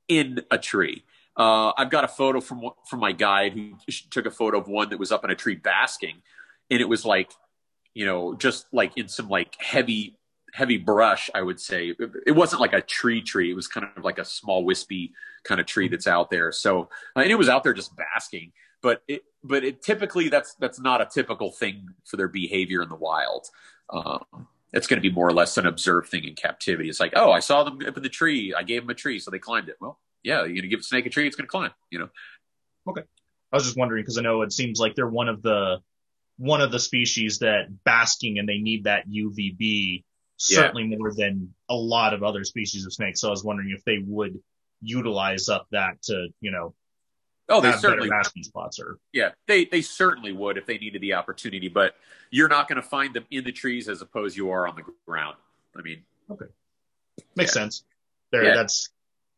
in 0.07 0.41
a 0.51 0.57
tree. 0.57 1.03
Uh, 1.37 1.71
I've 1.77 1.89
got 1.89 2.03
a 2.03 2.07
photo 2.07 2.41
from 2.41 2.71
from 2.89 2.99
my 2.99 3.11
guide 3.11 3.53
who 3.53 3.75
took 4.09 4.25
a 4.25 4.31
photo 4.31 4.59
of 4.59 4.67
one 4.67 4.89
that 4.89 4.99
was 4.99 5.11
up 5.11 5.23
in 5.23 5.29
a 5.29 5.35
tree 5.35 5.55
basking, 5.55 6.21
and 6.69 6.81
it 6.81 6.89
was 6.89 7.05
like 7.05 7.31
you 7.97 8.05
know, 8.05 8.35
just 8.35 8.67
like 8.71 8.95
in 8.95 9.07
some 9.07 9.27
like 9.27 9.55
heavy, 9.59 10.15
heavy 10.53 10.77
brush, 10.77 11.31
I 11.33 11.41
would 11.41 11.59
say. 11.59 11.95
It 12.27 12.33
wasn't 12.33 12.61
like 12.61 12.73
a 12.73 12.81
tree 12.81 13.23
tree. 13.23 13.49
It 13.49 13.55
was 13.55 13.67
kind 13.67 13.87
of 13.97 14.03
like 14.03 14.19
a 14.19 14.23
small 14.23 14.63
wispy 14.63 15.13
kind 15.43 15.59
of 15.59 15.65
tree 15.65 15.87
that's 15.87 16.05
out 16.05 16.29
there. 16.29 16.51
So, 16.51 16.89
uh, 17.15 17.21
and 17.21 17.31
it 17.31 17.39
was 17.39 17.49
out 17.49 17.63
there 17.63 17.73
just 17.73 17.95
basking, 17.95 18.51
but 18.83 19.01
it, 19.07 19.23
but 19.43 19.63
it 19.63 19.81
typically 19.81 20.29
that's, 20.29 20.53
that's 20.59 20.79
not 20.79 21.01
a 21.01 21.07
typical 21.11 21.49
thing 21.49 21.87
for 22.05 22.17
their 22.17 22.27
behavior 22.27 22.83
in 22.83 22.89
the 22.89 22.95
wild. 22.95 23.47
Um, 23.89 24.47
it's 24.73 24.85
going 24.85 25.01
to 25.01 25.09
be 25.09 25.13
more 25.13 25.27
or 25.27 25.33
less 25.33 25.57
an 25.57 25.65
observed 25.65 26.09
thing 26.09 26.23
in 26.23 26.35
captivity. 26.35 26.89
It's 26.89 26.99
like, 26.99 27.13
oh, 27.15 27.31
I 27.31 27.39
saw 27.39 27.63
them 27.63 27.79
up 27.87 27.97
in 27.97 28.03
the 28.03 28.09
tree. 28.09 28.53
I 28.53 28.61
gave 28.61 28.83
them 28.83 28.91
a 28.91 28.93
tree, 28.93 29.17
so 29.17 29.31
they 29.31 29.39
climbed 29.39 29.69
it. 29.69 29.77
Well, 29.81 29.97
yeah, 30.21 30.41
you're 30.41 30.49
going 30.49 30.61
to 30.61 30.67
give 30.67 30.81
a 30.81 30.83
snake 30.83 31.07
a 31.07 31.09
tree, 31.09 31.25
it's 31.25 31.35
going 31.35 31.47
to 31.47 31.51
climb, 31.51 31.71
you 31.89 31.97
know? 31.97 32.09
Okay. 32.89 33.01
I 33.51 33.55
was 33.55 33.63
just 33.63 33.75
wondering 33.75 34.03
because 34.03 34.19
I 34.19 34.21
know 34.21 34.43
it 34.43 34.53
seems 34.53 34.79
like 34.79 34.93
they're 34.93 35.07
one 35.07 35.29
of 35.29 35.41
the 35.41 35.81
one 36.37 36.61
of 36.61 36.71
the 36.71 36.79
species 36.79 37.39
that 37.39 37.67
basking 37.83 38.39
and 38.39 38.47
they 38.47 38.57
need 38.57 38.83
that 38.85 39.07
UVB 39.07 40.03
certainly 40.37 40.83
yeah. 40.83 40.97
more 40.97 41.13
than 41.13 41.53
a 41.69 41.75
lot 41.75 42.13
of 42.13 42.23
other 42.23 42.43
species 42.43 42.85
of 42.85 42.93
snakes. 42.93 43.21
So 43.21 43.27
I 43.27 43.31
was 43.31 43.43
wondering 43.43 43.71
if 43.75 43.83
they 43.83 43.97
would 44.05 44.39
utilize 44.81 45.49
up 45.49 45.67
that 45.71 46.01
to, 46.03 46.27
you 46.39 46.51
know, 46.51 46.73
Oh, 47.49 47.61
they 47.61 47.71
certainly 47.71 48.09
basking 48.09 48.43
spots 48.43 48.77
or 48.79 48.99
yeah, 49.13 49.29
they 49.47 49.63
they 49.63 49.81
certainly 49.81 50.33
would 50.33 50.57
if 50.57 50.65
they 50.65 50.77
needed 50.77 51.01
the 51.01 51.13
opportunity, 51.13 51.69
but 51.69 51.95
you're 52.29 52.49
not 52.49 52.67
going 52.67 52.75
to 52.75 52.81
find 52.81 53.13
them 53.13 53.25
in 53.31 53.45
the 53.45 53.53
trees 53.53 53.87
as 53.87 54.01
opposed 54.01 54.35
you 54.35 54.51
are 54.51 54.67
on 54.67 54.75
the 54.75 54.83
ground. 55.05 55.37
I 55.77 55.81
mean, 55.81 56.03
okay, 56.29 56.47
makes 57.37 57.55
yeah. 57.55 57.61
sense. 57.61 57.83
There, 58.33 58.43
yeah. 58.43 58.55
that's 58.55 58.89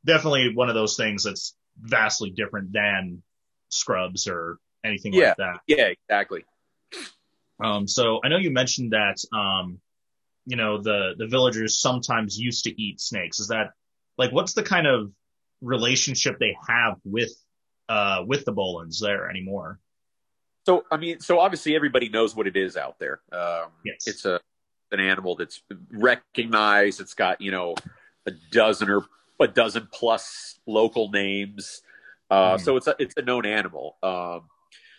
definitely 0.03 0.55
one 0.55 0.69
of 0.69 0.75
those 0.75 0.97
things 0.97 1.23
that's 1.23 1.55
vastly 1.79 2.31
different 2.31 2.73
than 2.73 3.21
scrubs 3.69 4.27
or 4.27 4.57
anything 4.83 5.13
yeah. 5.13 5.27
like 5.27 5.37
that. 5.37 5.59
Yeah, 5.67 5.85
exactly. 5.85 6.45
Um, 7.63 7.87
so 7.87 8.19
I 8.23 8.29
know 8.29 8.37
you 8.37 8.51
mentioned 8.51 8.93
that, 8.93 9.17
um, 9.33 9.79
you 10.45 10.55
know, 10.55 10.81
the, 10.81 11.13
the 11.17 11.27
villagers 11.27 11.77
sometimes 11.77 12.37
used 12.39 12.63
to 12.63 12.81
eat 12.81 13.01
snakes. 13.01 13.39
Is 13.39 13.49
that 13.49 13.71
like, 14.17 14.31
what's 14.31 14.53
the 14.53 14.63
kind 14.63 14.87
of 14.87 15.11
relationship 15.61 16.39
they 16.39 16.55
have 16.67 16.97
with, 17.03 17.33
uh, 17.89 18.23
with 18.25 18.45
the 18.45 18.53
Boelens 18.53 18.99
there 19.01 19.29
anymore? 19.29 19.79
So, 20.65 20.85
I 20.91 20.97
mean, 20.97 21.19
so 21.19 21.39
obviously 21.39 21.75
everybody 21.75 22.09
knows 22.09 22.35
what 22.35 22.47
it 22.47 22.55
is 22.55 22.77
out 22.77 22.99
there. 22.99 23.21
Um, 23.31 23.71
yes. 23.83 24.07
it's 24.07 24.25
a, 24.25 24.39
an 24.91 24.99
animal 24.99 25.35
that's 25.35 25.61
recognized. 25.91 26.99
It's 27.01 27.13
got, 27.13 27.41
you 27.41 27.51
know, 27.51 27.75
a 28.25 28.31
dozen 28.51 28.89
or 28.89 29.05
a 29.39 29.47
dozen 29.47 29.87
plus 29.91 30.59
local 30.65 31.09
names. 31.11 31.81
Uh, 32.29 32.55
mm. 32.55 32.61
so 32.61 32.75
it's 32.77 32.87
a, 32.87 32.95
it's 32.99 33.15
a 33.17 33.21
known 33.21 33.45
animal. 33.45 33.97
Um, 34.03 34.41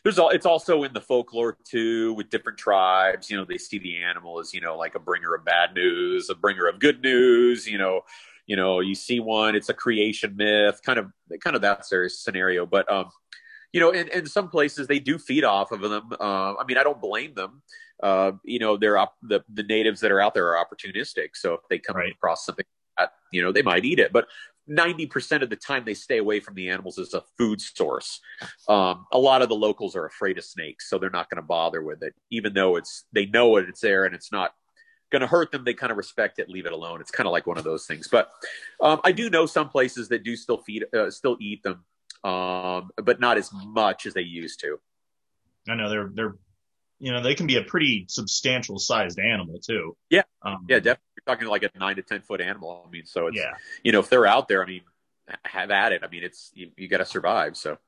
there's 0.02 0.18
all 0.18 0.30
it's 0.30 0.46
also 0.46 0.82
in 0.84 0.92
the 0.92 1.00
folklore 1.00 1.56
too 1.64 2.14
with 2.14 2.30
different 2.30 2.58
tribes. 2.58 3.30
You 3.30 3.36
know 3.36 3.44
they 3.44 3.58
see 3.58 3.78
the 3.78 3.96
animal 3.96 4.38
as 4.38 4.54
you 4.54 4.60
know 4.60 4.76
like 4.76 4.94
a 4.94 4.98
bringer 4.98 5.34
of 5.34 5.44
bad 5.44 5.74
news 5.74 6.30
a 6.30 6.34
bringer 6.34 6.66
of 6.66 6.78
good 6.78 7.02
news 7.02 7.66
you 7.66 7.78
know 7.78 8.02
you 8.46 8.56
know 8.56 8.80
you 8.80 8.94
see 8.94 9.20
one 9.20 9.54
it's 9.54 9.68
a 9.68 9.74
creation 9.74 10.36
myth 10.36 10.80
kind 10.84 10.98
of 10.98 11.12
kind 11.42 11.56
of 11.56 11.62
that 11.62 11.84
scenario. 11.86 12.66
But 12.66 12.90
um 12.90 13.10
you 13.72 13.80
know 13.80 13.90
in, 13.90 14.08
in 14.08 14.26
some 14.26 14.48
places 14.48 14.86
they 14.86 14.98
do 14.98 15.18
feed 15.18 15.44
off 15.44 15.72
of 15.72 15.80
them. 15.80 16.12
Uh, 16.18 16.54
i 16.54 16.64
mean 16.66 16.78
i 16.78 16.82
don't 16.82 17.00
blame 17.00 17.34
them. 17.34 17.62
Uh, 18.02 18.32
you 18.44 18.58
know 18.58 18.76
they're 18.78 18.96
op- 18.96 19.16
the, 19.22 19.44
the 19.52 19.62
natives 19.62 20.00
that 20.00 20.10
are 20.10 20.20
out 20.20 20.32
there 20.32 20.56
are 20.56 20.64
opportunistic. 20.64 21.30
So 21.34 21.54
if 21.54 21.60
they 21.68 21.78
come 21.78 21.96
right. 21.96 22.12
across 22.12 22.46
something 22.46 22.64
that, 22.96 23.12
you 23.30 23.42
know 23.42 23.52
they 23.52 23.62
might 23.62 23.84
eat 23.84 23.98
it. 23.98 24.12
But 24.12 24.26
90% 24.68 25.42
of 25.42 25.50
the 25.50 25.56
time 25.56 25.84
they 25.84 25.94
stay 25.94 26.18
away 26.18 26.40
from 26.40 26.54
the 26.54 26.68
animals 26.68 26.98
as 26.98 27.14
a 27.14 27.22
food 27.38 27.60
source. 27.60 28.20
Um, 28.68 29.06
a 29.12 29.18
lot 29.18 29.42
of 29.42 29.48
the 29.48 29.54
locals 29.54 29.96
are 29.96 30.06
afraid 30.06 30.38
of 30.38 30.44
snakes, 30.44 30.88
so 30.88 30.98
they're 30.98 31.10
not 31.10 31.30
going 31.30 31.42
to 31.42 31.46
bother 31.46 31.82
with 31.82 32.02
it, 32.02 32.14
even 32.30 32.54
though 32.54 32.76
it's 32.76 33.04
they 33.12 33.26
know 33.26 33.56
it, 33.56 33.68
it's 33.68 33.80
there 33.80 34.04
and 34.04 34.14
it's 34.14 34.32
not 34.32 34.52
going 35.10 35.20
to 35.20 35.26
hurt 35.26 35.50
them. 35.50 35.64
They 35.64 35.74
kind 35.74 35.90
of 35.90 35.96
respect 35.96 36.38
it, 36.38 36.48
leave 36.48 36.66
it 36.66 36.72
alone. 36.72 37.00
It's 37.00 37.10
kind 37.10 37.26
of 37.26 37.32
like 37.32 37.46
one 37.46 37.58
of 37.58 37.64
those 37.64 37.86
things. 37.86 38.08
But 38.08 38.30
um, 38.80 39.00
I 39.04 39.12
do 39.12 39.28
know 39.28 39.46
some 39.46 39.68
places 39.68 40.08
that 40.08 40.24
do 40.24 40.36
still 40.36 40.58
feed, 40.58 40.84
uh, 40.94 41.10
still 41.10 41.36
eat 41.40 41.62
them, 41.62 41.84
um, 42.24 42.90
but 42.96 43.20
not 43.20 43.36
as 43.36 43.50
much 43.52 44.06
as 44.06 44.14
they 44.14 44.22
used 44.22 44.60
to. 44.60 44.78
I 45.68 45.74
know 45.74 45.90
they're 45.90 46.10
they're 46.12 46.34
you 46.98 47.12
know 47.12 47.22
they 47.22 47.34
can 47.34 47.46
be 47.46 47.56
a 47.56 47.62
pretty 47.62 48.06
substantial 48.08 48.78
sized 48.78 49.18
animal 49.18 49.58
too. 49.58 49.96
Yeah, 50.10 50.22
um, 50.42 50.66
yeah, 50.68 50.78
definitely. 50.78 51.00
You're 51.26 51.34
talking 51.34 51.48
like 51.48 51.62
a 51.62 51.70
nine 51.78 51.96
to 51.96 52.02
ten 52.02 52.20
foot 52.20 52.40
animal. 52.40 52.84
I 52.86 52.90
mean, 52.90 53.06
so 53.06 53.26
it's 53.26 53.36
yeah. 53.36 53.52
you 53.82 53.92
know 53.92 54.00
if 54.00 54.08
they're 54.08 54.26
out 54.26 54.48
there, 54.48 54.62
I 54.62 54.66
mean, 54.66 54.82
have 55.44 55.70
at 55.70 55.92
it. 55.92 56.02
I 56.04 56.08
mean, 56.08 56.24
it's 56.24 56.50
you, 56.54 56.70
you 56.76 56.88
got 56.88 56.98
to 56.98 57.04
survive. 57.04 57.56
So, 57.56 57.78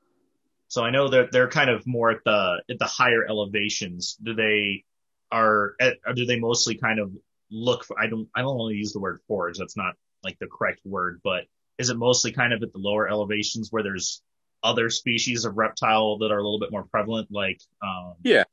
so 0.67 0.83
I 0.83 0.89
know 0.89 1.09
that 1.09 1.31
they're 1.31 1.49
kind 1.49 1.69
of 1.69 1.85
more 1.87 2.11
at 2.11 2.23
the 2.25 2.61
at 2.69 2.79
the 2.79 2.85
higher 2.85 3.25
elevations. 3.27 4.17
Do 4.21 4.33
they 4.33 4.83
are 5.31 5.75
or 6.05 6.13
do 6.13 6.25
they 6.25 6.39
mostly 6.39 6.75
kind 6.75 6.99
of 6.99 7.11
look 7.51 7.83
for? 7.85 7.99
I 7.99 8.07
don't 8.07 8.27
I 8.35 8.41
don't 8.41 8.57
want 8.57 8.71
to 8.71 8.77
use 8.77 8.93
the 8.93 8.99
word 8.99 9.19
forage. 9.27 9.57
That's 9.57 9.77
not 9.77 9.95
like 10.23 10.37
the 10.39 10.47
correct 10.47 10.81
word, 10.85 11.21
but 11.23 11.45
is 11.77 11.89
it 11.89 11.97
mostly 11.97 12.31
kind 12.31 12.53
of 12.53 12.61
at 12.63 12.71
the 12.71 12.79
lower 12.79 13.09
elevations 13.09 13.71
where 13.71 13.83
there's 13.83 14.21
other 14.63 14.89
species 14.89 15.43
of 15.43 15.57
reptile 15.57 16.17
that 16.19 16.31
are 16.31 16.37
a 16.37 16.43
little 16.43 16.59
bit 16.59 16.71
more 16.71 16.83
prevalent? 16.83 17.29
Like, 17.31 17.59
um, 17.81 18.13
yeah, 18.23 18.43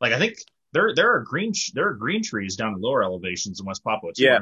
like 0.00 0.12
I 0.12 0.18
think 0.18 0.38
there 0.76 0.94
there 0.94 1.14
are 1.14 1.20
green 1.20 1.52
there 1.72 1.88
are 1.88 1.94
green 1.94 2.22
trees 2.22 2.54
down 2.56 2.74
in 2.74 2.80
lower 2.80 3.02
elevations 3.02 3.60
in 3.60 3.66
West 3.66 3.82
Papua 3.82 4.12
too, 4.12 4.24
yeah. 4.24 4.40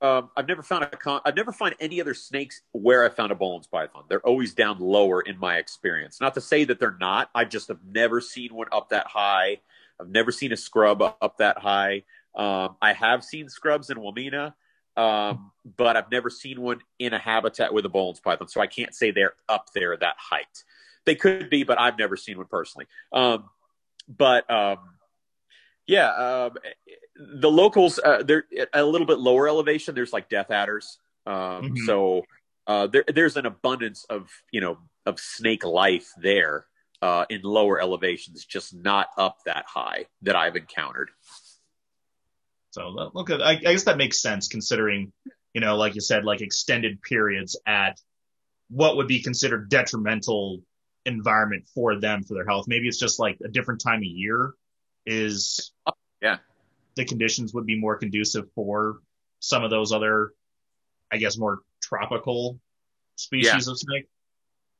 Um, 0.00 0.30
I've 0.36 0.48
never 0.48 0.62
found 0.62 0.82
a 0.84 0.96
con- 0.96 1.20
I've 1.24 1.36
never 1.36 1.52
found 1.52 1.74
any 1.78 2.00
other 2.00 2.14
snakes 2.14 2.62
where 2.72 3.04
I 3.04 3.08
found 3.08 3.30
a 3.30 3.36
Boelen's 3.36 3.68
python. 3.68 4.04
They're 4.08 4.26
always 4.26 4.54
down 4.54 4.80
lower 4.80 5.20
in 5.20 5.38
my 5.38 5.58
experience. 5.58 6.20
Not 6.20 6.34
to 6.34 6.40
say 6.40 6.64
that 6.64 6.80
they're 6.80 6.96
not. 6.98 7.30
I 7.34 7.44
just 7.44 7.68
have 7.68 7.84
never 7.86 8.20
seen 8.20 8.52
one 8.52 8.66
up 8.72 8.88
that 8.88 9.06
high. 9.06 9.60
I've 10.00 10.08
never 10.08 10.32
seen 10.32 10.52
a 10.52 10.56
scrub 10.56 11.02
up 11.02 11.36
that 11.38 11.58
high. 11.58 12.02
Um, 12.34 12.76
I 12.82 12.94
have 12.94 13.22
seen 13.22 13.48
scrubs 13.48 13.90
in 13.90 13.98
Wamena, 13.98 14.54
um, 14.96 15.52
but 15.76 15.96
I've 15.96 16.10
never 16.10 16.30
seen 16.30 16.60
one 16.60 16.80
in 16.98 17.12
a 17.12 17.18
habitat 17.18 17.72
with 17.72 17.84
a 17.84 17.90
Boelen's 17.90 18.18
python. 18.18 18.48
So 18.48 18.60
I 18.60 18.66
can't 18.66 18.94
say 18.94 19.12
they're 19.12 19.34
up 19.48 19.68
there 19.72 19.96
that 19.96 20.16
height. 20.18 20.64
They 21.04 21.14
could 21.14 21.48
be, 21.48 21.62
but 21.62 21.78
I've 21.78 21.98
never 21.98 22.16
seen 22.16 22.38
one 22.38 22.46
personally. 22.46 22.86
Um, 23.12 23.50
but 24.08 24.50
um, 24.50 24.78
yeah, 25.92 26.08
um, 26.08 26.56
the 27.14 27.50
locals 27.50 28.00
uh, 28.02 28.22
they're 28.22 28.44
a 28.72 28.82
little 28.82 29.06
bit 29.06 29.18
lower 29.18 29.46
elevation. 29.46 29.94
There's 29.94 30.12
like 30.12 30.30
death 30.30 30.50
adders, 30.50 30.98
um, 31.26 31.34
mm-hmm. 31.34 31.84
so 31.84 32.22
uh, 32.66 32.86
there, 32.86 33.04
there's 33.06 33.36
an 33.36 33.44
abundance 33.44 34.06
of 34.08 34.30
you 34.50 34.62
know 34.62 34.78
of 35.04 35.20
snake 35.20 35.64
life 35.64 36.08
there 36.16 36.64
uh, 37.02 37.26
in 37.28 37.42
lower 37.42 37.78
elevations, 37.78 38.46
just 38.46 38.74
not 38.74 39.08
up 39.18 39.36
that 39.44 39.66
high 39.68 40.06
that 40.22 40.34
I've 40.34 40.56
encountered. 40.56 41.10
So 42.70 42.88
look 43.12 43.28
at 43.28 43.42
I, 43.42 43.50
I 43.50 43.56
guess 43.56 43.84
that 43.84 43.98
makes 43.98 44.22
sense 44.22 44.48
considering 44.48 45.12
you 45.52 45.60
know 45.60 45.76
like 45.76 45.94
you 45.94 46.00
said 46.00 46.24
like 46.24 46.40
extended 46.40 47.02
periods 47.02 47.60
at 47.66 48.00
what 48.70 48.96
would 48.96 49.08
be 49.08 49.22
considered 49.22 49.68
detrimental 49.68 50.62
environment 51.04 51.66
for 51.74 52.00
them 52.00 52.22
for 52.22 52.32
their 52.32 52.46
health. 52.46 52.64
Maybe 52.66 52.88
it's 52.88 52.98
just 52.98 53.18
like 53.18 53.36
a 53.44 53.48
different 53.48 53.82
time 53.82 53.98
of 53.98 54.04
year 54.04 54.54
is 55.06 55.72
yeah 56.20 56.38
the 56.96 57.04
conditions 57.04 57.54
would 57.54 57.66
be 57.66 57.78
more 57.78 57.96
conducive 57.96 58.46
for 58.54 59.00
some 59.40 59.64
of 59.64 59.70
those 59.70 59.92
other 59.92 60.32
I 61.10 61.18
guess 61.18 61.36
more 61.38 61.60
tropical 61.82 62.58
species 63.16 63.66
yeah. 63.66 63.72
of 63.72 63.78
snake. 63.78 64.08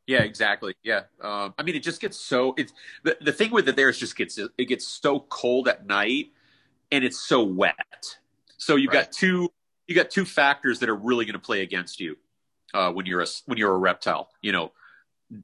Yeah, 0.06 0.22
exactly. 0.22 0.74
Yeah, 0.82 1.02
um, 1.20 1.54
I 1.58 1.62
mean, 1.62 1.76
it 1.76 1.82
just 1.82 2.00
gets 2.00 2.18
so 2.18 2.54
it's 2.56 2.72
the 3.04 3.16
the 3.20 3.32
thing 3.32 3.52
with 3.52 3.68
it 3.68 3.76
there 3.76 3.88
is 3.88 3.98
just 3.98 4.16
gets 4.16 4.38
it 4.38 4.64
gets 4.64 4.86
so 4.86 5.20
cold 5.20 5.68
at 5.68 5.86
night, 5.86 6.32
and 6.90 7.04
it's 7.04 7.20
so 7.20 7.42
wet. 7.44 8.16
So 8.56 8.76
you've 8.76 8.92
right. 8.92 9.04
got 9.04 9.12
two 9.12 9.52
you 9.86 9.94
got 9.94 10.10
two 10.10 10.24
factors 10.24 10.80
that 10.80 10.88
are 10.88 10.96
really 10.96 11.24
going 11.24 11.34
to 11.34 11.38
play 11.38 11.62
against 11.62 12.00
you 12.00 12.16
uh, 12.74 12.90
when 12.90 13.06
you're 13.06 13.20
a 13.20 13.26
when 13.46 13.58
you're 13.58 13.74
a 13.74 13.78
reptile. 13.78 14.30
You 14.40 14.52
know, 14.52 14.72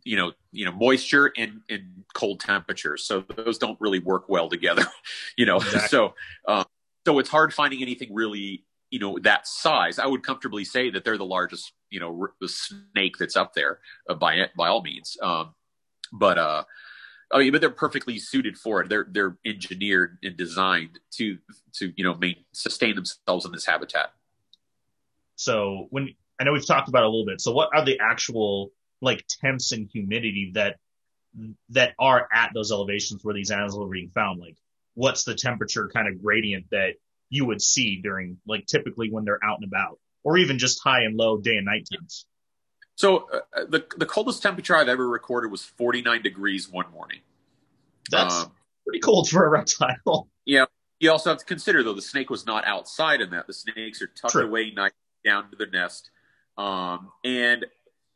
you 0.04 0.16
know, 0.16 0.32
you 0.52 0.64
know, 0.64 0.72
moisture 0.72 1.32
and, 1.36 1.60
and 1.68 2.04
cold 2.14 2.40
temperatures. 2.40 3.04
So 3.04 3.24
those 3.36 3.58
don't 3.58 3.80
really 3.80 3.98
work 3.98 4.28
well 4.28 4.48
together, 4.48 4.84
you 5.36 5.46
know. 5.46 5.56
Exactly. 5.56 5.88
So, 5.88 6.14
um, 6.46 6.64
so 7.06 7.18
it's 7.18 7.28
hard 7.28 7.54
finding 7.54 7.82
anything 7.82 8.12
really, 8.12 8.64
you 8.90 8.98
know, 8.98 9.18
that 9.20 9.46
size. 9.46 9.98
I 9.98 10.06
would 10.06 10.22
comfortably 10.22 10.64
say 10.64 10.90
that 10.90 11.04
they're 11.04 11.18
the 11.18 11.24
largest, 11.24 11.72
you 11.90 12.00
know, 12.00 12.18
r- 12.20 12.34
the 12.40 12.48
snake 12.48 13.16
that's 13.18 13.36
up 13.36 13.54
there 13.54 13.80
uh, 14.08 14.14
by 14.14 14.46
by 14.56 14.68
all 14.68 14.82
means. 14.82 15.16
Um, 15.22 15.54
but 16.12 16.38
uh, 16.38 16.64
I 17.32 17.38
mean, 17.38 17.52
but 17.52 17.60
they're 17.60 17.70
perfectly 17.70 18.18
suited 18.18 18.58
for 18.58 18.82
it. 18.82 18.88
They're 18.88 19.06
they're 19.10 19.36
engineered 19.44 20.18
and 20.22 20.36
designed 20.36 20.98
to 21.12 21.38
to 21.74 21.92
you 21.96 22.04
know 22.04 22.14
main, 22.14 22.36
sustain 22.52 22.94
themselves 22.94 23.44
in 23.46 23.52
this 23.52 23.66
habitat. 23.66 24.12
So 25.36 25.86
when 25.90 26.14
I 26.40 26.44
know 26.44 26.52
we've 26.52 26.66
talked 26.66 26.88
about 26.88 27.02
it 27.02 27.06
a 27.06 27.08
little 27.08 27.26
bit. 27.26 27.40
So 27.40 27.52
what 27.52 27.70
are 27.74 27.84
the 27.84 27.98
actual 28.00 28.72
like 29.00 29.24
temps 29.42 29.72
and 29.72 29.88
humidity 29.92 30.52
that 30.54 30.76
that 31.70 31.94
are 31.98 32.26
at 32.32 32.50
those 32.54 32.72
elevations 32.72 33.24
where 33.24 33.34
these 33.34 33.50
animals 33.50 33.78
are 33.78 33.88
being 33.88 34.10
found? 34.10 34.40
Like, 34.40 34.56
what's 34.94 35.24
the 35.24 35.34
temperature 35.34 35.88
kind 35.92 36.08
of 36.08 36.22
gradient 36.22 36.66
that 36.70 36.94
you 37.30 37.44
would 37.46 37.62
see 37.62 38.00
during, 38.02 38.38
like, 38.46 38.66
typically 38.66 39.10
when 39.10 39.24
they're 39.24 39.42
out 39.44 39.58
and 39.60 39.68
about, 39.68 39.98
or 40.24 40.38
even 40.38 40.58
just 40.58 40.82
high 40.82 41.02
and 41.02 41.16
low 41.16 41.38
day 41.38 41.56
and 41.56 41.66
night 41.66 41.86
times? 41.92 42.26
So 42.96 43.28
uh, 43.32 43.64
the 43.68 43.86
the 43.96 44.06
coldest 44.06 44.42
temperature 44.42 44.74
I've 44.74 44.88
ever 44.88 45.08
recorded 45.08 45.52
was 45.52 45.64
49 45.64 46.20
degrees 46.22 46.68
one 46.68 46.90
morning. 46.90 47.20
That's 48.10 48.34
um, 48.34 48.52
pretty 48.84 49.00
cold 49.00 49.28
for 49.28 49.44
a 49.44 49.48
reptile. 49.48 50.28
Yeah. 50.44 50.64
You 50.98 51.12
also 51.12 51.28
have 51.28 51.38
to 51.40 51.44
consider 51.44 51.82
though 51.82 51.92
the 51.92 52.00
snake 52.00 52.30
was 52.30 52.46
not 52.46 52.66
outside 52.66 53.20
in 53.20 53.28
that. 53.30 53.46
The 53.46 53.52
snakes 53.52 54.00
are 54.00 54.06
tucked 54.06 54.32
True. 54.32 54.46
away 54.46 54.70
night 54.70 54.92
down 55.22 55.50
to 55.50 55.56
the 55.56 55.66
nest. 55.66 56.10
Um, 56.56 57.12
and 57.22 57.66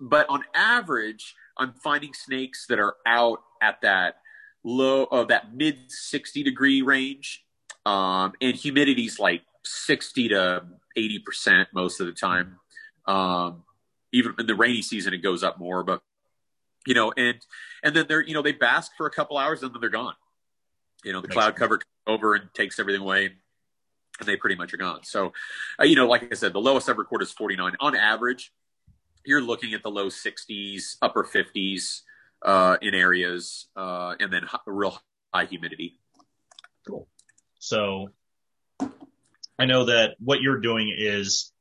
but 0.03 0.29
on 0.29 0.43
average, 0.53 1.37
I'm 1.57 1.75
finding 1.75 2.13
snakes 2.13 2.67
that 2.67 2.81
are 2.81 2.97
out 3.07 3.41
at 3.63 3.81
that 3.83 4.17
low 4.65 5.05
of 5.05 5.27
uh, 5.27 5.29
that 5.29 5.55
mid 5.55 5.79
60 5.89 6.43
degree 6.43 6.83
range. 6.83 7.45
Um, 7.87 8.33
and 8.41 8.55
humidity's 8.55 9.21
like 9.21 9.43
60 9.65 10.31
to 10.31 10.65
80% 10.99 11.67
most 11.73 12.01
of 12.01 12.07
the 12.07 12.13
time. 12.13 12.59
Um, 13.07 13.63
even 14.13 14.35
in 14.39 14.47
the 14.47 14.57
rainy 14.57 14.83
season, 14.83 15.15
it 15.15 15.19
goes 15.19 15.45
up 15.45 15.59
more, 15.59 15.85
but 15.85 16.03
you 16.85 16.95
know, 16.95 17.13
and, 17.17 17.39
and 17.85 17.95
then 17.95 18.07
they're, 18.09 18.23
you 18.23 18.35
know, 18.35 18.43
they 18.43 18.53
bask 18.53 18.93
for 18.97 19.07
a 19.07 19.11
couple 19.11 19.39
hours 19.39 19.63
and 19.63 19.73
then 19.73 19.81
they're 19.81 19.89
gone. 19.89 20.15
You 21.05 21.13
know, 21.13 21.21
the 21.21 21.29
cloud 21.29 21.55
cover 21.55 21.81
over 22.09 22.35
and 22.35 22.53
takes 22.55 22.81
everything 22.81 23.03
away 23.03 23.31
and 24.19 24.29
they 24.29 24.37
pretty 24.37 24.57
much 24.57 24.75
are 24.75 24.79
gone. 24.79 25.05
So, 25.05 25.33
uh, 25.81 25.85
you 25.85 25.95
know, 25.95 26.09
like 26.09 26.33
I 26.33 26.35
said, 26.35 26.53
the 26.53 26.61
lowest 26.61 26.89
ever 26.89 27.03
recorded 27.03 27.27
is 27.27 27.33
49 27.33 27.77
on 27.79 27.95
average 27.95 28.53
you're 29.25 29.43
looking 29.43 29.75
at 29.75 29.83
the 29.83 29.91
low 29.91 30.07
60s, 30.07 30.97
upper 31.03 31.25
50s 31.25 32.01
uh, 32.45 32.77
in 32.83 32.95
areas, 32.95 33.69
uh, 33.77 34.15
and 34.19 34.33
then 34.33 34.47
real 34.67 34.99
high 35.33 35.45
humidity. 35.45 35.99
Cool. 36.87 37.09
So 37.59 38.09
I 39.59 39.67
know 39.67 39.85
that 39.87 40.17
what 40.19 40.41
you're 40.41 40.61
doing 40.61 40.95
is 40.97 41.53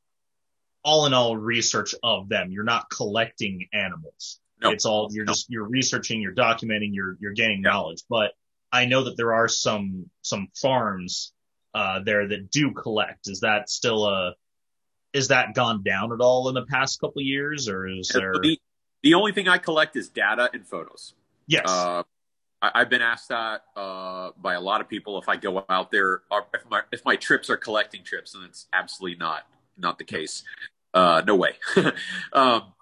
all 0.84 1.06
in 1.06 1.14
all 1.14 1.38
research 1.38 1.94
of 2.04 2.30
them. 2.30 2.52
You're 2.52 2.64
not 2.64 2.90
collecting 2.90 3.68
animals. 3.74 4.40
No. 4.62 4.72
It's 4.72 4.86
all 4.86 5.10
you're 5.12 5.26
no. 5.26 5.34
just 5.34 5.50
you're 5.50 5.68
researching, 5.68 6.22
you're 6.22 6.34
documenting, 6.34 6.90
you're 6.94 7.18
you're 7.20 7.34
gaining 7.34 7.62
yeah. 7.64 7.72
knowledge. 7.72 8.04
But 8.10 8.32
I 8.72 8.86
know 8.86 9.04
that 9.04 9.18
there 9.18 9.34
are 9.34 9.48
some 9.48 10.10
some 10.22 10.48
farms 10.56 11.34
uh, 11.74 12.00
there 12.04 12.28
that 12.28 12.52
do 12.52 12.72
collect. 12.72 13.28
Is 13.28 13.42
that 13.42 13.70
still 13.70 14.06
a 14.06 14.34
is 15.14 15.28
that 15.30 15.54
gone 15.54 15.84
down 15.84 16.12
at 16.14 16.20
all 16.20 16.50
in 16.50 16.56
the 16.56 16.66
past 16.66 17.00
couple 17.00 17.22
years, 17.22 17.68
or 17.68 17.88
is 17.88 18.10
there? 18.10 18.34
The, 18.42 18.60
the 19.04 19.14
only 19.14 19.32
thing 19.32 19.48
I 19.48 19.58
collect 19.58 19.96
is 19.96 20.10
data 20.10 20.50
and 20.54 20.66
photos. 20.66 21.14
Yes. 21.48 21.66
Uh, 21.68 22.04
I, 22.62 22.80
have 22.80 22.90
been 22.90 23.02
asked 23.02 23.30
that 23.30 23.64
uh, 23.76 24.30
by 24.38 24.54
a 24.54 24.62
lot 24.62 24.82
of 24.82 24.88
people 24.88 25.18
if 25.20 25.28
I 25.28 25.36
go 25.36 25.66
out 25.68 25.92
there, 25.92 26.22
if 26.54 26.70
my 26.70 26.82
if 26.92 27.04
my 27.04 27.16
trips 27.16 27.50
are 27.50 27.58
collecting 27.58 28.04
trips, 28.04 28.36
and 28.36 28.46
it's 28.46 28.68
absolutely 28.72 29.18
not 29.18 29.48
not 29.78 29.98
the 29.98 30.04
case. 30.04 30.44
Uh, 30.94 31.22
no 31.26 31.36
way. 31.36 31.54
um, 32.34 32.74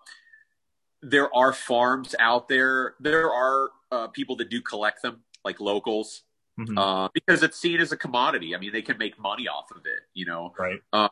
there 1.01 1.33
are 1.33 1.53
farms 1.53 2.13
out 2.19 2.49
there. 2.49 2.95
There 2.99 3.31
are 3.31 3.69
uh, 3.91 4.07
people 4.07 4.35
that 4.37 4.49
do 4.49 4.61
collect 4.61 5.01
them, 5.01 5.21
like 5.45 5.61
locals, 5.61 6.23
mm-hmm. 6.59 6.77
Uh, 6.77 7.07
because 7.13 7.41
it's 7.41 7.57
seen 7.57 7.79
as 7.79 7.91
a 7.91 7.97
commodity. 7.97 8.55
I 8.55 8.59
mean, 8.59 8.73
they 8.73 8.81
can 8.81 8.97
make 8.97 9.17
money 9.17 9.47
off 9.47 9.71
of 9.71 9.85
it. 9.85 10.01
You 10.13 10.25
know, 10.25 10.53
right? 10.59 10.79
Uh, 10.91 11.07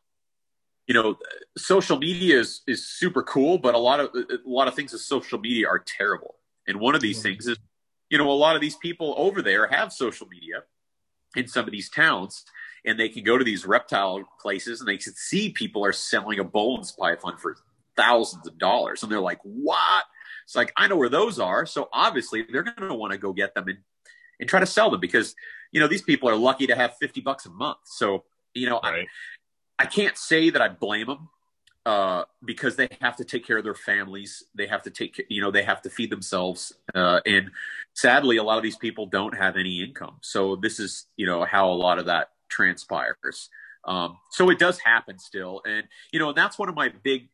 you 0.88 0.94
know, 0.94 1.18
social 1.58 1.98
media 1.98 2.40
is 2.40 2.62
is 2.66 2.88
super 2.88 3.22
cool, 3.22 3.58
but 3.58 3.76
a 3.76 3.78
lot 3.78 4.00
of 4.00 4.10
a 4.16 4.40
lot 4.46 4.68
of 4.68 4.74
things 4.74 4.94
of 4.94 5.02
social 5.02 5.38
media 5.38 5.68
are 5.68 5.80
terrible. 5.80 6.36
And 6.66 6.80
one 6.80 6.96
of 6.96 7.02
these 7.02 7.18
mm-hmm. 7.18 7.30
things 7.30 7.48
is, 7.48 7.58
you 8.10 8.18
know, 8.18 8.30
a 8.30 8.34
lot 8.34 8.56
of 8.56 8.62
these 8.62 8.76
people 8.76 9.14
over 9.18 9.42
there 9.42 9.68
have 9.68 9.92
social 9.92 10.28
media 10.28 10.64
in 11.36 11.48
some 11.48 11.66
of 11.66 11.72
these 11.72 11.90
towns, 11.90 12.46
and 12.86 12.98
they 12.98 13.10
can 13.10 13.24
go 13.24 13.38
to 13.38 13.44
these 13.44 13.66
reptile 13.66 14.24
places 14.42 14.80
and 14.80 14.88
they 14.88 14.98
can 14.98 15.14
see 15.14 15.50
people 15.50 15.84
are 15.86 15.94
selling 15.94 16.40
a 16.40 16.46
Boelen's 16.46 16.94
python 16.94 17.38
for 17.38 17.58
thousands 17.98 18.48
of 18.48 18.58
dollars, 18.58 19.04
and 19.04 19.12
they're 19.12 19.20
like, 19.20 19.40
"What?" 19.44 20.06
It's 20.46 20.56
like 20.56 20.72
I 20.78 20.88
know 20.88 20.96
where 20.96 21.10
those 21.10 21.38
are, 21.38 21.66
so 21.66 21.90
obviously 21.92 22.46
they're 22.50 22.64
going 22.64 22.88
to 22.88 22.96
want 22.96 23.12
to 23.12 23.18
go 23.18 23.34
get 23.34 23.54
them 23.56 23.68
and 23.68 23.80
and 24.40 24.48
try 24.48 24.62
to 24.62 24.66
sell 24.66 24.90
them 24.90 25.02
because 25.02 25.36
you 25.74 25.82
know 25.82 25.88
these 25.88 26.02
people 26.02 26.30
are 26.30 26.36
lucky 26.38 26.68
to 26.68 26.76
have 26.76 26.96
fifty 26.96 27.20
bucks 27.20 27.46
a 27.46 27.50
month. 27.50 27.80
So 27.84 28.24
you 28.54 28.70
know, 28.70 28.80
right. 28.84 29.02
I 29.02 29.06
can't 29.86 30.18
say 30.18 30.50
that 30.50 30.62
I 30.62 30.70
blame 30.70 31.08
them 31.08 31.30
uh, 31.86 32.24
because 32.44 32.76
they 32.76 32.90
have 33.02 33.16
to 33.18 33.24
take 33.24 33.46
care 33.46 33.58
of 33.58 33.64
their 33.64 33.76
families. 33.76 34.44
They 34.56 34.68
have 34.68 34.84
to 34.84 34.90
take, 34.90 35.24
you 35.30 35.42
know, 35.42 35.52
they 35.52 35.64
have 35.64 35.82
to 35.84 35.90
feed 35.90 36.10
themselves. 36.10 36.74
Uh, 36.94 37.22
and 37.26 37.52
sadly, 37.94 38.38
a 38.38 38.44
lot 38.44 38.58
of 38.58 38.64
these 38.64 38.76
people 38.76 39.06
don't 39.06 39.38
have 39.38 39.56
any 39.56 39.84
income. 39.84 40.18
So 40.22 40.56
this 40.56 40.80
is, 40.80 41.06
you 41.16 41.26
know, 41.26 41.46
how 41.46 41.70
a 41.72 41.74
lot 41.74 42.00
of 42.00 42.06
that 42.06 42.32
transpires. 42.50 43.50
Um, 43.86 44.18
so 44.32 44.50
it 44.50 44.60
does 44.60 44.80
happen 44.80 45.18
still. 45.18 45.62
And, 45.66 45.88
you 46.12 46.20
know, 46.20 46.30
and 46.30 46.38
that's 46.38 46.60
one 46.60 46.68
of 46.68 46.76
my 46.76 46.90
big, 46.90 47.30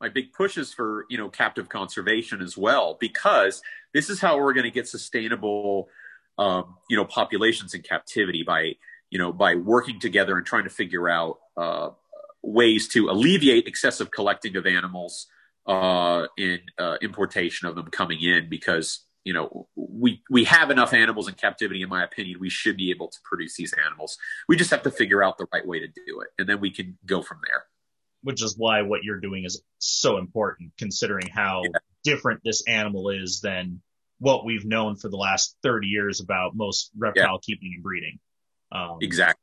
my 0.00 0.10
big 0.10 0.34
pushes 0.34 0.72
for 0.72 1.06
you 1.08 1.16
know 1.16 1.30
captive 1.30 1.70
conservation 1.70 2.42
as 2.42 2.58
well 2.58 2.98
because 3.00 3.62
this 3.94 4.10
is 4.10 4.20
how 4.20 4.38
we're 4.38 4.52
going 4.52 4.64
to 4.64 4.70
get 4.70 4.86
sustainable 4.86 5.88
um, 6.36 6.76
you 6.90 6.96
know 6.96 7.06
populations 7.06 7.72
in 7.72 7.80
captivity 7.80 8.42
by 8.42 8.74
you 9.14 9.20
know 9.20 9.32
by 9.32 9.54
working 9.54 10.00
together 10.00 10.36
and 10.36 10.44
trying 10.44 10.64
to 10.64 10.70
figure 10.70 11.08
out 11.08 11.38
uh, 11.56 11.90
ways 12.42 12.88
to 12.88 13.08
alleviate 13.08 13.66
excessive 13.66 14.10
collecting 14.10 14.56
of 14.56 14.66
animals 14.66 15.28
uh, 15.66 16.26
and 16.36 16.60
uh, 16.78 16.96
importation 17.00 17.68
of 17.68 17.76
them 17.76 17.86
coming 17.86 18.20
in 18.20 18.50
because 18.50 19.06
you 19.22 19.32
know 19.32 19.68
we 19.76 20.20
we 20.28 20.44
have 20.44 20.70
enough 20.70 20.92
animals 20.92 21.28
in 21.28 21.34
captivity 21.34 21.80
in 21.80 21.88
my 21.88 22.02
opinion 22.02 22.38
we 22.40 22.50
should 22.50 22.76
be 22.76 22.90
able 22.90 23.08
to 23.08 23.18
produce 23.24 23.56
these 23.56 23.72
animals 23.86 24.18
we 24.48 24.56
just 24.56 24.70
have 24.70 24.82
to 24.82 24.90
figure 24.90 25.22
out 25.22 25.38
the 25.38 25.46
right 25.54 25.66
way 25.66 25.78
to 25.78 25.86
do 25.86 26.20
it 26.20 26.28
and 26.38 26.48
then 26.48 26.60
we 26.60 26.70
can 26.70 26.98
go 27.06 27.22
from 27.22 27.38
there 27.46 27.64
which 28.22 28.42
is 28.42 28.56
why 28.58 28.82
what 28.82 29.04
you're 29.04 29.20
doing 29.20 29.44
is 29.44 29.62
so 29.78 30.18
important 30.18 30.72
considering 30.76 31.28
how 31.28 31.62
yeah. 31.62 31.78
different 32.02 32.40
this 32.44 32.66
animal 32.66 33.10
is 33.10 33.40
than 33.40 33.80
what 34.18 34.44
we've 34.44 34.64
known 34.64 34.96
for 34.96 35.08
the 35.08 35.16
last 35.16 35.56
30 35.62 35.86
years 35.86 36.20
about 36.20 36.56
most 36.56 36.90
reptile 36.96 37.34
yeah. 37.34 37.38
keeping 37.42 37.72
and 37.74 37.82
breeding 37.82 38.18
um, 38.74 38.98
exactly 39.00 39.40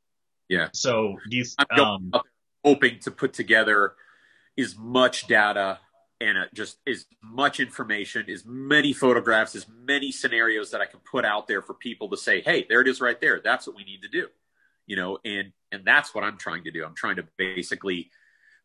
yeah 0.48 0.68
so 0.72 1.16
do 1.28 1.36
you 1.36 1.44
um, 1.78 2.12
hoping 2.64 2.98
to 3.00 3.10
put 3.10 3.32
together 3.32 3.94
as 4.58 4.76
much 4.76 5.26
data 5.26 5.78
and 6.22 6.38
uh, 6.38 6.44
just 6.54 6.78
as 6.86 7.06
much 7.20 7.58
information, 7.58 8.30
as 8.30 8.44
many 8.46 8.92
photographs, 8.92 9.56
as 9.56 9.66
many 9.68 10.12
scenarios 10.12 10.70
that 10.70 10.80
I 10.80 10.86
can 10.86 11.00
put 11.00 11.24
out 11.24 11.48
there 11.48 11.60
for 11.62 11.74
people 11.74 12.08
to 12.10 12.16
say, 12.16 12.40
"Hey, 12.40 12.64
there 12.68 12.80
it 12.80 12.86
is, 12.86 13.00
right 13.00 13.20
there. 13.20 13.40
That's 13.42 13.66
what 13.66 13.74
we 13.74 13.82
need 13.82 14.02
to 14.02 14.08
do." 14.08 14.28
You 14.86 14.96
know, 14.96 15.18
and 15.24 15.52
and 15.72 15.84
that's 15.84 16.14
what 16.14 16.22
I'm 16.22 16.38
trying 16.38 16.64
to 16.64 16.70
do. 16.70 16.84
I'm 16.84 16.94
trying 16.94 17.16
to 17.16 17.24
basically 17.36 18.10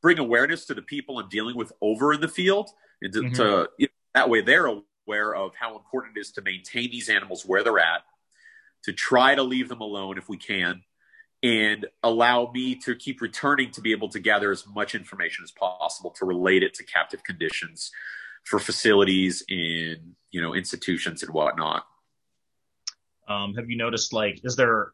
bring 0.01 0.19
awareness 0.19 0.65
to 0.65 0.75
the 0.75 0.83
people 0.83 1.17
I'm 1.17 1.29
dealing 1.29 1.55
with 1.55 1.71
over 1.81 2.13
in 2.13 2.21
the 2.21 2.27
field, 2.27 2.69
and 3.01 3.11
to, 3.13 3.21
mm-hmm. 3.21 3.33
to 3.33 3.69
you 3.79 3.87
know, 3.87 3.93
that 4.13 4.29
way 4.29 4.41
they're 4.41 4.67
aware 4.67 5.33
of 5.33 5.55
how 5.55 5.75
important 5.75 6.15
it 6.15 6.19
is 6.19 6.31
to 6.33 6.43
maintain 6.43 6.91
these 6.91 7.09
animals 7.09 7.43
where 7.43 7.63
they're 7.63 7.79
at, 7.79 8.03
to 8.87 8.93
try 8.93 9.35
to 9.35 9.43
leave 9.43 9.67
them 9.67 9.81
alone 9.81 10.17
if 10.17 10.29
we 10.29 10.37
can, 10.37 10.81
and 11.43 11.87
allow 12.01 12.49
me 12.53 12.73
to 12.73 12.95
keep 12.95 13.19
returning 13.19 13.69
to 13.71 13.81
be 13.81 13.91
able 13.91 14.07
to 14.07 14.19
gather 14.19 14.49
as 14.49 14.65
much 14.65 14.95
information 14.95 15.43
as 15.43 15.51
possible 15.51 16.11
to 16.11 16.25
relate 16.25 16.63
it 16.63 16.73
to 16.73 16.85
captive 16.85 17.21
conditions 17.21 17.91
for 18.45 18.59
facilities 18.59 19.43
in 19.49 20.15
you 20.31 20.41
know 20.41 20.55
institutions 20.55 21.21
and 21.21 21.33
whatnot. 21.33 21.85
Um, 23.27 23.55
have 23.55 23.69
you 23.69 23.75
noticed 23.75 24.13
like 24.13 24.39
is 24.45 24.55
there 24.55 24.93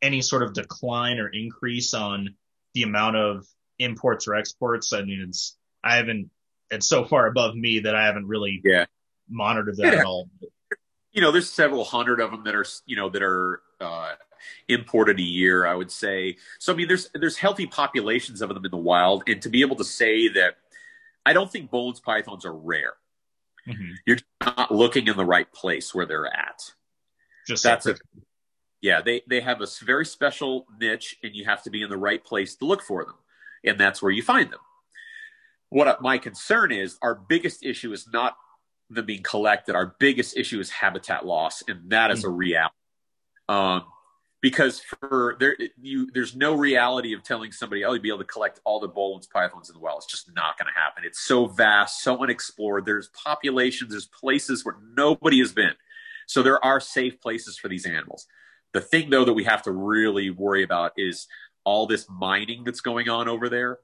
any 0.00 0.22
sort 0.22 0.44
of 0.44 0.54
decline 0.54 1.18
or 1.18 1.26
increase 1.26 1.94
on 1.94 2.36
the 2.74 2.84
amount 2.84 3.16
of 3.16 3.44
imports 3.80 4.28
or 4.28 4.36
exports? 4.36 4.92
I 4.92 5.02
mean, 5.02 5.26
it's 5.28 5.56
I 5.82 5.96
haven't 5.96 6.30
it's 6.70 6.86
so 6.86 7.04
far 7.04 7.26
above 7.26 7.56
me 7.56 7.80
that 7.80 7.96
I 7.96 8.06
haven't 8.06 8.28
really 8.28 8.60
yeah. 8.64 8.86
monitored 9.28 9.78
that 9.78 9.94
yeah. 9.94 9.98
at 9.98 10.06
all. 10.06 10.30
You 11.12 11.20
know, 11.20 11.30
there's 11.30 11.50
several 11.50 11.84
hundred 11.84 12.20
of 12.20 12.30
them 12.30 12.44
that 12.44 12.54
are 12.54 12.66
you 12.86 12.96
know 12.96 13.08
that 13.10 13.22
are 13.22 13.60
uh, 13.80 14.12
imported 14.68 15.18
a 15.18 15.22
year, 15.22 15.66
I 15.66 15.74
would 15.74 15.90
say. 15.90 16.36
So 16.58 16.72
I 16.72 16.76
mean, 16.76 16.88
there's 16.88 17.10
there's 17.14 17.36
healthy 17.36 17.66
populations 17.66 18.42
of 18.42 18.48
them 18.48 18.64
in 18.64 18.70
the 18.70 18.76
wild, 18.76 19.24
and 19.26 19.40
to 19.42 19.48
be 19.48 19.60
able 19.60 19.76
to 19.76 19.84
say 19.84 20.28
that, 20.28 20.56
I 21.24 21.32
don't 21.32 21.50
think 21.50 21.70
Boelen's 21.70 22.00
pythons 22.00 22.44
are 22.44 22.54
rare. 22.54 22.94
Mm-hmm. 23.66 23.92
You're 24.06 24.18
not 24.40 24.72
looking 24.72 25.06
in 25.06 25.16
the 25.16 25.24
right 25.24 25.50
place 25.52 25.94
where 25.94 26.06
they're 26.06 26.26
at. 26.26 26.72
Just 27.46 27.62
that's 27.62 27.86
it. 27.86 28.00
Yeah, 28.80 29.00
they 29.00 29.22
they 29.28 29.40
have 29.40 29.60
a 29.60 29.66
very 29.84 30.06
special 30.06 30.66
niche, 30.80 31.16
and 31.22 31.34
you 31.34 31.44
have 31.44 31.62
to 31.64 31.70
be 31.70 31.82
in 31.82 31.90
the 31.90 31.96
right 31.96 32.22
place 32.22 32.56
to 32.56 32.64
look 32.64 32.82
for 32.82 33.04
them, 33.04 33.14
and 33.64 33.78
that's 33.78 34.02
where 34.02 34.10
you 34.10 34.22
find 34.22 34.50
them. 34.50 34.60
What 35.68 36.02
my 36.02 36.18
concern 36.18 36.72
is, 36.72 36.98
our 37.00 37.14
biggest 37.14 37.64
issue 37.64 37.92
is 37.92 38.06
not 38.12 38.36
them 38.94 39.06
being 39.06 39.22
collected. 39.22 39.74
Our 39.74 39.94
biggest 39.98 40.36
issue 40.36 40.60
is 40.60 40.70
habitat 40.70 41.26
loss, 41.26 41.62
and 41.68 41.90
that 41.90 42.10
is 42.10 42.24
a 42.24 42.28
reality. 42.28 42.74
Um, 43.48 43.84
because 44.42 44.80
for 44.80 45.36
there 45.38 45.56
you 45.80 46.10
there's 46.12 46.36
no 46.36 46.54
reality 46.54 47.14
of 47.14 47.22
telling 47.22 47.52
somebody 47.52 47.84
oh 47.84 47.92
you'd 47.92 48.02
be 48.02 48.08
able 48.08 48.18
to 48.18 48.24
collect 48.24 48.60
all 48.64 48.80
the 48.80 48.88
Boelen's 48.88 49.26
pythons 49.26 49.70
in 49.70 49.74
the 49.74 49.80
well. 49.80 49.96
It's 49.96 50.06
just 50.06 50.34
not 50.34 50.58
going 50.58 50.66
to 50.66 50.78
happen. 50.78 51.04
It's 51.06 51.20
so 51.20 51.46
vast, 51.46 52.02
so 52.02 52.22
unexplored. 52.22 52.84
There's 52.84 53.08
populations, 53.08 53.92
there's 53.92 54.06
places 54.06 54.64
where 54.64 54.76
nobody 54.96 55.38
has 55.38 55.52
been. 55.52 55.74
So 56.26 56.42
there 56.42 56.62
are 56.64 56.80
safe 56.80 57.20
places 57.20 57.56
for 57.56 57.68
these 57.68 57.86
animals. 57.86 58.26
The 58.72 58.80
thing 58.80 59.10
though 59.10 59.24
that 59.24 59.32
we 59.32 59.44
have 59.44 59.62
to 59.62 59.72
really 59.72 60.30
worry 60.30 60.64
about 60.64 60.92
is 60.96 61.28
all 61.64 61.86
this 61.86 62.06
mining 62.10 62.64
that's 62.64 62.80
going 62.80 63.08
on 63.08 63.28
over 63.28 63.48
there, 63.48 63.78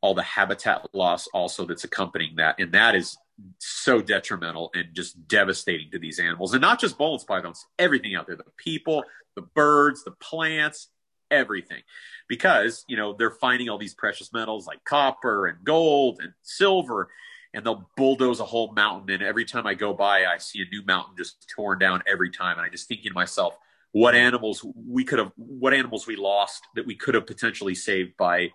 all 0.00 0.14
the 0.14 0.22
habitat 0.22 0.88
loss 0.92 1.28
also 1.28 1.64
that's 1.64 1.84
accompanying 1.84 2.36
that, 2.36 2.56
and 2.58 2.72
that 2.72 2.96
is 2.96 3.16
so 3.58 4.00
detrimental 4.00 4.70
and 4.74 4.86
just 4.94 5.28
devastating 5.28 5.90
to 5.90 5.98
these 5.98 6.18
animals. 6.18 6.52
And 6.52 6.60
not 6.60 6.80
just 6.80 6.98
Boelen's 6.98 7.24
pythons 7.24 7.66
everything 7.78 8.14
out 8.14 8.26
there. 8.26 8.36
The 8.36 8.44
people 8.56 9.04
the 9.34 9.42
birds 9.42 10.04
the 10.04 10.12
plants 10.12 10.88
everything. 11.30 11.82
Because 12.28 12.84
you 12.88 12.96
know 12.96 13.14
they're 13.14 13.30
finding 13.30 13.68
all 13.68 13.78
these 13.78 13.94
precious 13.94 14.32
metals 14.32 14.66
like 14.66 14.82
copper 14.84 15.46
and 15.46 15.64
gold 15.64 16.18
and 16.22 16.32
silver 16.42 17.08
and 17.54 17.64
they'll 17.64 17.88
bulldoze 17.96 18.40
a 18.40 18.44
whole 18.44 18.72
mountain. 18.72 19.10
And 19.14 19.22
every 19.22 19.44
time 19.44 19.66
i 19.66 19.74
go 19.74 19.92
by 19.92 20.24
i 20.24 20.38
see 20.38 20.62
a 20.62 20.68
new 20.70 20.84
mountain 20.84 21.14
just 21.16 21.46
torn 21.54 21.78
down 21.78 22.02
every 22.06 22.30
time. 22.30 22.58
And 22.58 22.66
i 22.66 22.68
just 22.68 22.88
thinking 22.88 23.10
to 23.10 23.14
myself 23.14 23.56
what 23.92 24.14
animals 24.14 24.64
we 24.74 25.04
could 25.04 25.18
have 25.18 25.32
what 25.36 25.72
animals 25.72 26.06
we 26.06 26.16
lost 26.16 26.66
that 26.74 26.86
we 26.86 26.96
could 26.96 27.14
have 27.14 27.26
potentially 27.26 27.74
saved 27.74 28.16
by 28.16 28.50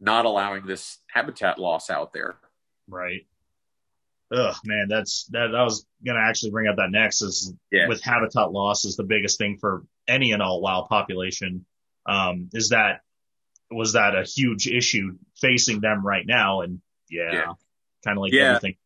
not 0.00 0.26
allowing 0.26 0.66
this 0.66 0.98
habitat 1.08 1.58
loss 1.58 1.88
out 1.90 2.12
there. 2.12 2.36
Right 2.88 3.26
Ugh, 4.32 4.56
man, 4.64 4.88
that's 4.88 5.24
that. 5.26 5.54
I 5.54 5.62
was 5.62 5.86
gonna 6.04 6.20
actually 6.20 6.50
bring 6.50 6.66
up 6.66 6.76
that 6.76 6.90
next 6.90 7.22
is 7.22 7.52
yeah. 7.70 7.86
with 7.86 8.02
habitat 8.02 8.50
loss 8.50 8.84
is 8.84 8.96
the 8.96 9.04
biggest 9.04 9.38
thing 9.38 9.56
for 9.58 9.84
any 10.08 10.32
and 10.32 10.42
all 10.42 10.60
wild 10.60 10.88
population. 10.88 11.64
Um, 12.06 12.50
is 12.52 12.70
that 12.70 13.02
was 13.70 13.92
that 13.92 14.16
a 14.16 14.24
huge 14.24 14.66
issue 14.66 15.16
facing 15.36 15.80
them 15.80 16.04
right 16.04 16.26
now? 16.26 16.62
And 16.62 16.80
yeah, 17.08 17.32
yeah. 17.32 17.52
kind 18.04 18.18
of 18.18 18.22
like 18.22 18.32
yeah. 18.32 18.56
everything. 18.56 18.76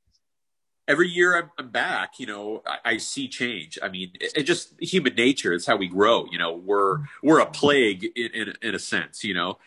Every 0.86 1.09
year 1.09 1.38
I'm, 1.38 1.51
I'm 1.57 1.68
back, 1.70 2.18
you 2.18 2.26
know, 2.26 2.62
I, 2.66 2.78
I, 2.84 2.97
see 2.97 3.28
change. 3.28 3.78
I 3.80 3.88
mean, 3.88 4.11
it, 4.20 4.32
it, 4.38 4.43
just 4.43 4.74
human 4.80 5.14
nature. 5.14 5.53
It's 5.53 5.66
how 5.66 5.76
we 5.76 5.86
grow. 5.86 6.26
You 6.30 6.38
know, 6.38 6.55
we're 6.55 6.99
we're 7.22 7.38
a 7.38 7.47
plague 7.47 8.05
in 8.16 8.30
in, 8.34 8.55
in 8.61 8.74
a 8.74 8.78
sense. 8.78 9.22
You 9.22 9.34
know, 9.34 9.59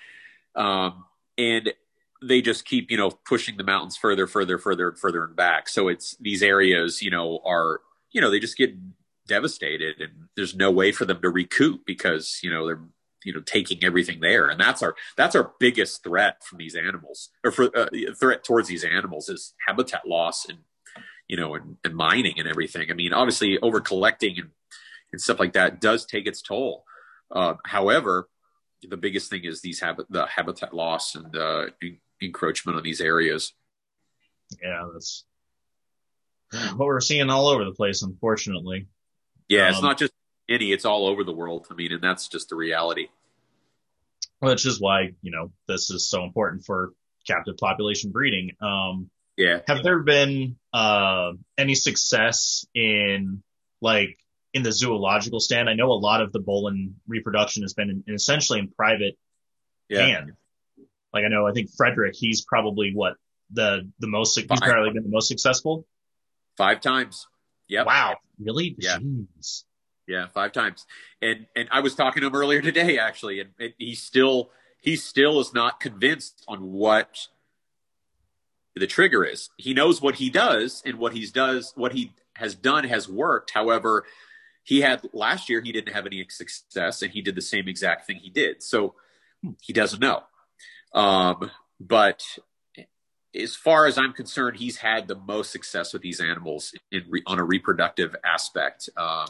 um, 0.56 1.06
and 1.38 1.74
they 2.24 2.42
just 2.42 2.66
keep 2.66 2.90
you 2.90 2.98
know 2.98 3.12
pushing 3.12 3.58
the 3.58 3.64
mountains 3.64 3.98
further 3.98 4.28
further 4.28 4.58
further 4.58 4.94
further 4.94 5.24
and 5.26 5.36
back. 5.36 5.70
So 5.70 5.88
it's 5.88 6.16
these 6.20 6.44
areas 6.44 7.02
you 7.02 7.12
know 7.12 7.40
are 7.46 7.82
you 8.12 8.22
know 8.22 8.30
they 8.30 8.40
just 8.40 8.58
get 8.58 8.76
devastated 9.28 10.02
and 10.02 10.12
there's 10.36 10.56
no 10.56 10.70
way 10.70 10.92
for 10.92 11.06
them 11.06 11.22
to 11.22 11.30
recoup 11.30 11.86
because 11.86 12.40
you 12.44 12.50
know 12.50 12.66
they're 12.66 12.82
you 13.24 13.34
know 13.34 13.42
taking 13.42 13.84
everything 13.84 14.20
there. 14.20 14.48
And 14.50 14.60
that's 14.60 14.82
our 14.82 14.96
that's 15.18 15.36
our 15.36 15.52
biggest 15.60 16.04
threat 16.04 16.44
from 16.44 16.58
these 16.58 16.76
animals 16.76 17.30
or 17.44 17.52
for 17.52 17.76
uh, 17.78 17.88
threat 18.20 18.44
towards 18.44 18.68
these 18.68 18.84
animals 18.84 19.30
is 19.30 19.54
habitat 19.68 20.08
loss 20.08 20.48
and 20.48 20.60
you 21.28 21.38
know 21.38 21.56
and, 21.56 21.78
and 21.84 21.96
mining 21.96 22.40
and 22.40 22.48
everything. 22.48 22.90
I 22.92 22.94
mean 22.94 23.14
obviously 23.14 23.60
over 23.60 23.80
collecting 23.80 24.40
and, 24.40 24.50
and 25.12 25.22
stuff 25.22 25.40
like 25.40 25.54
that 25.54 25.82
does 25.82 26.06
take 26.06 26.28
its 26.28 26.42
toll. 26.42 26.84
Uh, 27.32 27.56
however 27.66 28.30
the 28.90 28.98
biggest 28.98 29.30
thing 29.30 29.46
is 29.46 29.62
these 29.62 29.80
habit 29.80 30.06
the 30.10 30.26
habitat 30.26 30.74
loss 30.74 31.16
and 31.16 31.36
uh, 31.36 31.68
encroachment 32.26 32.78
on 32.78 32.84
these 32.84 33.02
areas. 33.02 33.54
Yeah, 34.62 34.88
that's 34.94 35.26
what 36.52 36.86
we're 36.86 37.00
seeing 37.00 37.30
all 37.30 37.48
over 37.48 37.66
the 37.66 37.74
place, 37.74 38.02
unfortunately. 38.04 38.88
Yeah, 39.48 39.70
it's 39.70 39.78
um, 39.78 39.84
not 39.84 39.98
just 39.98 40.14
any; 40.50 40.72
it's 40.72 40.86
all 40.86 41.08
over 41.08 41.24
the 41.24 41.34
world. 41.34 41.68
I 41.72 41.74
mean, 41.74 41.92
and 41.92 42.02
that's 42.02 42.28
just 42.28 42.50
the 42.50 42.56
reality. 42.56 43.08
Which 44.40 44.66
is 44.66 44.80
why 44.80 45.14
you 45.22 45.32
know 45.32 45.52
this 45.68 45.90
is 45.90 46.10
so 46.10 46.24
important 46.24 46.66
for 46.66 46.94
captive 47.26 47.58
population 47.58 48.12
breeding. 48.12 48.52
Um, 48.62 49.10
yeah. 49.38 49.60
Have 49.68 49.84
there 49.84 50.00
been 50.00 50.58
uh, 50.74 51.32
any 51.58 51.76
success 51.76 52.66
in 52.74 53.42
like 53.82 54.18
in 54.54 54.64
the 54.64 54.72
zoological 54.72 55.40
stand? 55.40 55.70
I 55.70 55.74
know 55.74 55.92
a 55.92 55.94
lot 55.94 56.22
of 56.22 56.32
the 56.32 56.40
Boelen 56.40 56.96
reproduction 57.08 57.64
has 57.64 57.74
been 57.74 58.04
in, 58.08 58.14
essentially 58.14 58.60
in 58.60 58.70
private 58.70 59.18
yeah. 59.90 60.06
hand. 60.06 60.34
Like 61.14 61.26
I 61.26 61.28
know, 61.28 61.48
I 61.48 61.52
think 61.52 61.70
Frederick, 61.76 62.16
he's 62.16 62.42
probably 62.42 62.92
what 62.94 63.16
the 63.52 63.90
the 64.00 64.08
most 64.08 64.38
he's 64.38 64.48
probably 64.48 64.92
been 64.92 65.04
the 65.04 65.10
most 65.10 65.28
successful. 65.28 65.86
Five 66.58 66.82
times. 66.82 67.28
Yeah. 67.68 67.84
Wow. 67.84 68.18
Really? 68.40 68.76
Yeah. 68.78 68.98
Jeez. 68.98 69.64
Yeah, 70.08 70.28
five 70.28 70.52
times. 70.52 70.86
And 71.22 71.46
and 71.56 71.70
I 71.72 71.80
was 71.80 71.96
talking 71.96 72.22
to 72.22 72.28
him 72.28 72.36
earlier 72.36 72.62
today 72.62 72.98
actually, 72.98 73.40
and, 73.40 73.52
and 73.60 73.74
he 73.78 73.96
still 73.96 74.50
he 74.82 74.96
still 74.96 75.40
is 75.40 75.54
not 75.54 75.80
convinced 75.80 76.44
on 76.48 76.72
what 76.72 77.28
the 78.76 78.88
trigger 78.88 79.24
is. 79.24 79.50
He 79.58 79.74
knows 79.74 80.02
what 80.02 80.16
he 80.16 80.30
does 80.30 80.82
and 80.86 80.98
what 80.98 81.14
he's 81.14 81.32
does 81.32 81.74
what 81.76 81.94
he 81.94 82.14
has 82.36 82.56
done 82.56 82.84
has 82.86 83.08
worked. 83.08 83.52
However, 83.52 84.06
he 84.64 84.82
had 84.82 85.08
last 85.14 85.50
year 85.50 85.62
he 85.62 85.72
didn't 85.72 85.94
have 85.94 86.06
any 86.06 86.26
success 86.30 87.02
and 87.02 87.12
he 87.12 87.22
did 87.22 87.36
the 87.36 87.42
same 87.42 87.68
exact 87.68 88.08
thing 88.08 88.18
he 88.18 88.30
did. 88.30 88.64
So 88.64 88.96
hmm. 89.42 89.52
he 89.62 89.74
doesn't 89.74 90.00
know. 90.00 90.24
Um, 90.94 91.52
but 91.80 92.24
as 93.36 93.56
far 93.56 93.88
as 93.88 93.98
I'm 93.98 94.14
concerned, 94.14 94.58
he's 94.58 94.78
had 94.78 95.08
the 95.08 95.16
most 95.16 95.52
success 95.52 95.94
with 95.94 96.02
these 96.02 96.20
animals 96.20 96.74
re, 96.92 97.24
on 97.26 97.40
a 97.40 97.44
reproductive 97.44 98.16
aspect. 98.24 98.90
Um, 98.96 99.28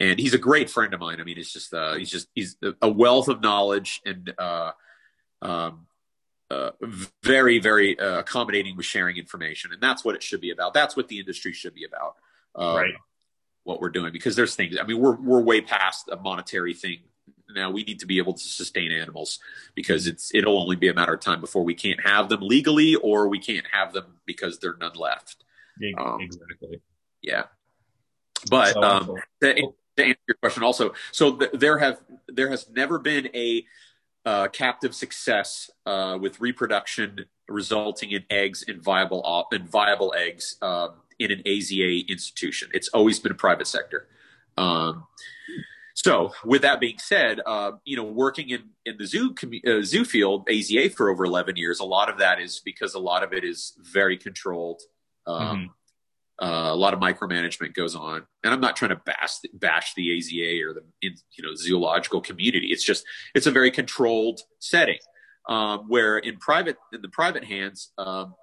and 0.00 0.18
he's 0.18 0.34
a 0.34 0.38
great 0.38 0.70
friend 0.70 0.94
of 0.94 1.00
mine. 1.00 1.20
I 1.20 1.24
mean, 1.24 1.38
it's 1.38 1.52
just 1.52 1.72
uh, 1.74 1.94
he's 1.94 2.10
just 2.10 2.28
he's 2.34 2.56
a 2.82 2.88
wealth 2.88 3.28
of 3.28 3.40
knowledge 3.40 4.00
and 4.04 4.32
uh, 4.38 4.72
um, 5.42 5.86
uh, 6.50 6.70
very 7.22 7.58
very 7.58 7.98
uh, 7.98 8.20
accommodating 8.20 8.76
with 8.76 8.86
sharing 8.86 9.16
information, 9.16 9.72
and 9.72 9.82
that's 9.82 10.04
what 10.04 10.14
it 10.14 10.22
should 10.22 10.40
be 10.40 10.50
about. 10.50 10.72
That's 10.72 10.96
what 10.96 11.08
the 11.08 11.18
industry 11.18 11.52
should 11.52 11.74
be 11.74 11.84
about. 11.84 12.16
Um, 12.54 12.76
right. 12.76 12.94
What 13.64 13.80
we're 13.80 13.90
doing 13.90 14.12
because 14.12 14.36
there's 14.36 14.54
things. 14.54 14.76
I 14.80 14.86
mean, 14.86 14.98
we're 14.98 15.16
we're 15.16 15.40
way 15.40 15.60
past 15.60 16.08
a 16.10 16.16
monetary 16.16 16.74
thing 16.74 17.00
now. 17.54 17.70
We 17.70 17.84
need 17.84 18.00
to 18.00 18.06
be 18.06 18.18
able 18.18 18.34
to 18.34 18.42
sustain 18.42 18.92
animals 18.92 19.38
because 19.74 20.06
it's 20.06 20.34
it'll 20.34 20.60
only 20.60 20.76
be 20.76 20.88
a 20.88 20.94
matter 20.94 21.14
of 21.14 21.20
time 21.20 21.40
before 21.40 21.64
we 21.64 21.74
can't 21.74 22.00
have 22.04 22.28
them 22.28 22.40
legally 22.42 22.94
or 22.96 23.28
we 23.28 23.38
can't 23.38 23.66
have 23.72 23.92
them 23.92 24.18
because 24.26 24.58
there 24.58 24.72
are 24.72 24.76
none 24.78 24.94
left. 24.94 25.44
Um, 25.98 26.20
exactly. 26.20 26.80
Yeah. 27.22 27.44
But 28.50 28.72
so, 28.74 28.82
um, 28.82 29.14
to, 29.42 29.54
to 29.96 30.04
answer 30.04 30.18
your 30.28 30.36
question 30.40 30.62
also 30.62 30.92
so 31.10 31.36
th- 31.36 31.50
there 31.54 31.78
have 31.78 32.00
there 32.28 32.50
has 32.50 32.68
never 32.70 32.98
been 32.98 33.28
a 33.34 33.64
uh, 34.24 34.48
captive 34.48 34.94
success 34.94 35.70
uh, 35.86 36.18
with 36.20 36.40
reproduction 36.40 37.24
resulting 37.48 38.10
in 38.10 38.24
eggs 38.30 38.64
and 38.68 38.82
viable 38.82 39.46
and 39.52 39.68
viable 39.68 40.14
eggs 40.16 40.56
um, 40.62 40.90
in 41.18 41.32
an 41.32 41.42
AZA 41.46 42.06
institution. 42.08 42.68
It's 42.74 42.88
always 42.88 43.18
been 43.18 43.32
a 43.32 43.36
private 43.36 43.66
sector. 43.66 44.06
Um, 44.56 45.06
so, 46.04 46.32
with 46.44 46.62
that 46.62 46.78
being 46.78 46.98
said, 46.98 47.40
uh, 47.44 47.72
you 47.84 47.96
know, 47.96 48.04
working 48.04 48.50
in 48.50 48.70
in 48.86 48.98
the 48.98 49.04
zoo 49.04 49.34
uh, 49.66 49.82
zoo 49.82 50.04
field, 50.04 50.46
AZA 50.48 50.94
for 50.94 51.10
over 51.10 51.24
eleven 51.24 51.56
years, 51.56 51.80
a 51.80 51.84
lot 51.84 52.08
of 52.08 52.18
that 52.18 52.40
is 52.40 52.60
because 52.64 52.94
a 52.94 53.00
lot 53.00 53.24
of 53.24 53.32
it 53.32 53.42
is 53.42 53.72
very 53.80 54.16
controlled. 54.16 54.80
Um, 55.26 55.42
mm-hmm. 55.42 56.46
Uh, 56.46 56.72
a 56.72 56.76
lot 56.76 56.94
of 56.94 57.00
micromanagement 57.00 57.74
goes 57.74 57.96
on, 57.96 58.24
and 58.44 58.54
I'm 58.54 58.60
not 58.60 58.76
trying 58.76 58.90
to 58.90 59.00
bash, 59.04 59.38
bash 59.54 59.94
the 59.94 60.16
AZA 60.16 60.64
or 60.64 60.72
the 60.72 60.84
you 61.00 61.42
know 61.42 61.56
zoological 61.56 62.20
community. 62.20 62.68
It's 62.68 62.84
just 62.84 63.04
it's 63.34 63.48
a 63.48 63.50
very 63.50 63.72
controlled 63.72 64.40
setting 64.60 64.98
um, 65.48 65.86
where 65.88 66.16
in 66.18 66.36
private 66.36 66.76
in 66.92 67.02
the 67.02 67.08
private 67.08 67.42
hands, 67.42 67.90
um, 67.98 68.34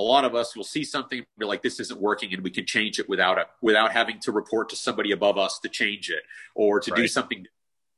a 0.00 0.02
lot 0.02 0.24
of 0.24 0.34
us 0.34 0.56
will 0.56 0.64
see 0.64 0.84
something 0.84 1.24
be 1.38 1.46
like 1.46 1.62
this 1.62 1.78
isn't 1.80 2.00
working, 2.00 2.32
and 2.32 2.42
we 2.42 2.50
can 2.50 2.66
change 2.66 2.98
it 2.98 3.08
without 3.08 3.38
a, 3.38 3.46
without 3.60 3.92
having 3.92 4.18
to 4.20 4.32
report 4.32 4.70
to 4.70 4.76
somebody 4.76 5.12
above 5.12 5.38
us 5.38 5.58
to 5.60 5.68
change 5.68 6.10
it 6.10 6.22
or 6.54 6.80
to 6.80 6.90
right. 6.90 7.02
do 7.02 7.08
something 7.08 7.46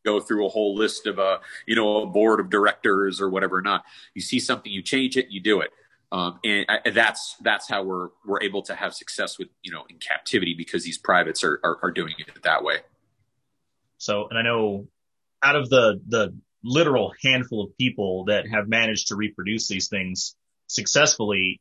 go 0.05 0.19
through 0.19 0.45
a 0.45 0.49
whole 0.49 0.75
list 0.75 1.07
of 1.07 1.19
a 1.19 1.41
you 1.67 1.77
know 1.77 2.03
a 2.03 2.07
board 2.07 2.41
of 2.41 2.51
directors 2.51 3.21
or 3.21 3.31
whatever 3.31 3.63
not 3.63 3.85
you 4.15 4.21
see 4.21 4.41
something 4.41 4.73
you 4.73 4.83
change 4.83 5.17
it 5.17 5.29
you 5.31 5.41
do 5.41 5.61
it 5.61 5.71
um, 6.13 6.39
and 6.45 6.67
I, 6.69 6.91
that's 6.91 7.37
that's 7.41 7.67
how 7.67 7.85
we're 7.85 8.09
we're 8.27 8.43
able 8.43 8.61
to 8.65 8.75
have 8.75 8.93
success 8.93 9.39
with 9.39 9.49
you 9.63 9.73
know 9.73 9.85
in 9.89 9.97
captivity 9.97 10.55
because 10.55 10.85
these 10.85 10.99
privates 10.99 11.43
are, 11.43 11.59
are, 11.65 11.79
are 11.85 11.91
doing 11.91 12.15
it 12.19 12.43
that 12.43 12.63
way. 12.63 12.77
So, 13.97 14.29
and 14.29 14.39
I 14.39 14.43
know 14.43 14.89
out 15.43 15.57
of 15.57 15.71
the 15.71 16.01
the 16.07 16.37
literal 16.63 17.15
handful 17.23 17.65
of 17.65 17.79
people 17.79 18.27
that 18.27 18.47
have 18.47 18.69
managed 18.69 19.09
to 19.09 19.17
reproduce 19.17 19.69
these 19.69 19.89
things 19.89 20.37
successfully, 20.67 21.61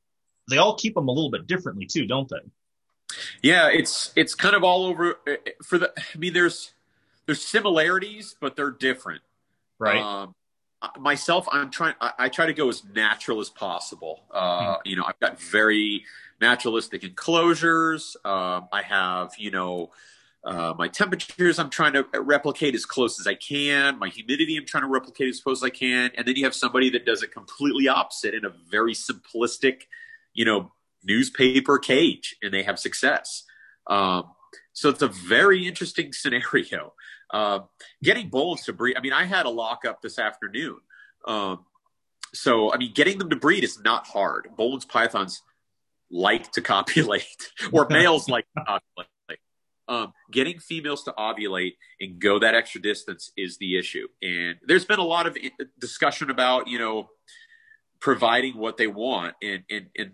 they 0.49 0.57
all 0.57 0.75
keep 0.75 0.95
them 0.95 1.07
a 1.07 1.11
little 1.11 1.31
bit 1.31 1.47
differently 1.47 1.85
too, 1.85 2.05
don't 2.05 2.29
they? 2.29 2.41
Yeah, 3.41 3.69
it's 3.69 4.11
it's 4.15 4.35
kind 4.35 4.55
of 4.55 4.63
all 4.63 4.85
over 4.85 5.17
eh, 5.27 5.37
eh, 5.45 5.51
for 5.63 5.77
the. 5.77 5.91
I 5.97 6.17
mean, 6.17 6.33
there's 6.33 6.73
there's 7.25 7.41
similarities, 7.41 8.35
but 8.39 8.55
they're 8.55 8.71
different. 8.71 9.21
Right. 9.79 10.01
Um, 10.01 10.35
myself, 10.99 11.47
I'm 11.51 11.71
trying. 11.71 11.95
I, 11.99 12.13
I, 12.17 12.29
try 12.29 12.45
to 12.45 12.53
go 12.53 12.69
as 12.69 12.83
natural 12.85 13.39
as 13.39 13.49
possible. 13.49 14.23
Uh, 14.31 14.61
mm-hmm. 14.61 14.81
You 14.85 14.95
know, 14.95 15.03
I've 15.07 15.19
got 15.19 15.39
very 15.39 16.05
naturalistic 16.39 17.03
enclosures. 17.03 18.17
Um, 18.25 18.67
I 18.71 18.81
have, 18.81 19.33
you 19.37 19.51
know, 19.51 19.91
uh, 20.43 20.73
my 20.77 20.87
temperatures 20.87 21.59
I'm 21.59 21.69
trying 21.69 21.93
to 21.93 22.05
replicate 22.19 22.73
as 22.73 22.85
close 22.85 23.19
as 23.19 23.27
I 23.27 23.35
can. 23.35 23.99
My 23.99 24.09
humidity 24.09 24.57
I'm 24.57 24.65
trying 24.65 24.83
to 24.83 24.89
replicate 24.89 25.29
as 25.29 25.39
close 25.39 25.59
as 25.59 25.63
I 25.63 25.69
can. 25.69 26.11
And 26.17 26.27
then 26.27 26.35
you 26.35 26.43
have 26.45 26.55
somebody 26.55 26.89
that 26.91 27.05
does 27.05 27.21
it 27.21 27.31
completely 27.31 27.87
opposite 27.87 28.33
in 28.33 28.43
a 28.43 28.49
very 28.49 28.93
simplistic, 28.93 29.83
you 30.33 30.45
know, 30.45 30.71
newspaper 31.03 31.79
cage, 31.79 32.35
and 32.41 32.53
they 32.53 32.63
have 32.63 32.79
success. 32.79 33.43
Um, 33.87 34.25
so 34.73 34.89
it's 34.89 35.01
a 35.01 35.07
very 35.07 35.67
interesting 35.67 36.13
scenario. 36.13 36.93
Uh, 37.31 37.59
getting 38.03 38.29
Boelens 38.29 38.65
to 38.65 38.73
breed. 38.73 38.97
I 38.97 39.01
mean, 39.01 39.13
I 39.13 39.23
had 39.23 39.45
a 39.45 39.49
lockup 39.49 40.01
this 40.01 40.19
afternoon. 40.19 40.77
Um, 41.25 41.65
so, 42.33 42.73
I 42.73 42.77
mean, 42.77 42.93
getting 42.93 43.17
them 43.19 43.29
to 43.29 43.35
breed 43.35 43.63
is 43.63 43.79
not 43.79 44.07
hard. 44.07 44.49
Boelen's 44.57 44.85
pythons 44.85 45.41
like 46.09 46.51
to 46.53 46.61
copulate, 46.61 47.51
or 47.71 47.87
males 47.89 48.27
like 48.27 48.45
to 48.57 48.63
copulate. 48.63 49.07
Um, 49.87 50.13
getting 50.31 50.59
females 50.59 51.03
to 51.03 51.13
ovulate 51.17 51.73
and 51.99 52.17
go 52.17 52.39
that 52.39 52.55
extra 52.55 52.81
distance 52.81 53.31
is 53.35 53.57
the 53.57 53.77
issue. 53.77 54.07
And 54.21 54.55
there's 54.65 54.85
been 54.85 54.99
a 54.99 55.03
lot 55.03 55.27
of 55.27 55.37
discussion 55.79 56.29
about, 56.29 56.69
you 56.69 56.79
know, 56.79 57.09
providing 57.99 58.55
what 58.57 58.77
they 58.77 58.87
want. 58.87 59.35
And, 59.41 59.63
and, 59.69 59.87
and 59.97 60.11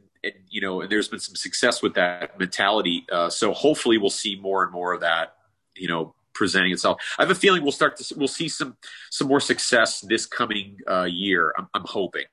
you 0.49 0.61
know, 0.61 0.81
and 0.81 0.91
there's 0.91 1.07
been 1.07 1.19
some 1.19 1.35
success 1.35 1.81
with 1.81 1.95
that 1.95 2.37
mentality. 2.39 3.05
Uh, 3.11 3.29
so 3.29 3.53
hopefully 3.53 3.97
we'll 3.97 4.09
see 4.09 4.35
more 4.35 4.63
and 4.63 4.71
more 4.71 4.93
of 4.93 5.01
that, 5.01 5.35
you 5.75 5.87
know, 5.87 6.13
presenting 6.33 6.71
itself. 6.71 7.01
I 7.17 7.23
have 7.23 7.31
a 7.31 7.35
feeling 7.35 7.63
we'll 7.63 7.71
start 7.71 7.97
to 7.97 8.15
we'll 8.15 8.27
see 8.27 8.47
some 8.47 8.77
some 9.09 9.27
more 9.27 9.39
success 9.39 10.01
this 10.01 10.25
coming 10.25 10.77
uh, 10.89 11.07
year. 11.09 11.53
I'm, 11.57 11.67
I'm 11.73 11.85
hoping. 11.85 12.25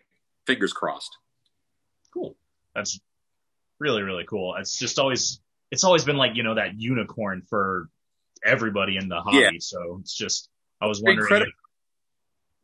Fingers 0.46 0.72
crossed. 0.72 1.16
Cool. 2.12 2.36
That's 2.74 3.00
really 3.78 4.02
really 4.02 4.24
cool. 4.24 4.54
It's 4.56 4.78
just 4.78 4.98
always 4.98 5.40
it's 5.70 5.84
always 5.84 6.04
been 6.04 6.16
like 6.16 6.36
you 6.36 6.42
know 6.42 6.54
that 6.54 6.78
unicorn 6.78 7.42
for 7.48 7.88
everybody 8.44 8.96
in 8.96 9.08
the 9.08 9.20
hobby. 9.20 9.38
Yeah. 9.38 9.50
So 9.58 9.98
it's 10.00 10.14
just 10.14 10.48
I 10.80 10.86
was 10.86 11.02
wondering. 11.02 11.46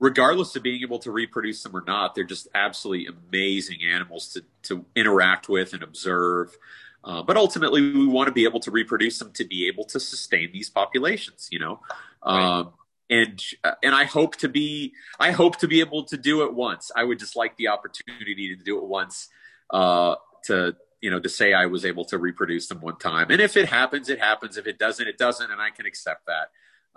Regardless 0.00 0.56
of 0.56 0.62
being 0.62 0.82
able 0.82 0.98
to 0.98 1.12
reproduce 1.12 1.62
them 1.62 1.76
or 1.76 1.84
not, 1.86 2.14
they're 2.14 2.24
just 2.24 2.48
absolutely 2.54 3.06
amazing 3.06 3.80
animals 3.84 4.28
to 4.32 4.44
to 4.64 4.84
interact 4.96 5.48
with 5.48 5.72
and 5.72 5.82
observe. 5.82 6.56
Uh, 7.04 7.22
but 7.22 7.36
ultimately, 7.36 7.80
we 7.80 8.06
want 8.06 8.26
to 8.26 8.32
be 8.32 8.44
able 8.44 8.60
to 8.60 8.70
reproduce 8.70 9.18
them 9.18 9.32
to 9.32 9.44
be 9.44 9.68
able 9.68 9.84
to 9.84 10.00
sustain 10.00 10.50
these 10.52 10.68
populations. 10.68 11.48
You 11.52 11.60
know, 11.60 11.80
right. 12.26 12.58
um, 12.58 12.72
and 13.08 13.42
uh, 13.62 13.72
and 13.82 13.94
I 13.94 14.04
hope 14.04 14.36
to 14.36 14.48
be 14.48 14.94
I 15.20 15.30
hope 15.30 15.58
to 15.58 15.68
be 15.68 15.80
able 15.80 16.04
to 16.04 16.16
do 16.16 16.42
it 16.42 16.52
once. 16.52 16.90
I 16.96 17.04
would 17.04 17.18
just 17.18 17.36
like 17.36 17.56
the 17.56 17.68
opportunity 17.68 18.56
to 18.56 18.62
do 18.62 18.78
it 18.78 18.84
once. 18.84 19.28
Uh, 19.70 20.16
to 20.44 20.74
you 21.00 21.10
know 21.10 21.20
to 21.20 21.28
say 21.28 21.52
I 21.54 21.66
was 21.66 21.84
able 21.84 22.04
to 22.06 22.18
reproduce 22.18 22.68
them 22.68 22.80
one 22.80 22.96
time, 22.96 23.30
and 23.30 23.40
if 23.40 23.56
it 23.56 23.68
happens, 23.68 24.08
it 24.08 24.18
happens. 24.18 24.56
If 24.56 24.66
it 24.66 24.78
doesn't, 24.78 25.06
it 25.06 25.16
doesn't, 25.16 25.50
and 25.50 25.60
I 25.60 25.70
can 25.70 25.86
accept 25.86 26.26
that. 26.26 26.50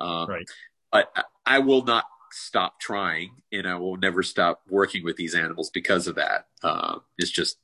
Um, 0.03 0.29
right. 0.29 0.49
But 0.91 1.11
I 1.45 1.59
will 1.59 1.83
not 1.83 2.05
stop 2.33 2.79
trying, 2.79 3.31
and 3.51 3.67
I 3.67 3.75
will 3.75 3.97
never 3.97 4.23
stop 4.23 4.61
working 4.67 5.03
with 5.03 5.15
these 5.15 5.35
animals 5.35 5.69
because 5.69 6.07
of 6.07 6.15
that. 6.15 6.47
Uh, 6.61 6.99
it's 7.17 7.31
just 7.31 7.57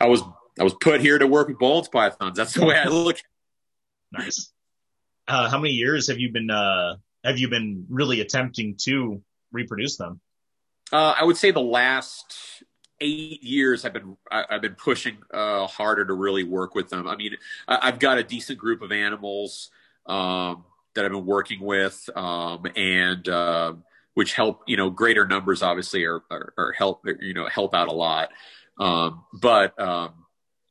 I 0.00 0.08
was 0.08 0.22
I 0.58 0.64
was 0.64 0.74
put 0.74 1.00
here 1.00 1.18
to 1.18 1.26
work 1.26 1.48
with 1.48 1.58
Boelen's 1.58 1.88
pythons. 1.88 2.36
That's 2.36 2.54
the 2.54 2.66
way 2.66 2.76
I 2.76 2.88
look. 2.88 3.18
nice. 4.12 4.52
Uh, 5.28 5.48
how 5.48 5.58
many 5.58 5.74
years 5.74 6.08
have 6.08 6.18
you 6.18 6.32
been 6.32 6.50
uh, 6.50 6.96
have 7.24 7.38
you 7.38 7.48
been 7.48 7.86
really 7.88 8.20
attempting 8.20 8.76
to 8.82 9.22
reproduce 9.52 9.96
them? 9.96 10.20
Uh, 10.92 11.14
I 11.18 11.24
would 11.24 11.36
say 11.36 11.52
the 11.52 11.60
last 11.60 12.64
eight 13.00 13.42
years 13.42 13.84
I've 13.84 13.92
been 13.92 14.16
I, 14.30 14.44
have 14.50 14.62
been 14.62 14.74
pushing 14.74 15.18
uh, 15.32 15.66
harder 15.66 16.04
to 16.04 16.14
really 16.14 16.44
work 16.44 16.74
with 16.74 16.88
them. 16.88 17.06
I 17.06 17.16
mean, 17.16 17.36
I, 17.68 17.86
have 17.86 17.98
got 17.98 18.18
a 18.18 18.24
decent 18.24 18.58
group 18.58 18.82
of 18.82 18.90
animals 18.92 19.70
um, 20.06 20.64
that 20.94 21.04
I've 21.04 21.12
been 21.12 21.26
working 21.26 21.60
with, 21.60 22.08
um, 22.16 22.66
and 22.76 23.28
uh, 23.28 23.74
which 24.14 24.34
help 24.34 24.62
you 24.66 24.76
know 24.76 24.90
greater 24.90 25.26
numbers 25.26 25.62
obviously 25.62 26.04
are, 26.04 26.22
are, 26.30 26.52
are 26.58 26.72
help 26.72 27.04
you 27.20 27.34
know 27.34 27.46
help 27.46 27.74
out 27.74 27.88
a 27.88 27.92
lot. 27.92 28.30
Um, 28.78 29.24
but 29.40 29.78
um, 29.80 30.14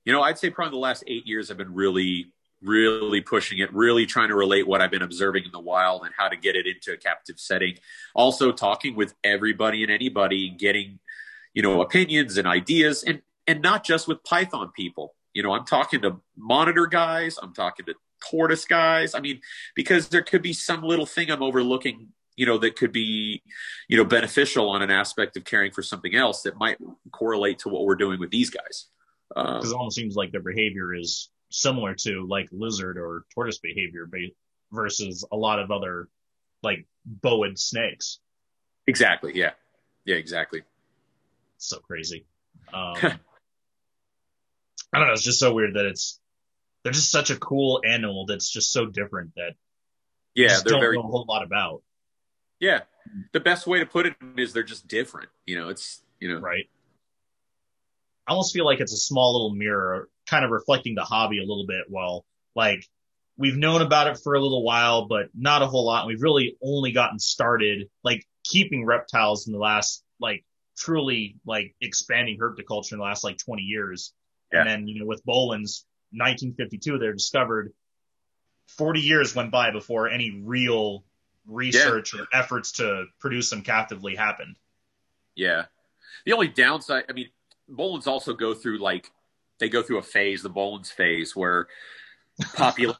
you 0.10 0.14
know, 0.14 0.24
I'd 0.24 0.40
say 0.40 0.50
probably 0.50 0.72
the 0.72 0.82
last 0.82 1.04
eight 1.06 1.28
years 1.28 1.52
I've 1.52 1.58
been 1.58 1.74
really, 1.76 2.34
really 2.64 3.22
pushing 3.22 3.60
it, 3.60 3.72
really 3.72 4.08
trying 4.08 4.30
to 4.30 4.36
relate 4.36 4.68
what 4.68 4.82
I've 4.82 4.90
been 4.90 5.04
observing 5.04 5.46
in 5.46 5.52
the 5.52 5.60
wild 5.60 6.04
and 6.04 6.12
how 6.18 6.28
to 6.28 6.36
get 6.36 6.56
it 6.56 6.66
into 6.66 6.94
a 6.94 6.98
captive 6.98 7.40
setting. 7.40 7.76
Also 8.16 8.52
talking 8.52 8.96
with 8.96 9.14
everybody 9.24 9.84
and 9.84 9.92
anybody, 9.92 10.50
getting, 10.50 10.98
you 11.54 11.62
know, 11.62 11.82
opinions 11.82 12.38
and 12.40 12.48
ideas 12.48 13.04
and, 13.04 13.22
and 13.46 13.62
not 13.62 13.84
just 13.84 14.08
with 14.08 14.24
Python 14.24 14.72
people. 14.76 15.14
You 15.34 15.44
know, 15.44 15.52
I'm 15.52 15.66
talking 15.66 16.02
to 16.02 16.22
monitor 16.36 16.88
guys. 16.88 17.38
I'm 17.40 17.54
talking 17.54 17.86
to 17.86 17.94
tortoise 18.20 18.66
guys. 18.66 19.16
I 19.16 19.20
mean, 19.20 19.42
because 19.76 20.10
there 20.10 20.22
could 20.22 20.42
be 20.42 20.54
some 20.54 20.84
little 20.84 21.06
thing 21.06 21.30
I'm 21.32 21.44
overlooking 21.44 22.10
you 22.36 22.46
know 22.46 22.58
that 22.58 22.78
could 22.78 22.94
be 22.94 23.44
you 23.90 23.98
know 23.98 24.06
beneficial 24.06 24.70
on 24.70 24.82
an 24.82 24.90
aspect 24.90 25.36
of 25.36 25.44
caring 25.44 25.74
for 25.74 25.84
something 25.84 26.16
else 26.16 26.44
that 26.44 26.56
might 26.56 26.78
correlate 27.12 27.60
to 27.60 27.68
what 27.68 27.84
we're 27.84 27.98
doing 27.98 28.18
with 28.18 28.32
these 28.32 28.50
guys 28.50 28.88
because 29.30 29.66
um, 29.66 29.72
it 29.72 29.76
almost 29.76 29.96
seems 29.96 30.16
like 30.16 30.32
their 30.32 30.42
behavior 30.42 30.94
is 30.94 31.30
similar 31.52 31.94
to 31.94 32.26
like 32.28 32.48
lizard 32.52 32.98
or 32.98 33.26
tortoise 33.34 33.60
behavior 33.60 34.10
versus 34.72 35.26
a 35.32 35.36
lot 35.36 35.60
of 35.60 35.72
other 35.72 36.08
like 36.64 36.86
boid 37.22 37.58
snakes. 37.58 38.20
Exactly. 38.88 39.34
Yeah. 39.36 39.52
Yeah. 40.06 40.16
Exactly. 40.16 40.64
So 41.58 41.80
crazy. 41.80 42.26
Um, 42.72 42.94
I 44.94 45.00
don't 45.00 45.08
know. 45.08 45.14
It's 45.14 45.24
just 45.24 45.40
so 45.40 45.54
weird 45.54 45.74
that 45.74 45.86
it's 45.86 46.20
they're 46.84 46.94
just 46.94 47.12
such 47.12 47.30
a 47.30 47.38
cool 47.38 47.82
animal 47.86 48.26
that's 48.26 48.50
just 48.50 48.72
so 48.72 48.86
different 48.86 49.34
that 49.36 49.54
Yeah, 50.36 50.60
they're 50.64 50.72
don't 50.74 50.82
very 50.82 50.96
know 50.96 51.04
a 51.04 51.08
whole 51.08 51.26
lot 51.28 51.44
about. 51.44 51.82
yeah. 52.60 52.82
The 53.34 53.40
best 53.40 53.66
way 53.66 53.80
to 53.80 53.86
put 53.86 54.06
it 54.06 54.16
is 54.38 54.54
they're 54.54 54.62
just 54.64 54.88
different. 54.88 55.30
You 55.46 55.58
know, 55.58 55.70
it's 55.70 56.02
you 56.20 56.32
know 56.34 56.40
right? 56.40 56.70
I 58.28 58.32
almost 58.32 58.54
feel 58.54 58.66
like 58.66 58.80
it's 58.80 58.94
a 58.94 58.98
small 58.98 59.34
little 59.34 59.56
mirror, 59.56 60.10
kind 60.28 60.46
of 60.46 60.52
reflecting 60.52 60.94
the 60.94 61.04
hobby 61.04 61.40
a 61.40 61.42
little 61.48 61.66
bit. 61.66 61.86
While 61.88 62.26
like 62.56 62.86
we've 63.38 63.58
known 63.58 63.82
about 63.82 64.08
it 64.08 64.20
for 64.24 64.36
a 64.36 64.40
little 64.40 64.64
while, 64.64 65.08
but 65.08 65.30
not 65.34 65.64
a 65.64 65.66
whole 65.68 65.86
lot. 65.86 66.06
We've 66.06 66.22
really 66.22 66.58
only 66.62 66.92
gotten 66.92 67.18
started, 67.20 67.90
like 68.04 68.26
keeping 68.44 68.86
reptiles 68.86 69.48
in 69.48 69.54
the 69.54 69.60
last, 69.60 70.04
like 70.20 70.46
truly 70.78 71.38
like 71.48 71.74
expanding 71.82 72.38
herpetoculture 72.38 72.92
in 72.92 73.00
the 73.00 73.04
last 73.06 73.24
like 73.24 73.38
20 73.38 73.64
years. 73.64 74.14
Yeah. 74.54 74.60
And 74.62 74.70
then, 74.70 74.88
you 74.88 75.00
know, 75.00 75.08
with 75.08 75.26
Boelen's 75.26 75.86
1952, 76.12 76.98
they're 76.98 77.14
discovered 77.14 77.74
40 78.78 79.00
years 79.00 79.36
went 79.36 79.52
by 79.52 79.72
before 79.72 80.10
any 80.10 80.42
real 80.44 81.04
research 81.48 82.14
or 82.14 82.28
efforts 82.34 82.74
to 82.74 83.06
produce 83.20 83.50
them 83.50 83.62
captively 83.62 84.16
happened. 84.16 84.56
Yeah. 85.36 85.66
The 86.26 86.34
only 86.34 86.48
downside, 86.48 87.06
I 87.10 87.14
mean, 87.14 87.30
Boelens 87.72 88.08
also 88.08 88.34
go 88.34 88.54
through 88.54 88.80
like 88.80 89.12
they 89.60 89.70
go 89.70 89.84
through 89.84 89.98
a 89.98 90.04
phase, 90.04 90.42
the 90.42 90.50
Boelens 90.50 90.92
phase, 90.92 91.36
where 91.36 91.68
population 92.56 93.00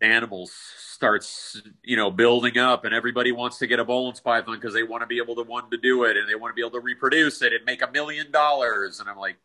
animals 0.00 0.52
starts, 0.52 1.60
you 1.82 1.96
know, 1.96 2.10
building 2.10 2.58
up, 2.58 2.84
and 2.84 2.94
everybody 2.94 3.32
wants 3.32 3.58
to 3.58 3.66
get 3.66 3.80
a 3.80 3.84
Boelen's 3.84 4.20
python 4.20 4.56
because 4.56 4.74
they 4.74 4.82
want 4.82 5.02
to 5.02 5.06
be 5.06 5.18
able 5.18 5.34
to 5.36 5.42
one 5.42 5.70
to 5.70 5.76
do 5.76 6.04
it, 6.04 6.16
and 6.16 6.28
they 6.28 6.34
want 6.34 6.52
to 6.52 6.54
be 6.54 6.62
able 6.62 6.72
to 6.72 6.80
reproduce 6.80 7.42
it 7.42 7.52
and 7.52 7.64
make 7.64 7.82
a 7.82 7.90
million 7.90 8.30
dollars. 8.30 9.00
And 9.00 9.08
I'm 9.08 9.18
like, 9.18 9.36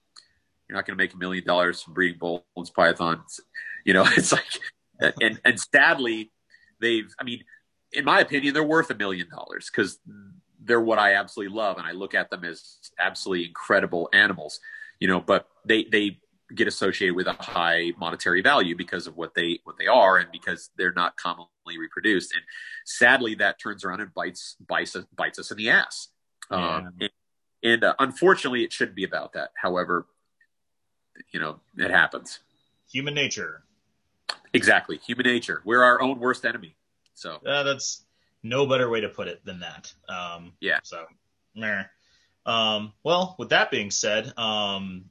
you're 0.67 0.75
not 0.75 0.85
going 0.85 0.97
to 0.97 1.03
make 1.03 1.13
a 1.13 1.17
million 1.17 1.45
dollars 1.45 1.81
from 1.81 1.93
breeding 1.93 2.19
Boelen's 2.19 2.69
pythons. 2.69 3.39
You 3.85 3.93
know, 3.93 4.05
it's 4.17 4.31
like, 4.31 4.43
and 5.21 5.39
and 5.43 5.59
sadly, 5.59 6.31
they've. 6.79 7.13
I 7.19 7.23
mean, 7.23 7.43
in 7.91 8.05
my 8.05 8.19
opinion, 8.19 8.53
they're 8.53 8.63
worth 8.63 8.89
a 8.89 8.95
million 8.95 9.29
dollars 9.29 9.69
because 9.71 9.99
they're 10.63 10.81
what 10.81 10.99
I 10.99 11.15
absolutely 11.15 11.55
love, 11.55 11.77
and 11.77 11.85
I 11.85 11.91
look 11.91 12.13
at 12.15 12.29
them 12.29 12.43
as 12.43 12.77
absolutely 12.99 13.45
incredible 13.47 14.09
animals. 14.13 14.59
You 14.99 15.07
know, 15.07 15.19
but 15.19 15.47
they 15.65 15.83
they 15.83 16.19
get 16.53 16.67
associated 16.67 17.15
with 17.15 17.27
a 17.27 17.33
high 17.33 17.91
monetary 17.97 18.41
value 18.41 18.75
because 18.75 19.07
of 19.07 19.17
what 19.17 19.33
they 19.33 19.59
what 19.63 19.77
they 19.77 19.87
are, 19.87 20.17
and 20.17 20.31
because 20.31 20.69
they're 20.77 20.93
not 20.93 21.17
commonly 21.17 21.49
reproduced. 21.79 22.33
And 22.33 22.43
sadly, 22.85 23.35
that 23.35 23.59
turns 23.59 23.83
around 23.83 24.01
and 24.01 24.13
bites 24.13 24.55
bites 24.67 24.95
us, 24.95 25.05
bites 25.15 25.39
us 25.39 25.51
in 25.51 25.57
the 25.57 25.69
ass. 25.69 26.09
Yeah. 26.51 26.75
Um, 26.77 26.93
and 26.99 27.09
and 27.63 27.83
uh, 27.83 27.95
unfortunately, 27.99 28.63
it 28.63 28.71
shouldn't 28.71 28.95
be 28.95 29.03
about 29.03 29.33
that. 29.33 29.49
However, 29.61 30.05
you 31.31 31.39
know, 31.39 31.59
it 31.77 31.91
happens. 31.91 32.39
Human 32.91 33.13
nature. 33.13 33.63
Exactly, 34.53 34.97
human 34.97 35.25
nature. 35.25 35.61
We're 35.65 35.83
our 35.83 36.01
own 36.01 36.19
worst 36.19 36.45
enemy. 36.45 36.75
So 37.13 37.41
Uh, 37.45 37.63
that's 37.63 38.05
no 38.43 38.65
better 38.65 38.89
way 38.89 39.01
to 39.01 39.09
put 39.09 39.27
it 39.27 39.43
than 39.45 39.59
that. 39.59 39.93
Um, 40.07 40.53
Yeah. 40.59 40.79
So, 40.83 41.05
meh. 41.55 41.83
Um, 42.45 42.93
well, 43.03 43.35
with 43.39 43.49
that 43.49 43.71
being 43.71 43.89
said, 43.91 44.31
um, 44.37 45.05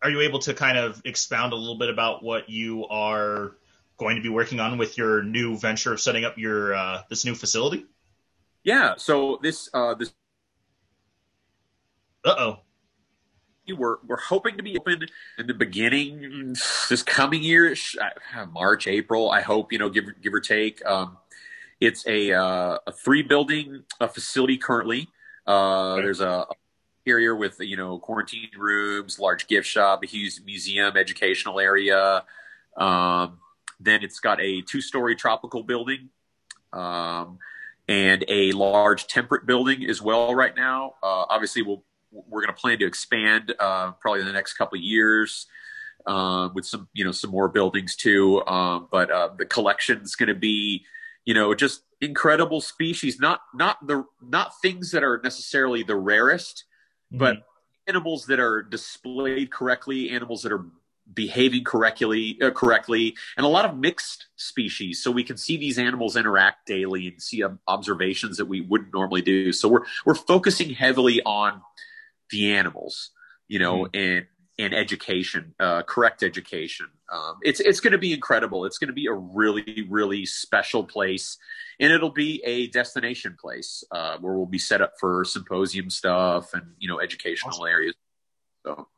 are 0.00 0.10
you 0.10 0.20
able 0.20 0.38
to 0.40 0.54
kind 0.54 0.78
of 0.78 1.02
expound 1.04 1.52
a 1.52 1.56
little 1.56 1.76
bit 1.78 1.90
about 1.90 2.22
what 2.22 2.48
you 2.48 2.86
are 2.86 3.56
going 3.96 4.14
to 4.16 4.22
be 4.22 4.28
working 4.28 4.60
on 4.60 4.78
with 4.78 4.96
your 4.96 5.24
new 5.24 5.58
venture 5.58 5.92
of 5.92 6.00
setting 6.00 6.24
up 6.24 6.38
your 6.38 6.74
uh, 6.74 7.02
this 7.10 7.24
new 7.24 7.34
facility? 7.34 7.84
yeah, 8.62 8.94
so 8.96 9.38
this 9.42 9.68
uh, 9.74 9.94
this 9.94 10.12
Uh 12.24 12.34
oh. 12.38 12.58
We're 13.76 13.96
we're 14.06 14.20
hoping 14.20 14.56
to 14.56 14.62
be 14.62 14.76
open 14.78 15.06
in 15.38 15.46
the 15.46 15.54
beginning 15.54 16.54
this 16.88 17.02
coming 17.02 17.42
year, 17.42 17.74
uh, 18.00 18.46
March, 18.46 18.86
April. 18.86 19.30
I 19.30 19.40
hope 19.40 19.72
you 19.72 19.78
know, 19.78 19.88
give 19.88 20.04
give 20.22 20.34
or 20.34 20.40
take. 20.40 20.84
Um, 20.84 21.18
it's 21.80 22.06
a 22.06 22.32
uh, 22.32 22.78
a 22.86 22.92
three 22.92 23.22
building 23.22 23.84
a 24.00 24.08
facility 24.08 24.56
currently. 24.56 25.08
Uh. 25.46 25.96
There's 25.96 26.20
a 26.20 26.46
area 27.06 27.34
with 27.34 27.56
you 27.60 27.76
know 27.76 27.98
quarantine 27.98 28.50
rooms, 28.56 29.18
large 29.18 29.46
gift 29.46 29.66
shop, 29.66 30.02
a 30.02 30.06
huge 30.06 30.40
museum, 30.44 30.96
educational 30.96 31.58
area. 31.60 32.24
Um, 32.76 33.38
then 33.80 34.02
it's 34.02 34.20
got 34.20 34.40
a 34.40 34.62
two 34.62 34.80
story 34.80 35.16
tropical 35.16 35.62
building. 35.62 36.10
Um, 36.72 37.38
and 37.88 38.22
a 38.28 38.52
large 38.52 39.06
temperate 39.06 39.46
building 39.46 39.88
as 39.88 40.02
well 40.02 40.34
right 40.34 40.54
now. 40.54 40.94
Uh, 41.02 41.24
obviously, 41.30 41.62
we'll 41.62 41.82
we're 42.10 42.42
going 42.42 42.54
to 42.54 42.60
plan 42.60 42.78
to 42.78 42.86
expand 42.86 43.54
uh, 43.58 43.92
probably 43.92 44.20
in 44.20 44.26
the 44.26 44.32
next 44.32 44.54
couple 44.54 44.76
of 44.78 44.82
years 44.82 45.46
uh, 46.06 46.48
with 46.54 46.64
some 46.64 46.88
you 46.92 47.04
know 47.04 47.12
some 47.12 47.30
more 47.30 47.48
buildings 47.48 47.96
too. 47.96 48.44
Um, 48.46 48.88
but 48.90 49.10
uh, 49.10 49.30
the 49.36 49.46
collection 49.46 50.00
is 50.02 50.16
going 50.16 50.28
to 50.28 50.34
be 50.34 50.84
you 51.24 51.34
know 51.34 51.54
just 51.54 51.82
incredible 52.00 52.60
species, 52.60 53.20
not 53.20 53.40
not 53.54 53.86
the 53.86 54.04
not 54.22 54.52
things 54.60 54.92
that 54.92 55.04
are 55.04 55.20
necessarily 55.22 55.82
the 55.82 55.96
rarest, 55.96 56.64
but 57.10 57.38
animals 57.86 58.26
that 58.26 58.40
are 58.40 58.62
displayed 58.62 59.50
correctly, 59.50 60.10
animals 60.10 60.42
that 60.42 60.52
are 60.52 60.66
behaving 61.12 61.64
correctly, 61.64 62.38
uh, 62.42 62.50
correctly, 62.50 63.16
and 63.36 63.46
a 63.46 63.48
lot 63.48 63.64
of 63.64 63.76
mixed 63.76 64.26
species. 64.36 65.02
So 65.02 65.10
we 65.10 65.24
can 65.24 65.38
see 65.38 65.56
these 65.56 65.78
animals 65.78 66.16
interact 66.16 66.66
daily 66.66 67.08
and 67.08 67.22
see 67.22 67.42
um, 67.42 67.58
observations 67.66 68.36
that 68.36 68.44
we 68.44 68.60
wouldn't 68.60 68.92
normally 68.92 69.22
do. 69.22 69.52
So 69.52 69.68
we're 69.68 69.84
we're 70.04 70.14
focusing 70.14 70.70
heavily 70.70 71.22
on 71.22 71.62
the 72.30 72.52
animals, 72.54 73.10
you 73.46 73.58
know, 73.58 73.88
and 73.92 74.26
and 74.60 74.74
education, 74.74 75.54
uh, 75.60 75.82
correct 75.82 76.22
education. 76.22 76.86
Um, 77.12 77.36
it's 77.42 77.60
it's 77.60 77.80
going 77.80 77.92
to 77.92 77.98
be 77.98 78.12
incredible. 78.12 78.64
It's 78.64 78.78
going 78.78 78.88
to 78.88 78.94
be 78.94 79.06
a 79.06 79.12
really 79.12 79.86
really 79.88 80.26
special 80.26 80.84
place, 80.84 81.38
and 81.78 81.92
it'll 81.92 82.10
be 82.10 82.42
a 82.44 82.66
destination 82.68 83.36
place 83.40 83.84
uh, 83.90 84.18
where 84.18 84.34
we'll 84.34 84.46
be 84.46 84.58
set 84.58 84.82
up 84.82 84.94
for 84.98 85.24
symposium 85.24 85.90
stuff 85.90 86.54
and 86.54 86.74
you 86.78 86.88
know 86.88 87.00
educational 87.00 87.66
areas. 87.66 87.94
So 88.66 88.88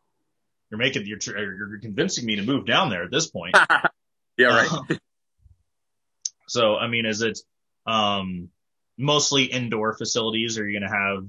You're 0.70 0.78
making 0.78 1.06
you're 1.06 1.18
you're 1.38 1.78
convincing 1.78 2.24
me 2.26 2.36
to 2.36 2.42
move 2.42 2.66
down 2.66 2.90
there 2.90 3.04
at 3.04 3.10
this 3.10 3.28
point. 3.28 3.56
yeah, 4.36 4.46
right. 4.46 4.72
Uh, 4.72 4.94
so, 6.50 6.74
I 6.74 6.88
mean, 6.88 7.06
is 7.06 7.22
it 7.22 7.38
um, 7.86 8.48
mostly 8.98 9.44
indoor 9.44 9.96
facilities, 9.96 10.58
or 10.58 10.64
are 10.64 10.68
you 10.68 10.80
going 10.80 10.90
to 10.90 10.96
have 10.96 11.24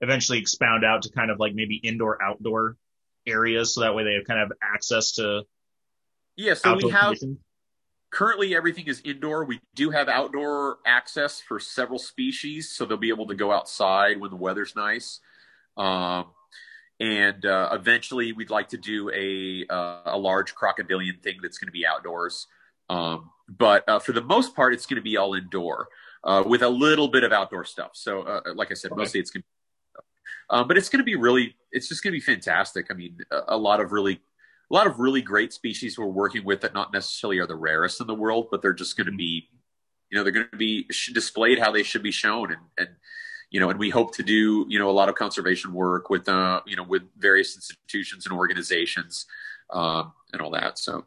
eventually 0.00 0.38
expound 0.38 0.84
out 0.84 1.02
to 1.02 1.10
kind 1.10 1.30
of 1.30 1.38
like 1.38 1.54
maybe 1.54 1.76
indoor 1.76 2.22
outdoor 2.22 2.76
areas, 3.26 3.74
so 3.74 3.80
that 3.80 3.94
way 3.94 4.04
they 4.04 4.14
have 4.14 4.24
kind 4.24 4.40
of 4.40 4.52
access 4.62 5.12
to 5.12 5.42
Yeah, 6.36 6.54
so 6.54 6.74
we 6.74 6.88
have 6.90 7.08
conditions? 7.08 7.38
currently 8.10 8.54
everything 8.54 8.86
is 8.86 9.00
indoor. 9.04 9.44
We 9.44 9.60
do 9.74 9.90
have 9.90 10.08
outdoor 10.08 10.78
access 10.86 11.40
for 11.40 11.58
several 11.58 11.98
species, 11.98 12.70
so 12.70 12.84
they'll 12.84 12.96
be 12.96 13.08
able 13.08 13.26
to 13.26 13.34
go 13.34 13.52
outside 13.52 14.20
when 14.20 14.30
the 14.30 14.36
weather's 14.36 14.74
nice. 14.76 15.20
Um, 15.76 16.26
and 16.98 17.44
uh, 17.44 17.70
eventually, 17.72 18.32
we'd 18.32 18.48
like 18.50 18.68
to 18.68 18.78
do 18.78 19.10
a 19.10 19.66
uh, 19.68 20.02
a 20.06 20.18
large 20.18 20.54
crocodilian 20.54 21.20
thing 21.22 21.36
that's 21.42 21.58
going 21.58 21.68
to 21.68 21.72
be 21.72 21.84
outdoors. 21.84 22.46
Um, 22.88 23.30
but 23.48 23.86
uh, 23.88 23.98
for 23.98 24.12
the 24.12 24.22
most 24.22 24.54
part, 24.56 24.72
it's 24.72 24.86
going 24.86 24.96
to 24.96 25.02
be 25.02 25.16
all 25.16 25.34
indoor 25.34 25.88
uh, 26.24 26.42
with 26.46 26.62
a 26.62 26.68
little 26.68 27.08
bit 27.08 27.22
of 27.24 27.32
outdoor 27.32 27.64
stuff. 27.64 27.90
So, 27.94 28.22
uh, 28.22 28.40
like 28.54 28.70
I 28.70 28.74
said, 28.74 28.92
Okay. 28.92 29.00
mostly 29.00 29.20
it's 29.20 29.30
going 29.30 29.42
to. 29.42 29.46
Um, 30.48 30.68
but 30.68 30.76
it's 30.76 30.88
going 30.88 31.00
to 31.00 31.04
be 31.04 31.16
really, 31.16 31.56
it's 31.72 31.88
just 31.88 32.02
going 32.02 32.12
to 32.12 32.16
be 32.16 32.24
fantastic. 32.24 32.86
I 32.90 32.94
mean, 32.94 33.18
a, 33.30 33.40
a 33.48 33.56
lot 33.56 33.80
of 33.80 33.92
really 33.92 34.20
a 34.70 34.74
lot 34.74 34.86
of 34.86 34.98
really 34.98 35.22
great 35.22 35.52
species 35.52 35.98
we're 35.98 36.06
working 36.06 36.44
with 36.44 36.60
that 36.62 36.74
not 36.74 36.92
necessarily 36.92 37.38
are 37.38 37.46
the 37.46 37.56
rarest 37.56 38.00
in 38.00 38.06
the 38.06 38.14
world, 38.14 38.48
but 38.50 38.62
they're 38.62 38.72
just 38.72 38.96
going 38.96 39.06
to 39.06 39.16
be, 39.16 39.48
you 40.10 40.18
know, 40.18 40.24
they're 40.24 40.32
going 40.32 40.48
to 40.50 40.56
be 40.56 40.88
displayed 41.12 41.58
how 41.58 41.70
they 41.70 41.82
should 41.82 42.02
be 42.02 42.10
shown, 42.10 42.52
and 42.52 42.60
and 42.78 42.88
you 43.50 43.60
know, 43.60 43.70
and 43.70 43.78
we 43.78 43.90
hope 43.90 44.14
to 44.16 44.22
do 44.22 44.66
you 44.68 44.78
know 44.78 44.90
a 44.90 44.92
lot 44.92 45.08
of 45.08 45.14
conservation 45.14 45.72
work 45.72 46.10
with 46.10 46.28
uh 46.28 46.60
you 46.66 46.76
know 46.76 46.82
with 46.82 47.02
various 47.18 47.56
institutions 47.56 48.26
and 48.26 48.36
organizations, 48.36 49.26
um, 49.70 50.12
and 50.32 50.42
all 50.42 50.50
that. 50.50 50.78
So 50.78 51.06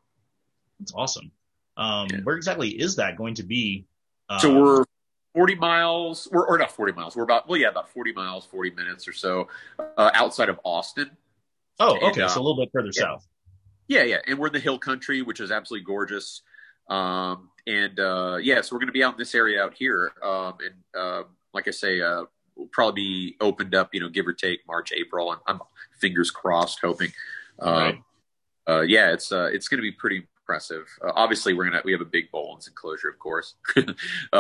That's 0.80 0.94
awesome. 0.94 1.32
Um, 1.78 2.08
Yeah. 2.12 2.20
Where 2.24 2.36
exactly 2.36 2.70
is 2.70 2.96
that 2.98 3.18
going 3.18 3.36
to 3.36 3.44
be? 3.44 3.86
Um, 4.30 4.40
so 4.40 4.62
we're. 4.62 4.86
40 5.34 5.56
miles, 5.56 6.28
we're, 6.32 6.46
or 6.46 6.58
not 6.58 6.72
40 6.72 6.94
miles. 6.94 7.16
We're 7.16 7.24
about, 7.24 7.48
well, 7.48 7.60
yeah, 7.60 7.70
about 7.70 7.90
40 7.90 8.14
miles, 8.14 8.46
40 8.46 8.72
minutes 8.72 9.08
or 9.08 9.14
so 9.14 9.48
uh, 9.98 10.12
outside 10.14 10.50
of 10.50 10.60
Austin. 10.64 11.12
oh, 11.80 11.94
and, 11.96 12.04
okay, 12.04 12.22
uh, 12.22 12.28
so 12.28 12.40
a 12.40 12.44
little 12.44 12.58
bit 12.58 12.70
further 12.74 12.92
yeah. 12.94 13.02
south. 13.02 13.28
Yeah, 13.88 14.04
yeah, 14.04 14.18
and 14.28 14.38
we're 14.38 14.48
in 14.48 14.54
the 14.54 14.60
hill 14.60 14.78
country, 14.78 15.22
which 15.22 15.40
is 15.40 15.52
absolutely 15.52 15.86
gorgeous. 15.86 16.44
Um, 16.90 17.50
and 17.68 18.00
uh, 18.00 18.38
yeah, 18.42 18.62
so 18.62 18.76
we're 18.76 18.80
going 18.80 18.88
to 18.88 18.94
be 18.94 19.04
out 19.04 19.14
in 19.14 19.20
this 19.20 19.34
area 19.36 19.64
out 19.64 19.74
here, 19.74 20.12
um, 20.24 20.58
and 20.64 20.76
uh, 20.96 21.24
like 21.54 21.68
I 21.68 21.72
say, 21.72 22.02
uh, 22.02 22.24
we'll 22.56 22.68
probably 22.72 23.02
be 23.02 23.38
opened 23.42 23.74
up, 23.76 23.90
you 23.94 24.00
know, 24.00 24.10
give 24.10 24.28
or 24.28 24.34
take 24.34 24.60
March, 24.68 24.92
April. 24.92 25.32
I'm, 25.32 25.40
I'm 25.48 25.60
fingers 26.00 26.32
crossed, 26.32 26.80
hoping. 26.82 27.12
Um, 27.60 27.74
Right. 27.74 28.04
uh, 28.68 28.82
yeah, 28.82 29.12
it's 29.12 29.32
uh, 29.32 29.50
it's 29.52 29.68
going 29.68 29.80
to 29.80 29.84
be 29.84 29.92
pretty 29.92 30.28
impressive. 30.42 30.88
Uh, 31.04 31.12
obviously, 31.16 31.54
we're 31.54 31.66
gonna 31.66 31.82
we 31.84 31.92
have 31.92 32.02
a 32.02 32.06
big 32.06 32.32
Boelen's 32.32 32.68
enclosure, 32.68 33.10
of 33.10 33.20
course. 33.20 33.56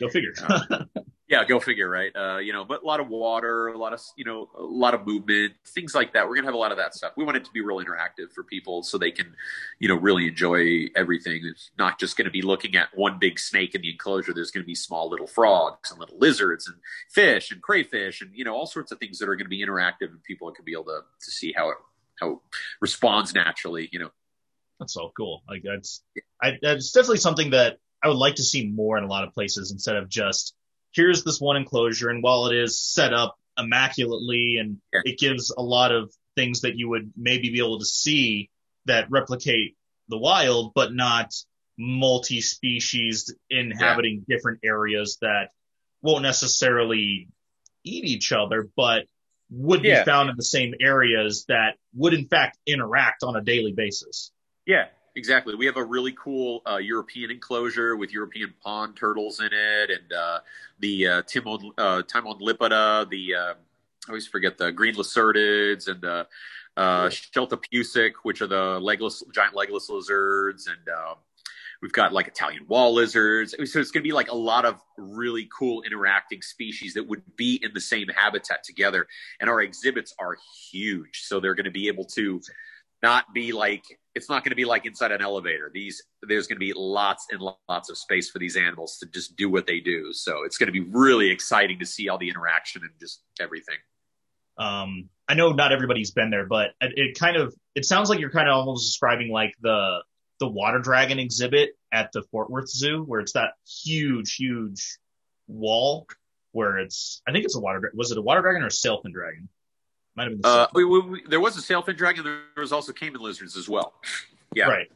uh, 0.00 0.06
Go 0.06 0.08
figure. 0.08 0.34
Yeah, 1.28 1.44
go 1.44 1.58
figure, 1.58 1.88
right? 1.88 2.14
Uh, 2.14 2.38
you 2.38 2.52
know, 2.52 2.64
but 2.64 2.84
a 2.84 2.86
lot 2.86 3.00
of 3.00 3.08
water, 3.08 3.66
a 3.66 3.76
lot 3.76 3.92
of 3.92 4.00
you 4.16 4.24
know, 4.24 4.48
a 4.56 4.62
lot 4.62 4.94
of 4.94 5.04
movement, 5.04 5.54
things 5.66 5.92
like 5.92 6.12
that. 6.12 6.28
We're 6.28 6.36
gonna 6.36 6.46
have 6.46 6.54
a 6.54 6.58
lot 6.58 6.70
of 6.70 6.78
that 6.78 6.94
stuff. 6.94 7.14
We 7.16 7.24
want 7.24 7.36
it 7.36 7.44
to 7.46 7.50
be 7.50 7.62
real 7.62 7.84
interactive 7.84 8.30
for 8.32 8.44
people, 8.44 8.84
so 8.84 8.96
they 8.96 9.10
can, 9.10 9.34
you 9.80 9.88
know, 9.88 9.96
really 9.96 10.28
enjoy 10.28 10.86
everything. 10.94 11.40
It's 11.42 11.72
not 11.76 11.98
just 11.98 12.16
going 12.16 12.26
to 12.26 12.30
be 12.30 12.42
looking 12.42 12.76
at 12.76 12.90
one 12.94 13.18
big 13.18 13.40
snake 13.40 13.74
in 13.74 13.82
the 13.82 13.90
enclosure. 13.90 14.32
There's 14.32 14.52
going 14.52 14.62
to 14.62 14.66
be 14.66 14.76
small 14.76 15.10
little 15.10 15.26
frogs 15.26 15.90
and 15.90 15.98
little 15.98 16.16
lizards 16.16 16.68
and 16.68 16.76
fish 17.10 17.50
and 17.50 17.60
crayfish 17.60 18.20
and 18.20 18.30
you 18.32 18.44
know 18.44 18.54
all 18.54 18.66
sorts 18.66 18.92
of 18.92 19.00
things 19.00 19.18
that 19.18 19.28
are 19.28 19.34
going 19.34 19.46
to 19.46 19.50
be 19.50 19.66
interactive 19.66 20.10
and 20.10 20.22
people 20.22 20.52
can 20.52 20.64
be 20.64 20.72
able 20.74 20.84
to 20.84 21.00
to 21.22 21.30
see 21.32 21.52
how 21.56 21.70
it 21.70 21.76
how 22.20 22.30
it 22.30 22.38
responds 22.80 23.34
naturally. 23.34 23.88
You 23.90 23.98
know, 23.98 24.10
that's 24.78 24.94
so 24.94 25.12
cool. 25.16 25.42
Like 25.48 25.64
that's, 25.64 26.02
I, 26.40 26.58
that's 26.62 26.92
definitely 26.92 27.18
something 27.18 27.50
that 27.50 27.78
I 28.02 28.08
would 28.08 28.16
like 28.16 28.36
to 28.36 28.42
see 28.42 28.68
more 28.68 28.98
in 28.98 29.04
a 29.04 29.08
lot 29.08 29.24
of 29.24 29.32
places 29.32 29.72
instead 29.72 29.96
of 29.96 30.08
just 30.08 30.54
here's 30.92 31.24
this 31.24 31.40
one 31.40 31.56
enclosure, 31.56 32.08
and 32.10 32.22
while 32.22 32.46
it 32.46 32.56
is 32.56 32.78
set 32.78 33.12
up 33.12 33.36
immaculately 33.58 34.56
and 34.58 34.78
yeah. 34.92 35.00
it 35.04 35.18
gives 35.18 35.50
a 35.56 35.62
lot 35.62 35.92
of 35.92 36.12
things 36.34 36.62
that 36.62 36.76
you 36.76 36.88
would 36.88 37.12
maybe 37.16 37.50
be 37.50 37.58
able 37.58 37.78
to 37.78 37.86
see 37.86 38.50
that 38.84 39.10
replicate 39.10 39.76
the 40.08 40.18
wild, 40.18 40.72
but 40.74 40.94
not 40.94 41.32
multi-species 41.78 43.34
inhabiting 43.50 44.24
yeah. 44.26 44.36
different 44.36 44.60
areas 44.62 45.18
that 45.20 45.50
won't 46.02 46.22
necessarily 46.22 47.28
eat 47.84 48.04
each 48.04 48.32
other, 48.32 48.68
but 48.76 49.04
would 49.50 49.84
yeah. 49.84 50.00
be 50.00 50.04
found 50.04 50.30
in 50.30 50.36
the 50.36 50.44
same 50.44 50.74
areas 50.80 51.44
that 51.48 51.76
would 51.94 52.14
in 52.14 52.26
fact 52.26 52.58
interact 52.66 53.22
on 53.22 53.36
a 53.36 53.42
daily 53.42 53.72
basis. 53.72 54.32
Yeah, 54.66 54.86
exactly. 55.16 55.54
We 55.54 55.66
have 55.66 55.76
a 55.76 55.84
really 55.84 56.12
cool 56.12 56.62
uh, 56.68 56.76
European 56.76 57.30
enclosure 57.30 57.96
with 57.96 58.12
European 58.12 58.54
pond 58.62 58.96
turtles 58.96 59.40
in 59.40 59.50
it, 59.52 59.90
and 59.90 60.12
uh, 60.12 60.40
the 60.78 61.08
uh, 61.08 61.22
Timon 61.22 61.72
uh, 61.76 62.02
Timon 62.02 62.38
lepida, 62.38 63.08
the 63.08 63.34
uh, 63.34 63.54
I 64.06 64.08
always 64.08 64.28
forget 64.28 64.58
the 64.58 64.70
green 64.70 64.94
lacertids, 64.94 65.88
and 65.88 66.00
the 66.00 66.26
uh, 66.76 67.08
Sheltopusik, 67.08 68.12
which 68.22 68.42
are 68.42 68.46
the 68.46 68.78
legless 68.78 69.24
giant 69.34 69.56
legless 69.56 69.88
lizards, 69.88 70.68
and 70.68 70.88
um, 70.88 71.16
we've 71.80 71.92
got 71.92 72.12
like 72.12 72.28
Italian 72.28 72.66
wall 72.68 72.94
lizards. 72.94 73.52
So 73.52 73.80
it's 73.80 73.90
going 73.90 74.02
to 74.02 74.08
be 74.08 74.12
like 74.12 74.30
a 74.30 74.36
lot 74.36 74.64
of 74.64 74.80
really 74.96 75.48
cool 75.56 75.82
interacting 75.82 76.42
species 76.42 76.94
that 76.94 77.08
would 77.08 77.22
be 77.36 77.58
in 77.62 77.72
the 77.74 77.80
same 77.80 78.08
habitat 78.08 78.64
together. 78.64 79.06
And 79.40 79.50
our 79.50 79.60
exhibits 79.60 80.14
are 80.18 80.36
huge, 80.70 81.22
so 81.24 81.40
they're 81.40 81.54
going 81.54 81.64
to 81.64 81.70
be 81.70 81.88
able 81.88 82.04
to 82.06 82.40
not 83.02 83.32
be 83.34 83.52
like 83.52 83.98
it's 84.16 84.30
not 84.30 84.42
going 84.42 84.50
to 84.50 84.56
be 84.56 84.64
like 84.64 84.86
inside 84.86 85.12
an 85.12 85.20
elevator. 85.20 85.70
These 85.72 86.02
there's 86.22 86.46
going 86.46 86.56
to 86.56 86.60
be 86.60 86.72
lots 86.74 87.26
and 87.30 87.40
lots 87.68 87.90
of 87.90 87.98
space 87.98 88.30
for 88.30 88.38
these 88.38 88.56
animals 88.56 88.96
to 88.98 89.06
just 89.06 89.36
do 89.36 89.50
what 89.50 89.66
they 89.66 89.78
do. 89.78 90.12
So 90.12 90.44
it's 90.44 90.56
going 90.56 90.68
to 90.68 90.72
be 90.72 90.80
really 90.80 91.30
exciting 91.30 91.78
to 91.80 91.86
see 91.86 92.08
all 92.08 92.16
the 92.16 92.30
interaction 92.30 92.80
and 92.82 92.92
just 92.98 93.22
everything. 93.38 93.76
Um, 94.56 95.10
I 95.28 95.34
know 95.34 95.52
not 95.52 95.70
everybody's 95.70 96.12
been 96.12 96.30
there, 96.30 96.46
but 96.46 96.70
it, 96.80 96.92
it 96.96 97.18
kind 97.18 97.36
of 97.36 97.54
it 97.74 97.84
sounds 97.84 98.08
like 98.08 98.18
you're 98.18 98.30
kind 98.30 98.48
of 98.48 98.54
almost 98.56 98.86
describing 98.86 99.30
like 99.30 99.54
the 99.60 99.98
the 100.40 100.48
water 100.48 100.78
dragon 100.78 101.18
exhibit 101.18 101.76
at 101.92 102.10
the 102.12 102.22
Fort 102.30 102.50
Worth 102.50 102.70
Zoo, 102.70 103.04
where 103.04 103.20
it's 103.20 103.32
that 103.32 103.52
huge, 103.84 104.34
huge 104.34 104.98
wall 105.46 106.06
where 106.52 106.78
it's 106.78 107.20
I 107.28 107.32
think 107.32 107.44
it's 107.44 107.54
a 107.54 107.60
water 107.60 107.92
was 107.94 108.12
it 108.12 108.18
a 108.18 108.22
water 108.22 108.40
dragon 108.40 108.62
or 108.62 108.68
a 108.68 108.70
sailfin 108.70 109.12
dragon? 109.12 109.50
Might 110.16 110.24
have 110.24 110.32
been. 110.32 110.40
The 110.40 110.48
uh, 110.48 110.66
we, 110.74 110.84
we, 110.84 111.22
there 111.28 111.40
was 111.40 111.56
a 111.56 111.60
sailfin 111.60 111.96
dragon. 111.96 112.24
There 112.24 112.40
was 112.56 112.72
also 112.72 112.92
caiman 112.92 113.20
lizards 113.20 113.56
as 113.56 113.68
well. 113.68 113.94
Yeah. 114.54 114.68
Right. 114.68 114.90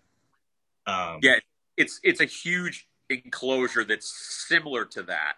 Um, 0.86 1.18
yeah, 1.22 1.36
it's 1.76 2.00
it's 2.02 2.20
a 2.20 2.24
huge 2.24 2.88
enclosure 3.10 3.84
that's 3.84 4.08
similar 4.48 4.84
to 4.86 5.02
that. 5.04 5.34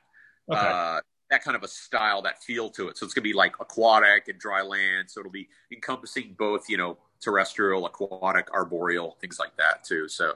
Okay. 0.51 0.61
Uh, 0.61 1.01
that 1.30 1.43
kind 1.43 1.57
of 1.57 1.62
a 1.62 1.68
style, 1.68 2.22
that 2.22 2.43
feel 2.43 2.68
to 2.70 2.89
it. 2.89 2.99
So 2.99 3.07
it's 3.07 3.14
going 3.14 3.22
to 3.22 3.28
be 3.28 3.33
like 3.33 3.55
aquatic 3.59 4.28
and 4.28 4.39
dry 4.39 4.61
land. 4.61 5.11
So 5.11 5.20
it'll 5.20 5.33
be 5.33 5.49
encompassing 5.72 6.37
both, 6.39 6.68
you 6.68 6.76
know, 6.76 6.99
terrestrial, 7.22 7.87
aquatic, 7.87 8.53
arboreal, 8.53 9.16
things 9.18 9.39
like 9.39 9.57
that 9.57 9.83
too. 9.83 10.09
So 10.09 10.35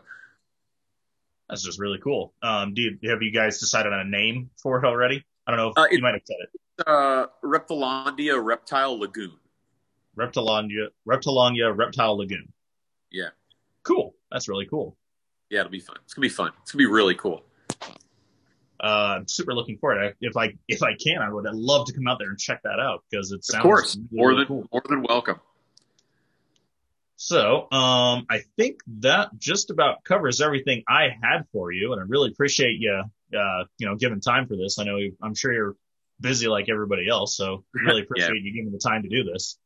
that's 1.51 1.63
just 1.63 1.79
really 1.79 1.99
cool. 1.99 2.33
Um, 2.43 2.73
do 2.73 2.81
you, 2.81 3.11
have 3.11 3.21
you 3.21 3.31
guys 3.31 3.61
decided 3.61 3.93
on 3.93 4.01
a 4.01 4.05
name 4.05 4.49
for 4.57 4.79
it 4.79 4.87
already? 4.87 5.23
I 5.47 5.51
don't 5.51 5.59
know 5.59 5.69
if 5.69 5.77
uh, 5.77 5.87
you 5.91 6.01
might 6.01 6.15
have 6.15 6.23
said 6.25 6.37
it 6.45 6.61
uh, 6.85 7.27
Reptilandia 7.45 8.43
Reptile 8.43 8.99
Lagoon. 8.99 9.39
Reptilandia, 10.19 10.89
Reptilandia 11.07 11.77
Reptile 11.77 12.19
Lagoon. 12.19 12.53
Yeah. 13.11 13.29
Cool. 13.83 14.15
That's 14.31 14.49
really 14.49 14.67
cool. 14.67 14.97
Yeah, 15.51 15.61
it'll 15.61 15.71
be 15.71 15.81
fun. 15.81 15.97
It's 16.05 16.15
gonna 16.15 16.25
be 16.25 16.29
fun. 16.29 16.53
It's 16.63 16.73
gonna 16.73 16.81
be 16.81 16.91
really 16.91 17.15
cool. 17.15 17.45
Uh, 18.83 19.19
I'm 19.19 19.29
super 19.29 19.55
looking 19.55 19.79
forward. 19.79 20.15
If 20.21 20.37
I 20.37 20.55
if 20.69 20.83
I 20.83 20.95
can, 20.97 21.23
I 21.23 21.33
would 21.33 21.45
love 21.45 21.87
to 21.87 21.93
come 21.93 22.07
out 22.09 22.19
there 22.19 22.29
and 22.29 22.39
check 22.39 22.63
that 22.65 22.81
out 22.81 23.05
because 23.11 23.33
it 23.33 23.45
sounds 23.45 23.61
of 23.61 23.63
course 23.63 23.99
really, 24.11 24.23
more 24.23 24.35
than 24.35 24.47
cool. 24.47 24.69
more 24.73 24.83
than 24.89 25.03
welcome. 25.03 25.41
So, 27.19 27.69
um, 27.73 28.27
I 28.29 28.43
think 28.57 28.81
that 29.01 29.31
just 29.39 29.71
about 29.71 30.05
covers 30.05 30.43
everything 30.43 30.83
I 30.87 31.09
had 31.23 31.47
for 31.53 31.73
you, 31.73 31.93
and 31.93 32.01
I 32.01 32.05
really 32.07 32.31
appreciate 32.31 32.79
you, 32.79 33.05
uh, 33.35 33.65
you 33.79 33.87
know, 33.87 33.95
giving 33.97 34.21
time 34.21 34.47
for 34.47 34.57
this. 34.57 34.79
I 34.79 34.85
know 34.85 34.99
I'm 35.23 35.35
sure 35.35 35.53
you're 35.53 35.77
busy 36.21 36.49
like 36.49 36.69
everybody 36.69 37.09
else. 37.09 37.37
So 37.37 37.65
really 37.75 38.03
appreciate 38.05 38.37
yeah. 38.37 38.43
you 38.43 38.53
giving 38.53 38.73
the 38.73 38.79
time 38.79 39.03
to 39.03 39.09
do 39.09 39.25
this. 39.25 39.59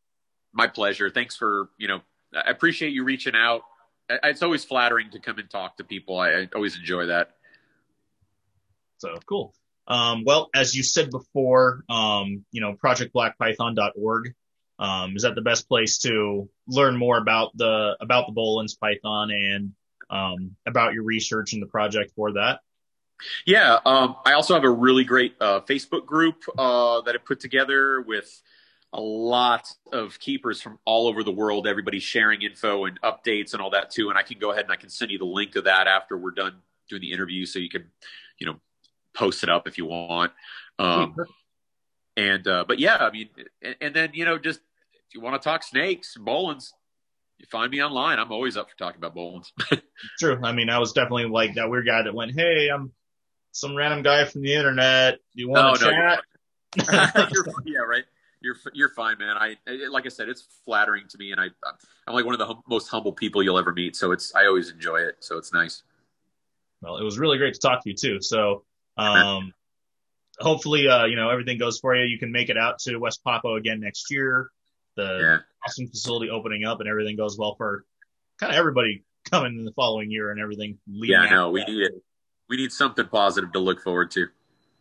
My 0.52 0.66
pleasure. 0.66 1.10
Thanks 1.10 1.36
for, 1.36 1.70
you 1.78 1.88
know, 1.88 2.00
I 2.34 2.50
appreciate 2.50 2.92
you 2.92 3.04
reaching 3.04 3.34
out. 3.34 3.62
It's 4.08 4.42
always 4.42 4.64
flattering 4.64 5.10
to 5.12 5.20
come 5.20 5.38
and 5.38 5.48
talk 5.48 5.76
to 5.76 5.84
people. 5.84 6.18
I, 6.18 6.30
I 6.30 6.48
always 6.54 6.76
enjoy 6.76 7.06
that. 7.06 7.30
So 8.98 9.14
cool. 9.26 9.54
Um, 9.86 10.24
well, 10.24 10.50
as 10.54 10.74
you 10.74 10.82
said 10.82 11.10
before, 11.10 11.84
um, 11.88 12.44
you 12.52 12.60
know, 12.60 12.74
projectblackpython.org, 12.74 14.34
um, 14.78 15.16
is 15.16 15.22
that 15.22 15.34
the 15.34 15.42
best 15.42 15.68
place 15.68 15.98
to 15.98 16.48
learn 16.66 16.96
more 16.96 17.18
about 17.18 17.56
the, 17.56 17.96
about 18.00 18.26
the 18.26 18.32
Boelen's 18.32 18.74
Python 18.74 19.30
and, 19.30 19.72
um, 20.08 20.56
about 20.66 20.94
your 20.94 21.04
research 21.04 21.52
and 21.52 21.62
the 21.62 21.66
project 21.66 22.12
for 22.16 22.32
that? 22.32 22.60
Yeah, 23.46 23.78
um, 23.84 24.16
I 24.24 24.32
also 24.32 24.54
have 24.54 24.64
a 24.64 24.70
really 24.70 25.04
great 25.04 25.34
uh, 25.40 25.60
Facebook 25.60 26.06
group 26.06 26.44
uh, 26.58 27.00
that 27.02 27.14
I 27.14 27.18
put 27.18 27.40
together 27.40 28.02
with 28.02 28.42
a 28.92 29.00
lot 29.00 29.72
of 29.92 30.18
keepers 30.18 30.60
from 30.60 30.78
all 30.84 31.06
over 31.06 31.22
the 31.22 31.30
world. 31.30 31.66
Everybody's 31.66 32.02
sharing 32.02 32.42
info 32.42 32.86
and 32.86 33.00
updates 33.02 33.52
and 33.52 33.62
all 33.62 33.70
that 33.70 33.90
too. 33.90 34.08
And 34.08 34.18
I 34.18 34.22
can 34.22 34.38
go 34.38 34.50
ahead 34.50 34.64
and 34.64 34.72
I 34.72 34.76
can 34.76 34.88
send 34.88 35.10
you 35.10 35.18
the 35.18 35.24
link 35.24 35.52
to 35.52 35.62
that 35.62 35.86
after 35.86 36.16
we're 36.16 36.32
done 36.32 36.56
doing 36.88 37.02
the 37.02 37.12
interview, 37.12 37.46
so 37.46 37.58
you 37.58 37.68
can, 37.68 37.84
you 38.38 38.46
know, 38.46 38.56
post 39.14 39.42
it 39.42 39.48
up 39.48 39.68
if 39.68 39.78
you 39.78 39.86
want. 39.86 40.32
Um, 40.78 41.14
and 42.16 42.46
uh, 42.48 42.64
but 42.66 42.78
yeah, 42.78 42.96
I 42.96 43.10
mean, 43.10 43.28
and, 43.62 43.76
and, 43.80 43.94
then 43.94 44.10
you 44.12 44.24
know, 44.24 44.38
just 44.38 44.60
if 45.08 45.14
you 45.14 45.20
want 45.20 45.40
to 45.40 45.48
talk 45.48 45.62
snakes, 45.62 46.16
Boelen's, 46.18 46.72
you 47.38 47.46
find 47.50 47.70
me 47.70 47.82
online. 47.82 48.18
I'm 48.18 48.32
always 48.32 48.56
up 48.56 48.70
for 48.70 48.76
talking 48.76 48.98
about 48.98 49.14
Boelen's. 49.14 49.52
True. 50.18 50.38
I 50.42 50.52
mean, 50.52 50.68
I 50.68 50.78
was 50.78 50.92
definitely 50.92 51.26
like 51.26 51.54
that 51.54 51.70
weird 51.70 51.86
guy 51.86 52.02
that 52.02 52.14
went, 52.14 52.32
"Hey, 52.32 52.68
I'm 52.68 52.92
some 53.52 53.76
random 53.76 54.02
guy 54.02 54.24
from 54.24 54.42
the 54.42 54.54
internet. 54.54 55.18
You 55.34 55.48
want 55.48 55.78
to 55.78 55.84
no, 55.84 55.90
chat? 55.90 56.20
You're, 57.32 57.44
yeah, 57.64 57.78
right. 57.80 58.04
You're 58.40 58.56
you're 58.72 58.88
fine, 58.90 59.18
man. 59.18 59.36
I 59.36 59.56
like 59.90 60.06
I 60.06 60.08
said, 60.08 60.28
it's 60.28 60.46
flattering 60.64 61.04
to 61.10 61.18
me, 61.18 61.32
and 61.32 61.40
I 61.40 61.46
I'm 62.06 62.14
like 62.14 62.24
one 62.24 62.34
of 62.34 62.38
the 62.38 62.46
hum- 62.46 62.62
most 62.68 62.88
humble 62.88 63.12
people 63.12 63.42
you'll 63.42 63.58
ever 63.58 63.72
meet. 63.72 63.96
So 63.96 64.12
it's 64.12 64.34
I 64.34 64.46
always 64.46 64.70
enjoy 64.70 64.98
it. 64.98 65.16
So 65.20 65.36
it's 65.36 65.52
nice. 65.52 65.82
Well, 66.80 66.96
it 66.96 67.04
was 67.04 67.18
really 67.18 67.36
great 67.36 67.54
to 67.54 67.60
talk 67.60 67.82
to 67.82 67.90
you 67.90 67.94
too. 67.94 68.22
So 68.22 68.64
um, 68.96 69.52
hopefully, 70.38 70.88
uh, 70.88 71.04
you 71.04 71.16
know 71.16 71.28
everything 71.28 71.58
goes 71.58 71.78
for 71.80 71.94
you. 71.94 72.04
You 72.04 72.18
can 72.18 72.32
make 72.32 72.48
it 72.48 72.56
out 72.56 72.78
to 72.80 72.96
West 72.96 73.22
Papua 73.24 73.56
again 73.56 73.80
next 73.80 74.10
year. 74.10 74.50
The 74.96 75.18
yeah. 75.20 75.38
awesome 75.66 75.88
facility 75.88 76.30
opening 76.30 76.64
up, 76.64 76.80
and 76.80 76.88
everything 76.88 77.16
goes 77.16 77.36
well 77.36 77.56
for 77.56 77.84
kind 78.38 78.52
of 78.52 78.58
everybody 78.58 79.04
coming 79.30 79.58
in 79.58 79.64
the 79.66 79.72
following 79.72 80.10
year, 80.10 80.30
and 80.30 80.40
everything. 80.40 80.78
Yeah, 80.86 81.26
no, 81.26 81.50
we 81.50 81.62
need 81.64 81.82
it 81.82 82.02
we 82.50 82.56
need 82.56 82.72
something 82.72 83.06
positive 83.06 83.52
to 83.52 83.60
look 83.60 83.80
forward 83.80 84.10
to. 84.10 84.26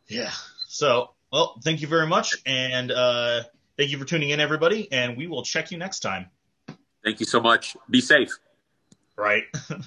Yeah. 0.07 0.31
So, 0.67 1.11
well, 1.31 1.61
thank 1.63 1.81
you 1.81 1.87
very 1.87 2.07
much. 2.07 2.35
And 2.45 2.91
uh, 2.91 3.43
thank 3.77 3.91
you 3.91 3.99
for 3.99 4.05
tuning 4.05 4.31
in, 4.31 4.39
everybody. 4.39 4.91
And 4.91 5.15
we 5.15 5.27
will 5.27 5.43
check 5.43 5.71
you 5.71 5.77
next 5.77 5.99
time. 5.99 6.31
Thank 7.03 7.19
you 7.19 7.27
so 7.27 7.39
much. 7.39 7.77
Be 7.89 8.01
safe. 8.01 8.31
Right. 9.15 9.43